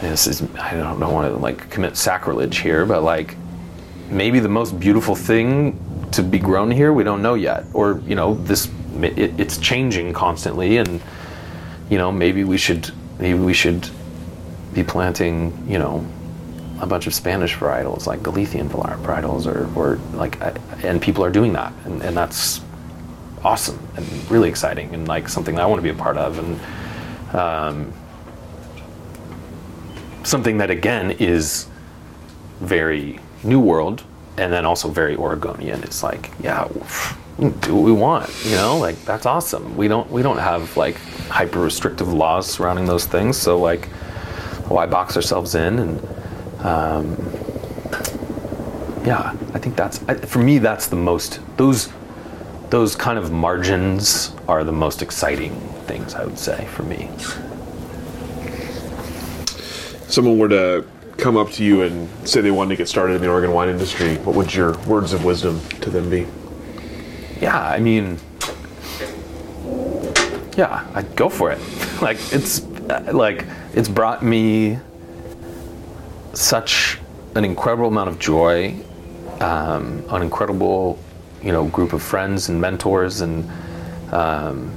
this 0.00 0.26
is 0.26 0.42
I 0.56 0.74
don't, 0.74 1.00
don't 1.00 1.12
want 1.12 1.32
to 1.32 1.38
like 1.38 1.70
commit 1.70 1.96
sacrilege 1.96 2.58
here, 2.58 2.84
but 2.84 3.02
like 3.02 3.36
maybe 4.10 4.38
the 4.40 4.48
most 4.48 4.78
beautiful 4.78 5.14
thing 5.14 5.78
to 6.12 6.22
be 6.22 6.38
grown 6.38 6.70
here 6.70 6.92
we 6.92 7.04
don't 7.04 7.22
know 7.22 7.34
yet, 7.34 7.64
or 7.72 8.02
you 8.06 8.14
know 8.14 8.34
this 8.34 8.68
it, 9.00 9.40
it's 9.40 9.56
changing 9.56 10.12
constantly, 10.12 10.76
and 10.76 11.00
you 11.88 11.96
know 11.96 12.12
maybe 12.12 12.44
we 12.44 12.58
should 12.58 12.92
maybe 13.18 13.38
we 13.38 13.54
should 13.54 13.88
be 14.74 14.82
planting 14.82 15.64
you 15.66 15.78
know 15.78 16.04
a 16.82 16.86
bunch 16.86 17.06
of 17.06 17.14
Spanish 17.14 17.56
varietals 17.56 18.06
like 18.06 18.22
Galician 18.22 18.68
varietals, 18.68 19.46
or 19.46 19.66
or 19.78 19.96
like 20.14 20.38
and 20.84 21.00
people 21.00 21.24
are 21.24 21.30
doing 21.30 21.54
that, 21.54 21.72
and, 21.86 22.02
and 22.02 22.14
that's 22.14 22.60
awesome 23.42 23.78
and 23.96 24.30
really 24.30 24.48
exciting 24.48 24.94
and 24.94 25.08
like 25.08 25.28
something 25.28 25.54
that 25.54 25.62
I 25.62 25.66
want 25.66 25.78
to 25.78 25.82
be 25.82 25.88
a 25.90 25.94
part 25.94 26.18
of 26.18 26.38
and. 26.38 26.60
Um, 27.34 27.92
something 30.24 30.58
that 30.58 30.70
again 30.70 31.12
is 31.12 31.66
very 32.60 33.18
New 33.42 33.60
World 33.60 34.04
and 34.36 34.52
then 34.52 34.64
also 34.64 34.88
very 34.88 35.16
Oregonian. 35.16 35.82
It's 35.82 36.02
like, 36.02 36.30
yeah, 36.40 36.68
do 37.38 37.74
what 37.74 37.82
we 37.82 37.92
want, 37.92 38.30
you 38.44 38.54
know, 38.56 38.78
like 38.78 39.02
that's 39.04 39.26
awesome. 39.26 39.76
We 39.76 39.88
don't 39.88 40.10
we 40.10 40.22
don't 40.22 40.38
have 40.38 40.76
like 40.76 40.96
hyper 41.28 41.60
restrictive 41.60 42.12
laws 42.12 42.46
surrounding 42.46 42.86
those 42.86 43.06
things, 43.06 43.36
so 43.36 43.58
like 43.58 43.86
why 44.68 44.86
box 44.86 45.16
ourselves 45.16 45.54
in 45.54 45.78
and 45.78 46.08
um, 46.62 47.16
yeah, 49.04 49.36
I 49.52 49.58
think 49.58 49.76
that's 49.76 49.98
for 50.30 50.38
me 50.38 50.58
that's 50.58 50.86
the 50.86 50.96
most 50.96 51.40
those 51.56 51.92
those 52.70 52.96
kind 52.96 53.18
of 53.18 53.30
margins 53.30 54.34
are 54.48 54.64
the 54.64 54.72
most 54.72 55.02
exciting 55.02 55.54
things 55.86 56.14
I 56.14 56.24
would 56.24 56.38
say 56.38 56.66
for 56.66 56.84
me 56.84 57.10
someone 60.12 60.36
were 60.36 60.48
to 60.48 60.86
come 61.16 61.36
up 61.36 61.50
to 61.50 61.64
you 61.64 61.82
and 61.82 62.08
say 62.28 62.40
they 62.40 62.50
wanted 62.50 62.70
to 62.70 62.76
get 62.76 62.88
started 62.88 63.14
in 63.14 63.22
the 63.22 63.28
Oregon 63.28 63.52
wine 63.52 63.68
industry, 63.68 64.16
what 64.18 64.36
would 64.36 64.54
your 64.54 64.76
words 64.80 65.12
of 65.12 65.24
wisdom 65.24 65.60
to 65.80 65.90
them 65.90 66.10
be? 66.10 66.26
Yeah, 67.40 67.58
I 67.58 67.80
mean, 67.80 68.18
yeah, 70.56 70.86
I'd 70.94 71.16
go 71.16 71.28
for 71.28 71.50
it. 71.50 71.58
like 72.02 72.18
it's 72.32 72.62
like 73.12 73.46
it's 73.74 73.88
brought 73.88 74.22
me 74.22 74.78
such 76.34 76.98
an 77.34 77.44
incredible 77.44 77.88
amount 77.88 78.10
of 78.10 78.18
joy, 78.18 78.74
um, 79.40 80.04
an 80.10 80.22
incredible, 80.22 80.98
you 81.42 81.52
know, 81.52 81.64
group 81.66 81.92
of 81.92 82.02
friends 82.02 82.48
and 82.48 82.60
mentors, 82.60 83.20
and 83.20 83.50
um, 84.12 84.72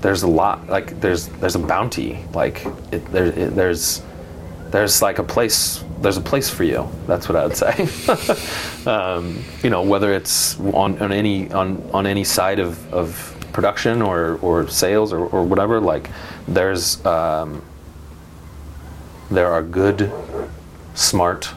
there's 0.00 0.22
a 0.22 0.28
lot 0.28 0.68
like 0.68 1.00
there's 1.00 1.28
there's 1.40 1.56
a 1.56 1.58
bounty 1.58 2.24
like 2.32 2.64
it, 2.92 3.04
there, 3.06 3.26
it, 3.26 3.54
there's 3.54 4.02
there's 4.70 5.02
like 5.02 5.18
a 5.18 5.24
place 5.24 5.84
there's 6.00 6.16
a 6.16 6.20
place 6.20 6.48
for 6.48 6.64
you. 6.64 6.88
That's 7.06 7.28
what 7.28 7.36
i 7.36 7.46
would 7.46 7.56
say. 7.56 7.88
Um, 8.88 9.44
you 9.62 9.68
know 9.68 9.82
whether 9.82 10.14
it's 10.14 10.58
on, 10.60 10.98
on 11.02 11.12
any 11.12 11.50
on, 11.52 11.82
on 11.92 12.06
any 12.06 12.24
side 12.24 12.58
of, 12.58 12.94
of 12.94 13.36
production 13.52 14.00
or, 14.00 14.36
or 14.36 14.66
sales 14.68 15.12
or, 15.12 15.26
or 15.26 15.44
whatever 15.44 15.78
like 15.78 16.08
there's 16.46 17.04
um, 17.04 17.62
there 19.30 19.52
are 19.52 19.62
good 19.62 20.10
smart 20.98 21.50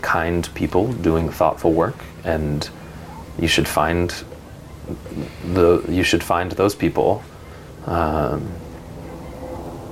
kind 0.00 0.48
people 0.54 0.92
doing 0.92 1.28
thoughtful 1.28 1.72
work 1.72 1.96
and 2.24 2.70
you 3.38 3.48
should 3.48 3.66
find 3.66 4.24
the 5.54 5.82
you 5.88 6.04
should 6.04 6.22
find 6.22 6.52
those 6.52 6.74
people 6.74 7.22
um, 7.86 8.48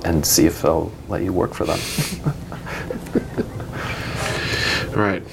and 0.05 0.25
see 0.25 0.45
if 0.45 0.61
they'll 0.61 0.91
let 1.09 1.23
you 1.23 1.33
work 1.33 1.53
for 1.53 1.65
them. 1.65 1.79
All 4.89 4.95
right. 5.01 5.23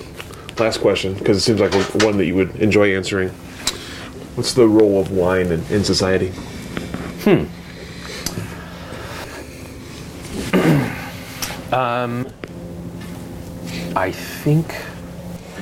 Last 0.59 0.81
question, 0.81 1.15
because 1.15 1.37
it 1.39 1.41
seems 1.41 1.61
like 1.61 1.73
one 2.03 2.19
that 2.19 2.27
you 2.27 2.35
would 2.35 2.55
enjoy 2.57 2.95
answering. 2.95 3.31
What's 4.35 4.53
the 4.55 4.69
role 4.69 5.01
of 5.01 5.11
wine 5.11 5.47
in, 5.47 5.65
in 5.71 5.85
society? 5.85 6.33
Hmm. 7.25 7.45
um, 11.75 12.27
I 13.97 14.13
think 14.13 14.75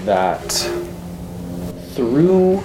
that 0.04 0.50
through. 1.94 2.62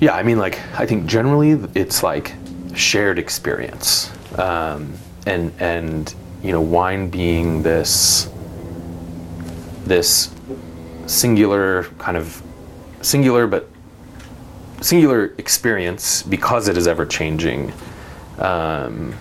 Yeah, 0.00 0.14
I 0.14 0.22
mean, 0.22 0.38
like, 0.38 0.58
I 0.78 0.86
think 0.86 1.06
generally 1.06 1.52
it's 1.74 2.02
like 2.02 2.34
shared 2.74 3.18
experience, 3.18 4.10
um, 4.38 4.92
and 5.26 5.52
and 5.58 6.14
you 6.42 6.52
know, 6.52 6.60
wine 6.60 7.08
being 7.08 7.62
this 7.62 8.30
this 9.84 10.32
singular 11.06 11.84
kind 11.98 12.16
of 12.16 12.42
singular 13.00 13.46
but 13.46 13.68
singular 14.80 15.34
experience 15.38 16.22
because 16.22 16.68
it 16.68 16.76
is 16.76 16.86
ever 16.86 17.04
changing 17.04 17.72
um, 18.38 19.14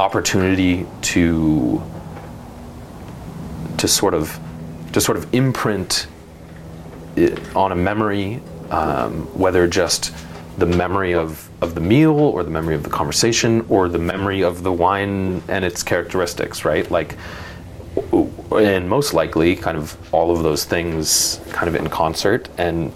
opportunity 0.00 0.86
to 1.02 1.82
to 3.82 3.88
sort 3.88 4.14
of 4.14 4.38
to 4.92 5.00
sort 5.00 5.18
of 5.18 5.34
imprint 5.34 6.06
on 7.56 7.72
a 7.72 7.74
memory 7.74 8.40
um, 8.70 9.26
whether 9.36 9.66
just 9.66 10.14
the 10.56 10.66
memory 10.66 11.14
of, 11.14 11.50
of 11.60 11.74
the 11.74 11.80
meal 11.80 12.12
or 12.12 12.44
the 12.44 12.50
memory 12.50 12.76
of 12.76 12.84
the 12.84 12.90
conversation 12.90 13.66
or 13.68 13.88
the 13.88 13.98
memory 13.98 14.44
of 14.44 14.62
the 14.62 14.70
wine 14.70 15.42
and 15.48 15.64
its 15.64 15.82
characteristics 15.82 16.64
right? 16.64 16.88
Like 16.92 17.18
and 18.52 18.88
most 18.88 19.14
likely 19.14 19.56
kind 19.56 19.76
of 19.76 19.96
all 20.14 20.30
of 20.30 20.44
those 20.44 20.64
things 20.64 21.40
kind 21.50 21.66
of 21.66 21.74
in 21.74 21.88
concert. 21.88 22.48
And 22.58 22.92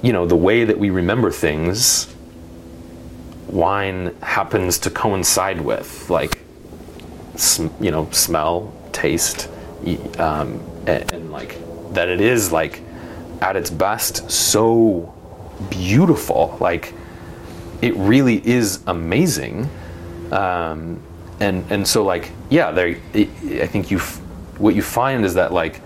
you 0.00 0.14
know 0.14 0.24
the 0.24 0.34
way 0.48 0.64
that 0.64 0.78
we 0.78 0.88
remember 0.88 1.30
things 1.30 2.08
wine 3.48 4.16
happens 4.22 4.78
to 4.78 4.88
coincide 4.88 5.60
with 5.60 6.08
like 6.08 6.38
sm- 7.36 7.68
you 7.80 7.90
know 7.90 8.08
smell 8.12 8.72
taste 8.92 9.50
um, 10.18 10.60
and, 10.86 11.12
and 11.12 11.32
like 11.32 11.58
that 11.94 12.08
it 12.08 12.20
is 12.20 12.52
like 12.52 12.80
at 13.40 13.56
its 13.56 13.70
best 13.70 14.30
so 14.30 15.14
beautiful. 15.70 16.56
Like 16.60 16.94
it 17.82 17.94
really 17.96 18.46
is 18.46 18.82
amazing. 18.86 19.68
Um, 20.32 21.02
and 21.40 21.64
and 21.70 21.86
so 21.86 22.04
like 22.04 22.30
yeah 22.48 22.70
there 22.70 22.88
i 23.16 23.66
think 23.66 23.90
you 23.90 23.98
what 24.58 24.74
you 24.74 24.82
find 24.82 25.24
is 25.24 25.34
that 25.34 25.52
like 25.52 25.80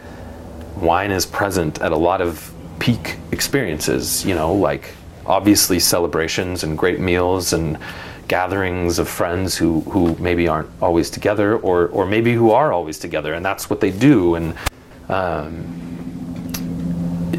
wine 0.76 1.10
is 1.10 1.26
present 1.26 1.80
at 1.80 1.92
a 1.92 1.96
lot 1.96 2.20
of 2.20 2.52
peak 2.78 3.16
experiences 3.32 4.24
you 4.24 4.34
know 4.34 4.52
like 4.52 4.94
obviously 5.26 5.78
celebrations 5.78 6.64
and 6.64 6.76
great 6.76 7.00
meals 7.00 7.52
and 7.52 7.78
gatherings 8.28 8.98
of 8.98 9.08
friends 9.08 9.56
who 9.56 9.80
who 9.80 10.14
maybe 10.16 10.46
aren't 10.46 10.70
always 10.80 11.10
together 11.10 11.56
or 11.58 11.88
or 11.88 12.06
maybe 12.06 12.34
who 12.34 12.50
are 12.50 12.72
always 12.72 12.98
together 12.98 13.34
and 13.34 13.44
that's 13.44 13.68
what 13.70 13.80
they 13.80 13.90
do 13.90 14.34
and 14.34 14.54
um, 15.08 15.54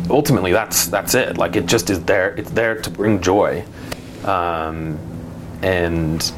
ultimately 0.10 0.52
that's 0.52 0.88
that's 0.88 1.14
it 1.14 1.38
like 1.38 1.56
it 1.56 1.66
just 1.66 1.90
is 1.90 2.04
there 2.06 2.32
it's 2.36 2.52
there 2.52 2.82
to 2.82 2.90
bring 2.90 3.22
joy 3.22 3.64
um, 4.26 4.98
and 5.62 6.32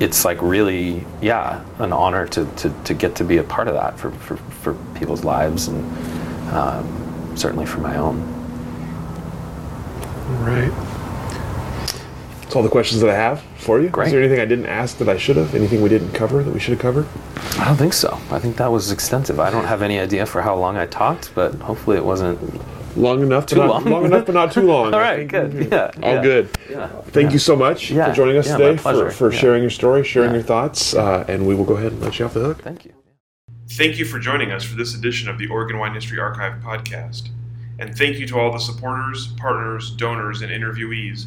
it's 0.00 0.24
like 0.24 0.40
really, 0.42 1.04
yeah, 1.22 1.64
an 1.78 1.92
honor 1.92 2.26
to, 2.28 2.46
to, 2.56 2.74
to 2.84 2.94
get 2.94 3.14
to 3.16 3.24
be 3.24 3.38
a 3.38 3.44
part 3.44 3.68
of 3.68 3.74
that 3.74 3.98
for, 3.98 4.10
for, 4.10 4.36
for 4.36 4.74
people's 4.94 5.24
lives 5.24 5.68
and 5.68 6.52
um, 6.52 7.32
certainly 7.36 7.66
for 7.66 7.78
my 7.78 7.96
own. 7.96 8.20
Right. 10.42 10.93
That's 12.44 12.56
all 12.56 12.62
the 12.62 12.68
questions 12.68 13.00
that 13.00 13.08
I 13.08 13.14
have 13.14 13.40
for 13.56 13.80
you. 13.80 13.88
Great. 13.88 14.08
Is 14.08 14.12
there 14.12 14.20
anything 14.22 14.38
I 14.38 14.44
didn't 14.44 14.66
ask 14.66 14.98
that 14.98 15.08
I 15.08 15.16
should 15.16 15.36
have? 15.36 15.54
Anything 15.54 15.80
we 15.80 15.88
didn't 15.88 16.12
cover 16.12 16.42
that 16.42 16.52
we 16.52 16.60
should 16.60 16.72
have 16.72 16.80
covered? 16.80 17.06
I 17.58 17.64
don't 17.64 17.76
think 17.76 17.94
so. 17.94 18.20
I 18.30 18.38
think 18.38 18.56
that 18.56 18.70
was 18.70 18.90
extensive. 18.90 19.40
I 19.40 19.50
don't 19.50 19.64
have 19.64 19.80
any 19.80 19.98
idea 19.98 20.26
for 20.26 20.42
how 20.42 20.54
long 20.54 20.76
I 20.76 20.84
talked, 20.84 21.34
but 21.34 21.54
hopefully 21.54 21.96
it 21.96 22.04
wasn't 22.04 22.38
long 22.98 23.22
enough, 23.22 23.46
too 23.46 23.56
but 23.56 23.68
long. 23.68 23.84
not, 23.84 23.90
long 23.90 24.04
enough, 24.04 24.26
but 24.26 24.34
not 24.34 24.52
too 24.52 24.60
long. 24.62 24.84
All 24.94 25.00
right, 25.00 25.26
good. 25.26 25.68
Yeah, 25.72 25.90
all 26.02 26.14
yeah. 26.16 26.22
good. 26.22 26.48
Yeah. 26.70 26.88
Thank 27.06 27.32
you 27.32 27.38
so 27.38 27.56
much 27.56 27.90
Yeah. 27.90 28.10
for 28.10 28.14
joining 28.14 28.36
us 28.36 28.46
Yeah, 28.46 28.58
my 28.58 28.58
today, 28.58 28.76
for, 28.76 29.10
for 29.10 29.32
Yeah. 29.32 29.38
sharing 29.38 29.62
your 29.62 29.70
story, 29.70 30.04
sharing 30.04 30.30
Yeah. 30.30 30.34
your 30.36 30.42
thoughts, 30.44 30.94
uh, 30.94 31.24
and 31.26 31.46
we 31.46 31.54
will 31.54 31.64
go 31.64 31.74
ahead 31.74 31.92
and 31.92 32.02
let 32.02 32.18
you 32.18 32.26
off 32.26 32.34
the 32.34 32.40
hook. 32.40 32.60
Thank 32.62 32.84
you. 32.84 32.92
Thank 33.70 33.98
you 33.98 34.04
for 34.04 34.18
joining 34.18 34.52
us 34.52 34.62
for 34.64 34.76
this 34.76 34.94
edition 34.94 35.28
of 35.30 35.38
the 35.38 35.48
Oregon 35.48 35.78
Wine 35.78 35.94
History 35.94 36.20
Archive 36.20 36.60
podcast. 36.62 37.30
And 37.80 37.96
thank 37.96 38.18
you 38.18 38.26
to 38.28 38.38
all 38.38 38.52
the 38.52 38.58
supporters, 38.60 39.28
partners, 39.38 39.90
donors, 39.90 40.42
and 40.42 40.52
interviewees 40.52 41.26